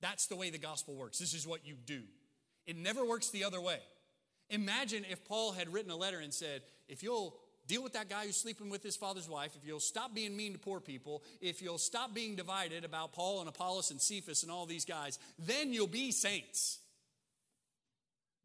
That's 0.00 0.26
the 0.26 0.36
way 0.36 0.50
the 0.50 0.58
gospel 0.58 0.94
works. 0.94 1.18
This 1.18 1.34
is 1.34 1.46
what 1.46 1.66
you 1.66 1.74
do. 1.74 2.02
It 2.66 2.76
never 2.76 3.04
works 3.04 3.30
the 3.30 3.44
other 3.44 3.60
way. 3.60 3.78
Imagine 4.50 5.04
if 5.10 5.24
Paul 5.24 5.52
had 5.52 5.72
written 5.72 5.90
a 5.90 5.96
letter 5.96 6.20
and 6.20 6.32
said, 6.32 6.62
if 6.88 7.02
you'll 7.02 7.36
deal 7.66 7.82
with 7.82 7.94
that 7.94 8.08
guy 8.08 8.26
who's 8.26 8.36
sleeping 8.36 8.70
with 8.70 8.82
his 8.82 8.96
father's 8.96 9.28
wife, 9.28 9.56
if 9.60 9.66
you'll 9.66 9.80
stop 9.80 10.14
being 10.14 10.36
mean 10.36 10.52
to 10.52 10.58
poor 10.58 10.80
people, 10.80 11.24
if 11.40 11.62
you'll 11.62 11.78
stop 11.78 12.14
being 12.14 12.36
divided 12.36 12.84
about 12.84 13.12
Paul 13.12 13.40
and 13.40 13.48
Apollos 13.48 13.90
and 13.90 14.00
Cephas 14.00 14.42
and 14.42 14.52
all 14.52 14.66
these 14.66 14.84
guys, 14.84 15.18
then 15.38 15.72
you'll 15.72 15.86
be 15.86 16.12
saints. 16.12 16.78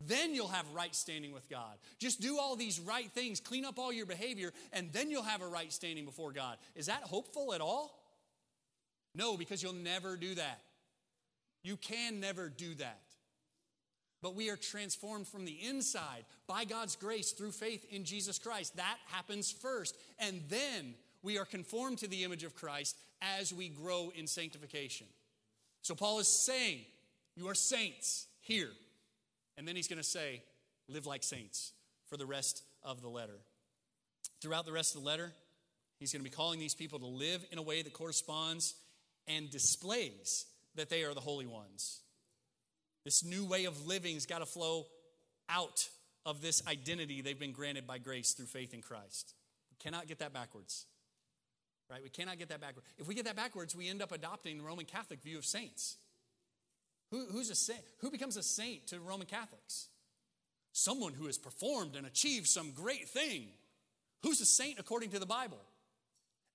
Then 0.07 0.33
you'll 0.33 0.47
have 0.47 0.65
right 0.73 0.95
standing 0.95 1.31
with 1.33 1.47
God. 1.49 1.77
Just 1.99 2.21
do 2.21 2.39
all 2.39 2.55
these 2.55 2.79
right 2.79 3.11
things, 3.11 3.39
clean 3.39 3.65
up 3.65 3.77
all 3.77 3.93
your 3.93 4.07
behavior, 4.07 4.51
and 4.73 4.91
then 4.91 5.11
you'll 5.11 5.21
have 5.21 5.43
a 5.43 5.47
right 5.47 5.71
standing 5.71 6.05
before 6.05 6.31
God. 6.31 6.57
Is 6.75 6.87
that 6.87 7.03
hopeful 7.03 7.53
at 7.53 7.61
all? 7.61 7.95
No, 9.13 9.37
because 9.37 9.61
you'll 9.61 9.73
never 9.73 10.17
do 10.17 10.33
that. 10.35 10.61
You 11.63 11.77
can 11.77 12.19
never 12.19 12.49
do 12.49 12.73
that. 12.75 13.01
But 14.21 14.35
we 14.35 14.49
are 14.49 14.55
transformed 14.55 15.27
from 15.27 15.45
the 15.45 15.57
inside 15.67 16.25
by 16.47 16.63
God's 16.65 16.95
grace 16.95 17.31
through 17.31 17.51
faith 17.51 17.85
in 17.89 18.03
Jesus 18.03 18.37
Christ. 18.37 18.75
That 18.77 18.97
happens 19.07 19.51
first. 19.51 19.97
And 20.19 20.41
then 20.49 20.95
We 21.23 21.37
are 21.37 21.45
conformed 21.45 21.99
to 21.99 22.07
the 22.07 22.23
image 22.23 22.43
of 22.43 22.55
Christ 22.55 22.97
as 23.21 23.53
we 23.53 23.69
grow 23.69 24.11
in 24.15 24.25
sanctification. 24.25 25.07
So 25.83 25.95
Paul 25.95 26.19
is 26.19 26.27
saying, 26.27 26.79
You 27.35 27.47
are 27.49 27.55
saints 27.55 28.27
here. 28.41 28.71
And 29.57 29.67
then 29.67 29.75
he's 29.75 29.87
going 29.87 30.01
to 30.01 30.03
say, 30.03 30.41
Live 30.87 31.05
like 31.05 31.23
saints 31.23 31.73
for 32.07 32.17
the 32.17 32.25
rest 32.25 32.63
of 32.83 33.01
the 33.01 33.07
letter. 33.07 33.39
Throughout 34.41 34.65
the 34.65 34.71
rest 34.71 34.95
of 34.95 35.01
the 35.01 35.07
letter, 35.07 35.31
he's 35.99 36.11
going 36.11 36.23
to 36.23 36.29
be 36.29 36.35
calling 36.35 36.59
these 36.59 36.73
people 36.73 36.99
to 36.99 37.05
live 37.05 37.45
in 37.51 37.59
a 37.59 37.61
way 37.61 37.83
that 37.83 37.93
corresponds 37.93 38.73
and 39.27 39.49
displays 39.51 40.45
that 40.75 40.89
they 40.89 41.03
are 41.03 41.13
the 41.13 41.19
holy 41.19 41.45
ones. 41.45 42.01
This 43.03 43.23
new 43.23 43.45
way 43.45 43.65
of 43.65 43.87
living 43.87 44.13
has 44.15 44.25
got 44.25 44.39
to 44.39 44.45
flow 44.45 44.85
out 45.49 45.89
of 46.25 46.41
this 46.41 46.61
identity 46.67 47.21
they've 47.21 47.39
been 47.39 47.51
granted 47.51 47.87
by 47.87 47.97
grace 47.97 48.33
through 48.33 48.45
faith 48.45 48.73
in 48.73 48.81
Christ. 48.81 49.33
We 49.71 49.77
cannot 49.83 50.07
get 50.07 50.19
that 50.19 50.33
backwards. 50.33 50.85
Right? 51.89 52.01
We 52.03 52.09
cannot 52.09 52.37
get 52.37 52.49
that 52.49 52.61
backwards. 52.61 52.87
If 52.97 53.07
we 53.07 53.15
get 53.15 53.25
that 53.25 53.35
backwards, 53.35 53.75
we 53.75 53.89
end 53.89 54.01
up 54.01 54.11
adopting 54.11 54.57
the 54.57 54.63
Roman 54.63 54.85
Catholic 54.85 55.21
view 55.21 55.37
of 55.37 55.45
saints. 55.45 55.97
Who, 57.09 57.25
who's 57.29 57.49
a 57.49 57.55
saint? 57.55 57.81
Who 57.99 58.09
becomes 58.09 58.37
a 58.37 58.43
saint 58.43 58.87
to 58.87 58.99
Roman 58.99 59.27
Catholics? 59.27 59.89
Someone 60.71 61.13
who 61.13 61.25
has 61.25 61.37
performed 61.37 61.97
and 61.97 62.07
achieved 62.07 62.47
some 62.47 62.71
great 62.71 63.09
thing. 63.09 63.47
Who's 64.23 64.39
a 64.39 64.45
saint 64.45 64.79
according 64.79 65.09
to 65.09 65.19
the 65.19 65.25
Bible? 65.25 65.59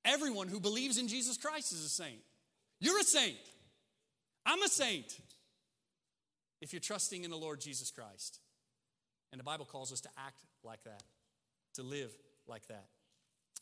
Everyone 0.06 0.48
who 0.48 0.60
believes 0.60 0.98
in 0.98 1.08
Jesus 1.08 1.36
Christ 1.36 1.72
is 1.72 1.84
a 1.84 1.88
saint. 1.88 2.20
You're 2.80 3.00
a 3.00 3.04
saint. 3.04 3.36
I'm 4.46 4.62
a 4.62 4.68
saint. 4.68 5.18
If 6.62 6.72
you're 6.72 6.80
trusting 6.80 7.24
in 7.24 7.30
the 7.30 7.36
Lord 7.36 7.60
Jesus 7.60 7.90
Christ. 7.90 8.40
And 9.32 9.40
the 9.40 9.44
Bible 9.44 9.66
calls 9.66 9.92
us 9.92 10.00
to 10.02 10.08
act 10.16 10.44
like 10.62 10.82
that, 10.84 11.02
to 11.74 11.82
live 11.82 12.10
like 12.46 12.66
that. 12.68 12.86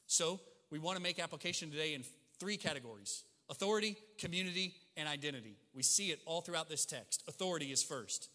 So, 0.07 0.41
we 0.71 0.79
want 0.79 0.97
to 0.97 1.03
make 1.03 1.19
application 1.19 1.71
today 1.71 1.95
in 1.95 2.05
three 2.39 2.57
categories 2.57 3.25
authority, 3.51 3.97
community, 4.19 4.75
and 4.97 5.09
identity. 5.09 5.57
We 5.75 5.83
see 5.83 6.11
it 6.11 6.21
all 6.27 6.41
throughout 6.41 6.69
this 6.69 6.87
text. 6.87 7.23
Authority 7.29 7.73
is 7.73 7.83
first. 7.83 8.31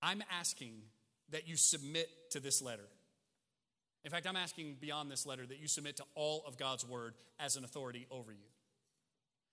I'm 0.00 0.22
asking 0.38 0.74
that 1.30 1.48
you 1.48 1.56
submit 1.56 2.08
to 2.30 2.40
this 2.40 2.62
letter. 2.62 2.88
In 4.04 4.10
fact, 4.10 4.26
I'm 4.26 4.36
asking 4.36 4.76
beyond 4.80 5.10
this 5.10 5.26
letter 5.26 5.44
that 5.44 5.58
you 5.58 5.68
submit 5.68 5.96
to 5.96 6.04
all 6.14 6.44
of 6.46 6.56
God's 6.56 6.86
word 6.86 7.14
as 7.38 7.56
an 7.56 7.64
authority 7.64 8.06
over 8.10 8.32
you. 8.32 8.46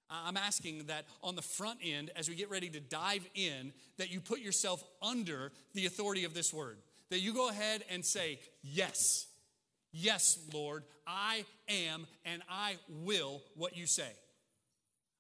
I'm 0.09 0.37
asking 0.37 0.85
that 0.87 1.05
on 1.23 1.35
the 1.35 1.41
front 1.41 1.79
end, 1.83 2.11
as 2.15 2.29
we 2.29 2.35
get 2.35 2.49
ready 2.49 2.69
to 2.69 2.79
dive 2.79 3.27
in, 3.33 3.73
that 3.97 4.11
you 4.11 4.21
put 4.21 4.39
yourself 4.39 4.83
under 5.01 5.51
the 5.73 5.85
authority 5.85 6.25
of 6.25 6.33
this 6.33 6.53
word. 6.53 6.77
That 7.09 7.19
you 7.19 7.33
go 7.33 7.49
ahead 7.49 7.83
and 7.89 8.03
say, 8.05 8.39
Yes, 8.61 9.27
yes, 9.91 10.39
Lord, 10.53 10.83
I 11.07 11.45
am 11.69 12.07
and 12.23 12.41
I 12.49 12.77
will 12.89 13.41
what 13.55 13.77
you 13.77 13.87
say. 13.87 14.11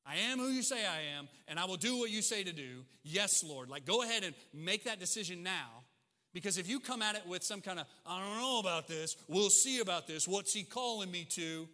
I 0.05 0.17
am 0.17 0.37
who 0.37 0.49
you 0.49 0.61
say 0.61 0.85
I 0.85 1.17
am, 1.17 1.27
and 1.47 1.59
I 1.59 1.65
will 1.65 1.77
do 1.77 1.97
what 1.97 2.11
you 2.11 2.21
say 2.21 2.43
to 2.43 2.51
do. 2.51 2.83
Yes, 3.03 3.43
Lord. 3.43 3.69
Like, 3.69 3.85
go 3.85 4.03
ahead 4.03 4.23
and 4.23 4.35
make 4.53 4.83
that 4.83 4.99
decision 4.99 5.41
now. 5.41 5.83
Because 6.31 6.57
if 6.57 6.69
you 6.69 6.79
come 6.79 7.01
at 7.01 7.15
it 7.15 7.25
with 7.25 7.43
some 7.43 7.61
kind 7.61 7.79
of, 7.79 7.87
I 8.05 8.19
don't 8.19 8.37
know 8.37 8.59
about 8.59 8.87
this, 8.87 9.15
we'll 9.27 9.49
see 9.49 9.79
about 9.79 10.05
this, 10.05 10.27
what's 10.27 10.53
he 10.53 10.63
calling 10.63 11.09
me 11.09 11.23
to? 11.31 11.67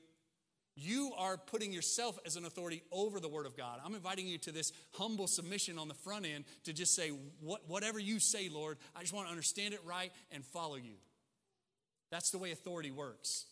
You 0.84 1.12
are 1.16 1.38
putting 1.38 1.72
yourself 1.72 2.18
as 2.26 2.38
an 2.38 2.46
authority 2.46 2.82
over 2.92 3.20
the 3.20 3.28
Word 3.28 3.46
of 3.46 3.56
God. 3.56 3.80
I'm 3.86 3.94
inviting 3.94 4.28
you 4.28 4.40
to 4.40 4.52
this 4.52 4.74
humble 4.94 5.28
submission 5.28 5.78
on 5.78 5.88
the 5.88 5.94
front 5.94 6.26
end 6.26 6.46
to 6.64 6.74
just 6.74 6.96
say, 6.96 7.10
what, 7.40 7.62
whatever 7.68 8.00
you 8.00 8.20
say, 8.20 8.50
Lord, 8.50 8.80
I 8.96 9.02
just 9.02 9.14
want 9.14 9.28
to 9.28 9.32
understand 9.32 9.76
it 9.76 9.82
right 9.86 10.12
and 10.32 10.44
follow 10.44 10.78
you. 10.78 10.94
That's 12.10 12.32
the 12.32 12.40
way 12.40 12.52
authority 12.52 12.90
works. 12.90 13.46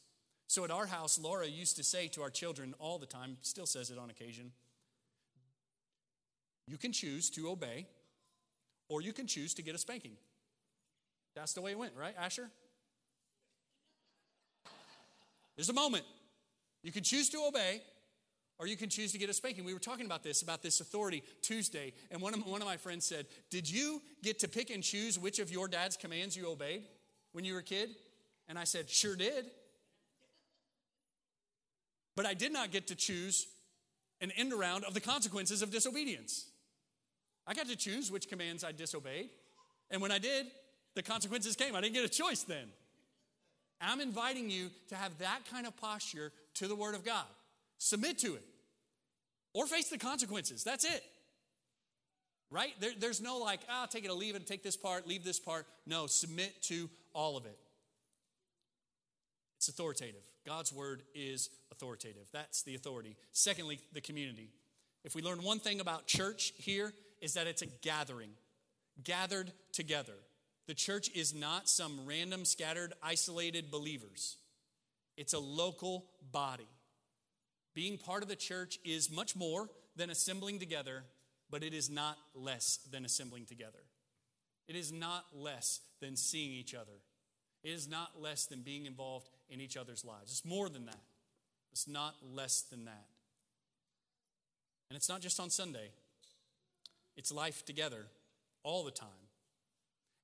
So 0.48 0.64
at 0.64 0.72
our 0.72 0.88
house, 0.88 1.20
Laura 1.20 1.46
used 1.46 1.78
to 1.78 1.84
say 1.84 2.08
to 2.10 2.24
our 2.24 2.32
children 2.32 2.74
all 2.80 2.98
the 2.98 3.06
time, 3.06 3.38
still 3.44 3.68
says 3.68 3.92
it 3.92 4.00
on 4.00 4.10
occasion, 4.10 4.52
you 6.66 6.78
can 6.78 6.92
choose 6.92 7.30
to 7.32 7.48
obey 7.50 7.86
or 8.88 9.02
you 9.02 9.14
can 9.14 9.28
choose 9.28 9.54
to 9.54 9.62
get 9.62 9.76
a 9.76 9.78
spanking. 9.78 10.14
That's 11.36 11.54
the 11.54 11.62
way 11.62 11.72
it 11.72 11.78
went, 11.78 11.94
right, 11.96 12.16
Asher? 12.18 12.50
There's 15.56 15.70
a 15.70 15.74
moment. 15.74 16.06
You 16.84 16.92
can 16.92 17.04
choose 17.04 17.30
to 17.30 17.46
obey, 17.48 17.82
or 18.58 18.68
you 18.68 18.78
can 18.78 18.90
choose 18.90 19.12
to 19.14 19.18
get 19.18 19.30
a 19.30 19.34
spanking. 19.34 19.66
We 19.66 19.74
were 19.74 19.80
talking 19.80 20.06
about 20.06 20.24
this, 20.24 20.42
about 20.42 20.62
this 20.62 20.80
authority 20.80 21.24
Tuesday, 21.42 21.94
and 22.12 22.22
one 22.22 22.34
of, 22.34 22.46
one 22.46 22.62
of 22.62 22.68
my 22.68 22.78
friends 22.78 23.06
said, 23.06 23.26
Did 23.50 23.70
you 23.70 24.02
get 24.24 24.40
to 24.40 24.48
pick 24.48 24.70
and 24.70 24.84
choose 24.84 25.18
which 25.18 25.40
of 25.40 25.52
your 25.52 25.68
dad's 25.68 25.98
commands 25.98 26.36
you 26.36 26.50
obeyed 26.50 26.84
when 27.32 27.46
you 27.46 27.54
were 27.54 27.60
a 27.60 27.64
kid? 27.64 27.90
And 28.48 28.58
I 28.58 28.64
said, 28.64 28.90
Sure 28.90 29.16
did. 29.16 29.46
But 32.16 32.26
I 32.26 32.34
did 32.34 32.52
not 32.52 32.72
get 32.72 32.88
to 32.88 32.96
choose 32.96 33.48
an 34.20 34.32
end 34.32 34.52
around 34.52 34.84
of 34.84 34.94
the 34.94 35.00
consequences 35.00 35.62
of 35.62 35.72
disobedience. 35.72 36.50
I 37.48 37.54
got 37.54 37.68
to 37.68 37.76
choose 37.76 38.12
which 38.12 38.28
commands 38.28 38.64
I 38.64 38.74
disobeyed. 38.74 39.30
And 39.90 40.02
when 40.02 40.12
I 40.12 40.20
did, 40.20 40.48
the 40.96 41.02
consequences 41.02 41.56
came. 41.56 41.76
I 41.76 41.82
didn't 41.82 41.96
get 41.96 42.04
a 42.04 42.10
choice 42.10 42.44
then. 42.44 42.68
I'm 43.82 44.02
inviting 44.02 44.50
you 44.50 44.70
to 44.90 44.96
have 44.96 45.18
that 45.20 45.40
kind 45.50 45.66
of 45.66 45.76
posture 45.78 46.34
to 46.60 46.68
the 46.68 46.76
Word 46.76 46.96
of 46.96 47.04
God. 47.04 47.26
Submit 47.78 48.20
to 48.20 48.36
it 48.36 48.44
or 49.54 49.66
face 49.66 49.90
the 49.90 49.98
consequences. 49.98 50.64
That's 50.64 50.86
it. 50.86 51.04
Right? 52.52 52.74
There, 52.80 52.92
there's 52.98 53.22
no 53.22 53.38
like, 53.38 53.60
ah, 53.70 53.88
take 53.90 54.06
it 54.06 54.10
or 54.10 54.14
leave 54.14 54.36
it, 54.36 54.48
take 54.48 54.64
this 54.64 54.78
part, 54.78 55.08
leave 55.08 55.24
this 55.24 55.40
part. 55.40 55.68
No, 55.86 56.08
submit 56.08 56.62
to 56.64 56.90
all 57.14 57.38
of 57.38 57.46
it. 57.46 57.58
It's 59.58 59.68
authoritative. 59.68 60.24
God's 60.46 60.72
Word 60.72 61.04
is 61.14 61.50
authoritative. 61.72 62.28
That's 62.32 62.64
the 62.64 62.76
authority. 62.76 63.18
Secondly, 63.32 63.80
the 63.94 64.02
community. 64.02 64.50
If 65.04 65.16
we 65.16 65.22
learn 65.22 65.44
one 65.44 65.60
thing 65.60 65.80
about 65.80 66.08
church 66.08 66.54
here, 66.58 66.94
is 67.22 67.34
that 67.34 67.48
it's 67.48 67.62
a 67.62 67.68
gathering, 67.68 68.30
gathered 69.04 69.52
together. 69.74 70.14
The 70.68 70.74
church 70.74 71.10
is 71.16 71.34
not 71.34 71.68
some 71.68 72.02
random, 72.06 72.46
scattered, 72.46 72.94
isolated 73.04 73.72
believers, 73.72 74.38
it's 75.20 75.34
a 75.34 75.40
local 75.40 76.06
body. 76.32 76.70
Being 77.76 77.98
part 77.98 78.24
of 78.24 78.30
the 78.30 78.38
church 78.38 78.80
is 78.86 79.12
much 79.12 79.36
more 79.36 79.70
than 79.98 80.10
assembling 80.10 80.60
together, 80.60 81.04
but 81.50 81.62
it 81.62 81.74
is 81.74 81.90
not 81.90 82.18
less 82.34 82.80
than 82.90 83.04
assembling 83.04 83.46
together. 83.46 83.84
It 84.70 84.78
is 84.78 84.94
not 84.94 85.26
less 85.36 85.82
than 86.00 86.16
seeing 86.16 86.52
each 86.52 86.74
other. 86.74 87.02
It 87.66 87.72
is 87.72 87.90
not 87.90 88.22
less 88.22 88.46
than 88.46 88.62
being 88.62 88.86
involved 88.86 89.28
in 89.50 89.60
each 89.60 89.76
other's 89.76 90.06
lives. 90.06 90.32
It's 90.32 90.46
more 90.46 90.70
than 90.70 90.86
that. 90.86 91.04
It's 91.74 91.86
not 91.86 92.16
less 92.34 92.62
than 92.62 92.86
that. 92.86 93.08
And 94.90 94.96
it's 94.96 95.10
not 95.10 95.20
just 95.20 95.38
on 95.42 95.50
Sunday, 95.50 95.90
it's 97.18 97.30
life 97.32 97.66
together 97.66 98.06
all 98.64 98.86
the 98.86 98.92
time. 98.92 99.10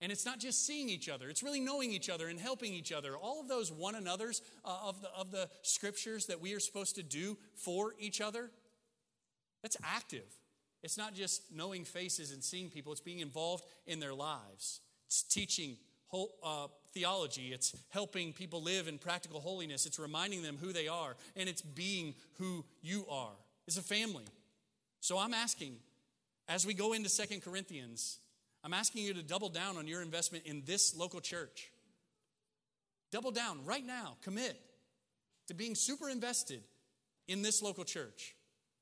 And 0.05 0.11
it's 0.11 0.23
not 0.23 0.37
just 0.37 0.67
seeing 0.67 0.87
each 0.87 1.09
other, 1.09 1.29
it's 1.29 1.41
really 1.41 1.59
knowing 1.59 1.91
each 1.91 2.11
other 2.11 2.27
and 2.27 2.39
helping 2.39 2.71
each 2.75 2.91
other. 2.91 3.17
All 3.17 3.41
of 3.41 3.47
those 3.47 3.71
one 3.71 3.95
another's 3.95 4.43
uh, 4.63 4.77
of, 4.83 5.01
the, 5.01 5.09
of 5.09 5.31
the 5.31 5.49
scriptures 5.63 6.27
that 6.27 6.39
we 6.39 6.53
are 6.53 6.59
supposed 6.59 6.93
to 6.97 7.01
do 7.01 7.39
for 7.55 7.95
each 7.97 8.21
other, 8.21 8.51
that's 9.63 9.77
active. 9.83 10.27
It's 10.83 10.95
not 10.95 11.15
just 11.15 11.51
knowing 11.51 11.85
faces 11.85 12.31
and 12.31 12.43
seeing 12.43 12.69
people, 12.69 12.91
it's 12.91 13.01
being 13.01 13.17
involved 13.17 13.65
in 13.87 13.99
their 13.99 14.13
lives. 14.13 14.81
It's 15.07 15.23
teaching 15.23 15.75
whole, 16.05 16.35
uh, 16.43 16.67
theology, 16.93 17.51
it's 17.51 17.75
helping 17.89 18.31
people 18.31 18.61
live 18.61 18.87
in 18.87 18.99
practical 18.99 19.39
holiness, 19.39 19.87
it's 19.87 19.97
reminding 19.97 20.43
them 20.43 20.59
who 20.61 20.71
they 20.71 20.87
are, 20.87 21.15
and 21.35 21.49
it's 21.49 21.63
being 21.63 22.13
who 22.37 22.63
you 22.83 23.07
are. 23.09 23.33
It's 23.65 23.77
a 23.77 23.81
family. 23.81 24.25
So 24.99 25.17
I'm 25.17 25.33
asking, 25.33 25.77
as 26.47 26.63
we 26.63 26.75
go 26.75 26.93
into 26.93 27.09
Second 27.09 27.41
Corinthians, 27.41 28.19
I'm 28.65 28.73
asking 28.73 29.03
you 29.03 29.13
to 29.13 29.21
double 29.21 29.49
down 29.49 29.77
on 29.77 29.85
your 29.85 30.01
investment 30.01 30.45
in 30.47 30.63
this 30.65 30.97
local 30.97 31.21
church. 31.21 31.69
Double 33.11 33.29
down 33.29 33.63
right 33.63 33.85
now, 33.85 34.17
commit 34.23 34.59
to 35.47 35.53
being 35.53 35.75
super 35.75 36.09
invested 36.09 36.63
in 37.27 37.43
this 37.43 37.61
local 37.61 37.83
church. 37.83 38.35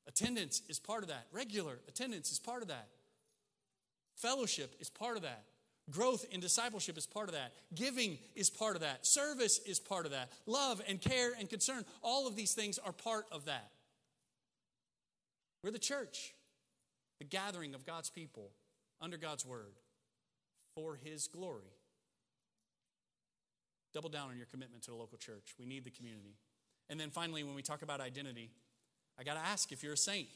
Attendance 0.08 0.62
is 0.70 0.80
part 0.80 1.04
of 1.04 1.10
that, 1.10 1.28
regular 1.34 1.80
attendance 1.90 2.32
is 2.32 2.40
part 2.40 2.62
of 2.62 2.70
that, 2.70 2.88
fellowship 4.16 4.74
is 4.80 4.90
part 4.90 5.18
of 5.18 5.24
that. 5.24 5.44
Growth 5.92 6.26
in 6.32 6.40
discipleship 6.40 6.98
is 6.98 7.06
part 7.06 7.28
of 7.28 7.36
that. 7.36 7.52
Giving 7.76 8.18
is 8.38 8.50
part 8.50 8.76
of 8.76 8.84
that. 8.84 9.06
Service 9.06 9.60
is 9.66 9.82
part 9.82 10.06
of 10.06 10.14
that. 10.14 10.32
Love 10.46 10.82
and 10.88 11.02
care 11.02 11.34
and 11.38 11.50
concern, 11.50 11.84
all 12.02 12.26
of 12.26 12.38
these 12.38 12.54
things 12.54 12.80
are 12.80 12.94
part 12.94 13.26
of 13.34 13.46
that. 13.46 13.70
We're 15.62 15.72
the 15.72 15.80
church, 15.80 16.34
the 17.20 17.26
gathering 17.26 17.76
of 17.76 17.86
God's 17.86 18.10
people 18.10 18.52
under 19.04 19.18
God's 19.18 19.46
word 19.46 19.74
for 20.74 20.98
his 21.04 21.28
glory. 21.28 21.74
Double 23.94 24.10
down 24.10 24.30
on 24.30 24.38
your 24.38 24.48
commitment 24.48 24.84
to 24.84 24.92
the 24.92 24.98
local 24.98 25.18
church. 25.18 25.54
We 25.60 25.66
need 25.66 25.84
the 25.84 25.92
community. 25.92 26.36
And 26.90 27.00
then 27.00 27.10
finally, 27.10 27.44
when 27.44 27.54
we 27.54 27.62
talk 27.62 27.82
about 27.82 28.02
identity, 28.02 28.50
I 29.20 29.24
got 29.24 29.36
to 29.36 29.40
ask 29.42 29.72
if 29.72 29.84
you're 29.84 29.94
a 29.94 29.98
saint. 29.98 30.28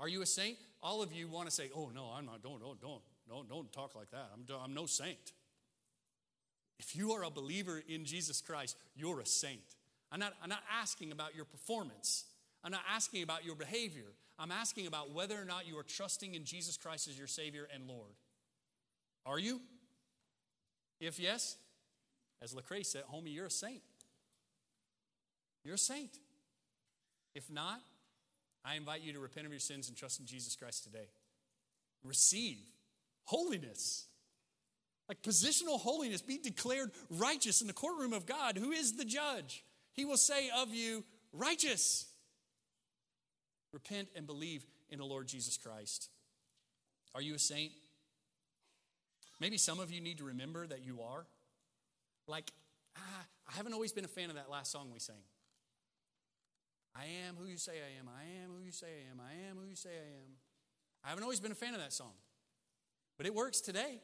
Are 0.00 0.08
you 0.08 0.22
a 0.22 0.26
saint? 0.26 0.56
All 0.82 1.02
of 1.02 1.12
you 1.12 1.28
want 1.28 1.48
to 1.48 1.54
say, 1.54 1.70
oh, 1.74 1.90
no, 1.94 2.12
I'm 2.16 2.24
not. 2.24 2.42
Don't, 2.42 2.60
don't, 2.60 2.80
don't, 2.80 3.02
don't, 3.28 3.48
don't 3.48 3.72
talk 3.72 3.94
like 3.94 4.10
that. 4.12 4.30
I'm, 4.32 4.44
I'm 4.62 4.72
no 4.72 4.86
saint. 4.86 5.32
If 6.78 6.94
you 6.94 7.12
are 7.12 7.24
a 7.24 7.30
believer 7.30 7.82
in 7.88 8.04
Jesus 8.04 8.40
Christ, 8.40 8.76
you're 8.96 9.20
a 9.20 9.26
saint. 9.26 9.60
I'm 10.12 10.20
not, 10.20 10.34
I'm 10.42 10.48
not 10.48 10.62
asking 10.80 11.12
about 11.12 11.34
your 11.34 11.44
performance. 11.44 12.24
I'm 12.64 12.70
not 12.70 12.82
asking 12.94 13.22
about 13.22 13.44
your 13.44 13.56
behavior. 13.56 14.06
I'm 14.38 14.52
asking 14.52 14.86
about 14.86 15.12
whether 15.12 15.40
or 15.40 15.44
not 15.44 15.66
you 15.66 15.76
are 15.78 15.82
trusting 15.82 16.34
in 16.34 16.44
Jesus 16.44 16.76
Christ 16.76 17.08
as 17.08 17.18
your 17.18 17.26
Savior 17.26 17.66
and 17.74 17.88
Lord. 17.88 18.12
Are 19.26 19.38
you? 19.38 19.60
If 21.00 21.18
yes, 21.18 21.56
as 22.42 22.54
Lecrae 22.54 22.86
said, 22.86 23.02
homie, 23.12 23.34
you're 23.34 23.46
a 23.46 23.50
saint. 23.50 23.82
You're 25.64 25.74
a 25.74 25.78
saint. 25.78 26.10
If 27.34 27.50
not, 27.50 27.80
I 28.64 28.76
invite 28.76 29.02
you 29.02 29.12
to 29.12 29.20
repent 29.20 29.46
of 29.46 29.52
your 29.52 29.60
sins 29.60 29.88
and 29.88 29.96
trust 29.96 30.20
in 30.20 30.26
Jesus 30.26 30.56
Christ 30.56 30.84
today. 30.84 31.08
Receive 32.04 32.58
holiness. 33.24 34.06
Like 35.08 35.22
positional 35.22 35.80
holiness, 35.80 36.22
be 36.22 36.38
declared 36.38 36.90
righteous 37.10 37.60
in 37.60 37.66
the 37.66 37.72
courtroom 37.72 38.12
of 38.12 38.26
God, 38.26 38.56
who 38.56 38.72
is 38.72 38.96
the 38.96 39.04
judge. 39.04 39.64
He 39.94 40.04
will 40.04 40.16
say 40.16 40.50
of 40.56 40.74
you, 40.74 41.04
righteous. 41.32 42.06
Repent 43.72 44.08
and 44.16 44.26
believe 44.26 44.64
in 44.90 44.98
the 44.98 45.04
Lord 45.04 45.28
Jesus 45.28 45.56
Christ. 45.56 46.08
Are 47.14 47.20
you 47.20 47.34
a 47.34 47.38
saint? 47.38 47.72
Maybe 49.40 49.56
some 49.56 49.78
of 49.78 49.90
you 49.90 50.00
need 50.00 50.18
to 50.18 50.24
remember 50.24 50.66
that 50.66 50.84
you 50.84 51.00
are. 51.02 51.26
Like, 52.26 52.50
ah, 52.96 53.24
I 53.48 53.56
haven't 53.56 53.72
always 53.72 53.92
been 53.92 54.04
a 54.04 54.08
fan 54.08 54.30
of 54.30 54.36
that 54.36 54.50
last 54.50 54.72
song 54.72 54.90
we 54.92 54.98
sang. 54.98 55.22
I 56.96 57.04
am 57.26 57.36
who 57.36 57.46
you 57.46 57.56
say 57.56 57.72
I 57.72 57.98
am. 58.00 58.08
I 58.08 58.44
am 58.44 58.50
who 58.58 58.64
you 58.64 58.72
say 58.72 58.86
I 58.86 59.10
am. 59.10 59.20
I 59.20 59.48
am 59.48 59.56
who 59.56 59.68
you 59.68 59.76
say 59.76 59.90
I 59.90 60.22
am. 60.24 60.32
I 61.04 61.10
haven't 61.10 61.22
always 61.22 61.40
been 61.40 61.52
a 61.52 61.56
fan 61.56 61.74
of 61.74 61.80
that 61.80 61.92
song. 61.92 62.12
But 63.16 63.26
it 63.26 63.34
works 63.34 63.60
today. 63.60 64.00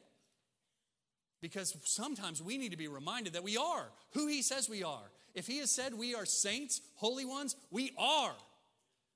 Because 1.40 1.76
sometimes 1.84 2.42
we 2.42 2.56
need 2.56 2.70
to 2.70 2.76
be 2.78 2.88
reminded 2.88 3.34
that 3.34 3.44
we 3.44 3.56
are 3.56 3.90
who 4.12 4.28
He 4.28 4.42
says 4.42 4.68
we 4.68 4.82
are. 4.82 5.10
If 5.34 5.46
He 5.46 5.58
has 5.58 5.70
said 5.70 5.94
we 5.94 6.14
are 6.14 6.24
saints, 6.24 6.80
holy 6.94 7.24
ones, 7.24 7.56
we 7.70 7.92
are. 7.98 8.32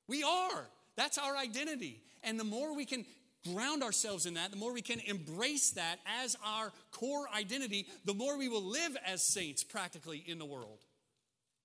We 0.08 0.22
are. 0.22 0.66
That's 0.96 1.18
our 1.18 1.36
identity. 1.36 2.00
And 2.24 2.40
the 2.40 2.44
more 2.44 2.74
we 2.74 2.84
can 2.84 3.04
ground 3.52 3.82
ourselves 3.82 4.26
in 4.26 4.34
that, 4.34 4.50
the 4.50 4.56
more 4.56 4.72
we 4.72 4.82
can 4.82 5.00
embrace 5.06 5.70
that 5.72 5.98
as 6.22 6.36
our 6.44 6.72
core 6.90 7.26
identity, 7.36 7.86
the 8.04 8.14
more 8.14 8.36
we 8.36 8.48
will 8.48 8.64
live 8.64 8.96
as 9.06 9.22
saints 9.22 9.62
practically 9.62 10.22
in 10.26 10.38
the 10.38 10.44
world. 10.44 10.80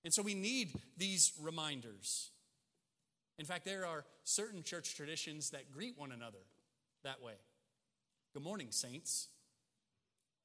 And 0.04 0.14
so 0.14 0.22
we 0.22 0.36
need 0.36 0.74
these 0.98 1.32
reminders. 1.42 2.30
In 3.40 3.46
fact, 3.46 3.66
there 3.66 3.86
are 3.86 4.06
certain 4.24 4.64
church 4.64 4.96
traditions 4.96 5.52
that 5.52 5.72
greet 5.72 5.98
one 5.98 6.12
another 6.12 6.38
that 7.04 7.22
way. 7.22 7.34
Good 8.34 8.44
morning, 8.44 8.68
saints. 8.70 9.30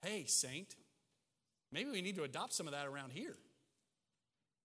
Hey, 0.02 0.24
saint. 0.26 0.74
Maybe 1.72 1.90
we 1.90 2.02
need 2.02 2.16
to 2.16 2.22
adopt 2.22 2.54
some 2.54 2.66
of 2.66 2.72
that 2.72 2.86
around 2.86 3.12
here 3.12 3.36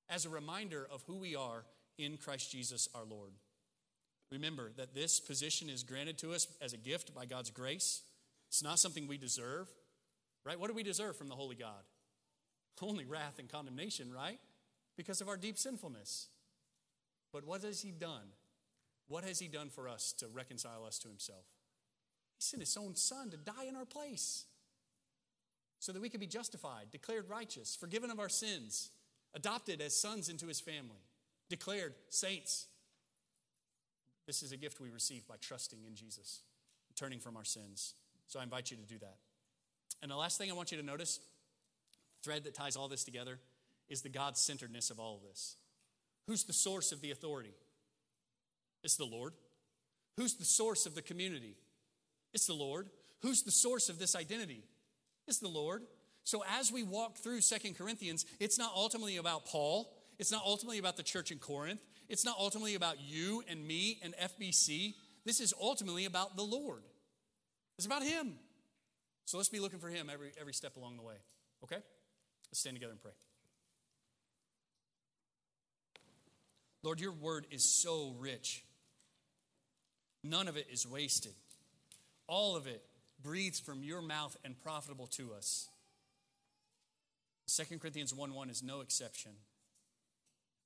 as 0.09 0.25
a 0.25 0.29
reminder 0.29 0.87
of 0.91 1.03
who 1.07 1.15
we 1.15 1.35
are 1.35 1.65
in 1.97 2.17
Christ 2.17 2.51
Jesus 2.51 2.87
our 2.95 3.05
Lord. 3.05 3.33
Remember 4.31 4.71
that 4.77 4.95
this 4.95 5.19
position 5.19 5.69
is 5.69 5.83
granted 5.83 6.17
to 6.19 6.33
us 6.33 6.47
as 6.61 6.73
a 6.73 6.77
gift 6.77 7.13
by 7.13 7.25
God's 7.25 7.51
grace. 7.51 8.01
It's 8.49 8.63
not 8.63 8.79
something 8.79 9.07
we 9.07 9.17
deserve, 9.17 9.69
right? 10.43 10.59
What 10.59 10.69
do 10.69 10.73
we 10.73 10.83
deserve 10.83 11.15
from 11.15 11.29
the 11.29 11.35
Holy 11.35 11.55
God? 11.55 11.83
Only 12.81 13.05
wrath 13.05 13.39
and 13.39 13.47
condemnation, 13.49 14.11
right? 14.11 14.39
Because 14.97 15.21
of 15.21 15.29
our 15.29 15.37
deep 15.37 15.57
sinfulness. 15.57 16.27
But 17.31 17.45
what 17.45 17.61
has 17.61 17.81
He 17.81 17.91
done? 17.91 18.33
What 19.07 19.23
has 19.23 19.39
He 19.39 19.47
done 19.47 19.69
for 19.69 19.87
us 19.87 20.13
to 20.13 20.27
reconcile 20.27 20.83
us 20.85 20.99
to 20.99 21.07
Himself? 21.07 21.45
He 22.37 22.41
sent 22.41 22.61
His 22.61 22.75
own 22.75 22.95
Son 22.95 23.29
to 23.29 23.37
die 23.37 23.65
in 23.69 23.75
our 23.75 23.85
place 23.85 24.45
so 25.79 25.91
that 25.91 26.01
we 26.01 26.09
could 26.09 26.19
be 26.19 26.27
justified, 26.27 26.91
declared 26.91 27.29
righteous, 27.29 27.75
forgiven 27.75 28.09
of 28.09 28.19
our 28.19 28.29
sins, 28.29 28.89
adopted 29.33 29.81
as 29.81 29.95
sons 29.95 30.27
into 30.27 30.47
His 30.47 30.59
family, 30.59 31.03
declared 31.49 31.93
saints. 32.09 32.67
This 34.27 34.41
is 34.41 34.51
a 34.51 34.57
gift 34.57 34.79
we 34.79 34.89
receive 34.89 35.27
by 35.27 35.35
trusting 35.41 35.79
in 35.85 35.95
Jesus, 35.95 36.41
turning 36.95 37.19
from 37.19 37.35
our 37.35 37.43
sins. 37.43 37.93
So 38.27 38.39
I 38.39 38.43
invite 38.43 38.71
you 38.71 38.77
to 38.77 38.83
do 38.83 38.97
that. 38.99 39.17
And 40.01 40.09
the 40.09 40.15
last 40.15 40.37
thing 40.37 40.49
I 40.49 40.53
want 40.53 40.71
you 40.71 40.77
to 40.77 40.85
notice, 40.85 41.19
thread 42.23 42.43
that 42.45 42.55
ties 42.55 42.75
all 42.75 42.87
this 42.87 43.03
together, 43.03 43.39
is 43.89 44.01
the 44.01 44.09
God 44.09 44.37
centeredness 44.37 44.89
of 44.89 44.99
all 44.99 45.15
of 45.15 45.23
this. 45.23 45.57
Who's 46.27 46.43
the 46.43 46.53
source 46.53 46.91
of 46.91 47.01
the 47.01 47.11
authority? 47.11 47.53
It's 48.83 48.95
the 48.95 49.05
Lord. 49.05 49.33
Who's 50.17 50.35
the 50.35 50.45
source 50.45 50.85
of 50.85 50.95
the 50.95 51.01
community? 51.01 51.55
It's 52.33 52.47
the 52.47 52.53
Lord. 52.53 52.89
Who's 53.21 53.43
the 53.43 53.51
source 53.51 53.89
of 53.89 53.99
this 53.99 54.15
identity? 54.15 54.63
It's 55.27 55.39
the 55.39 55.47
Lord. 55.47 55.83
So 56.23 56.43
as 56.57 56.71
we 56.71 56.83
walk 56.83 57.17
through 57.17 57.41
Second 57.41 57.77
Corinthians, 57.77 58.25
it's 58.39 58.57
not 58.57 58.71
ultimately 58.75 59.17
about 59.17 59.45
Paul. 59.45 59.93
It's 60.23 60.31
not 60.31 60.43
ultimately 60.45 60.77
about 60.77 60.95
the 60.95 61.03
church 61.03 61.31
in 61.31 61.37
Corinth. 61.37 61.81
It's 62.07 62.23
not 62.23 62.37
ultimately 62.39 62.75
about 62.75 62.95
you 63.01 63.43
and 63.49 63.67
me 63.67 63.99
and 64.01 64.15
FBC. 64.15 64.93
This 65.25 65.41
is 65.41 65.53
ultimately 65.59 66.05
about 66.05 66.37
the 66.37 66.43
Lord. 66.43 66.83
It's 67.77 67.85
about 67.85 68.03
Him. 68.03 68.35
So 69.25 69.35
let's 69.35 69.49
be 69.49 69.59
looking 69.59 69.79
for 69.79 69.89
Him 69.89 70.09
every, 70.09 70.31
every 70.39 70.53
step 70.53 70.77
along 70.77 70.95
the 70.95 71.01
way. 71.01 71.15
Okay? 71.65 71.75
Let's 71.75 72.61
stand 72.61 72.77
together 72.77 72.93
and 72.93 73.01
pray. 73.01 73.11
Lord, 76.83 77.01
your 77.01 77.11
word 77.11 77.45
is 77.51 77.65
so 77.65 78.15
rich. 78.17 78.63
None 80.23 80.47
of 80.47 80.55
it 80.55 80.67
is 80.71 80.87
wasted. 80.87 81.33
All 82.27 82.55
of 82.55 82.65
it 82.65 82.81
breathes 83.21 83.59
from 83.59 83.83
your 83.83 84.01
mouth 84.01 84.37
and 84.45 84.57
profitable 84.57 85.07
to 85.17 85.33
us. 85.33 85.67
2 87.53 87.77
Corinthians 87.79 88.13
1 88.13 88.33
1 88.33 88.49
is 88.49 88.63
no 88.63 88.79
exception. 88.79 89.33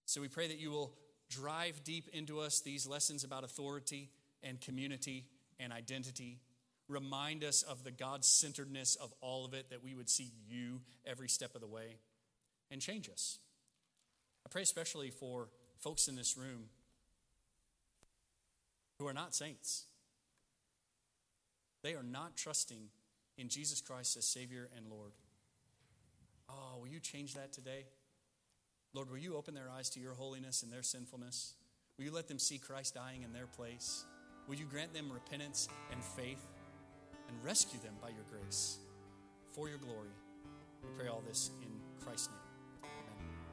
So 0.08 0.22
we 0.22 0.30
pray 0.30 0.48
that 0.48 0.58
you 0.58 0.72
will 0.72 0.94
drive 1.30 1.84
deep 1.84 2.08
into 2.14 2.40
us 2.40 2.62
these 2.62 2.88
lessons 2.88 3.26
about 3.26 3.44
authority 3.44 4.10
and 4.42 4.60
community 4.62 5.26
and 5.60 5.74
identity. 5.74 6.40
Remind 6.88 7.44
us 7.44 7.62
of 7.62 7.84
the 7.84 7.92
God 7.92 8.24
centeredness 8.24 8.96
of 8.96 9.14
all 9.20 9.44
of 9.44 9.54
it, 9.54 9.70
that 9.70 9.84
we 9.84 9.94
would 9.94 10.10
see 10.10 10.32
you 10.48 10.80
every 11.06 11.28
step 11.28 11.56
of 11.56 11.62
the 11.62 11.68
way 11.68 11.98
and 12.72 12.80
change 12.80 13.10
us. 13.10 13.40
I 14.46 14.50
pray 14.50 14.62
especially 14.62 15.10
for 15.10 15.50
folks 15.78 16.08
in 16.08 16.16
this 16.16 16.38
room 16.38 16.70
who 19.00 19.08
are 19.08 19.14
not 19.14 19.36
saints. 19.36 19.88
They 21.84 21.96
are 21.96 22.04
not 22.04 22.38
trusting 22.38 22.88
in 23.38 23.50
Jesus 23.50 23.82
Christ 23.82 24.16
as 24.16 24.26
Savior 24.26 24.70
and 24.78 24.88
Lord. 24.88 25.12
Oh, 26.50 26.80
will 26.80 26.88
you 26.88 27.02
change 27.02 27.34
that 27.34 27.52
today? 27.52 27.88
Lord, 28.94 29.10
will 29.10 29.18
you 29.18 29.36
open 29.36 29.54
their 29.54 29.70
eyes 29.70 29.90
to 29.92 30.00
your 30.00 30.14
holiness 30.14 30.64
and 30.64 30.72
their 30.72 30.84
sinfulness? 30.84 31.54
Will 31.98 32.06
you 32.06 32.12
let 32.12 32.28
them 32.28 32.40
see 32.40 32.58
Christ 32.58 32.96
dying 32.96 33.24
in 33.24 33.34
their 33.34 33.48
place? 33.48 34.06
Will 34.48 34.56
you 34.56 34.66
grant 34.66 34.94
them 34.94 35.12
repentance 35.12 35.68
and 35.92 36.04
faith 36.04 36.46
and 37.28 37.38
rescue 37.44 37.80
them 37.80 37.94
by 38.02 38.10
your 38.10 38.26
grace 38.32 38.78
for 39.52 39.68
your 39.68 39.78
glory? 39.78 40.16
We 40.82 40.90
pray 40.98 41.08
all 41.10 41.24
this 41.28 41.52
in 41.62 41.70
Christ's 42.04 42.30
name. 42.30 42.47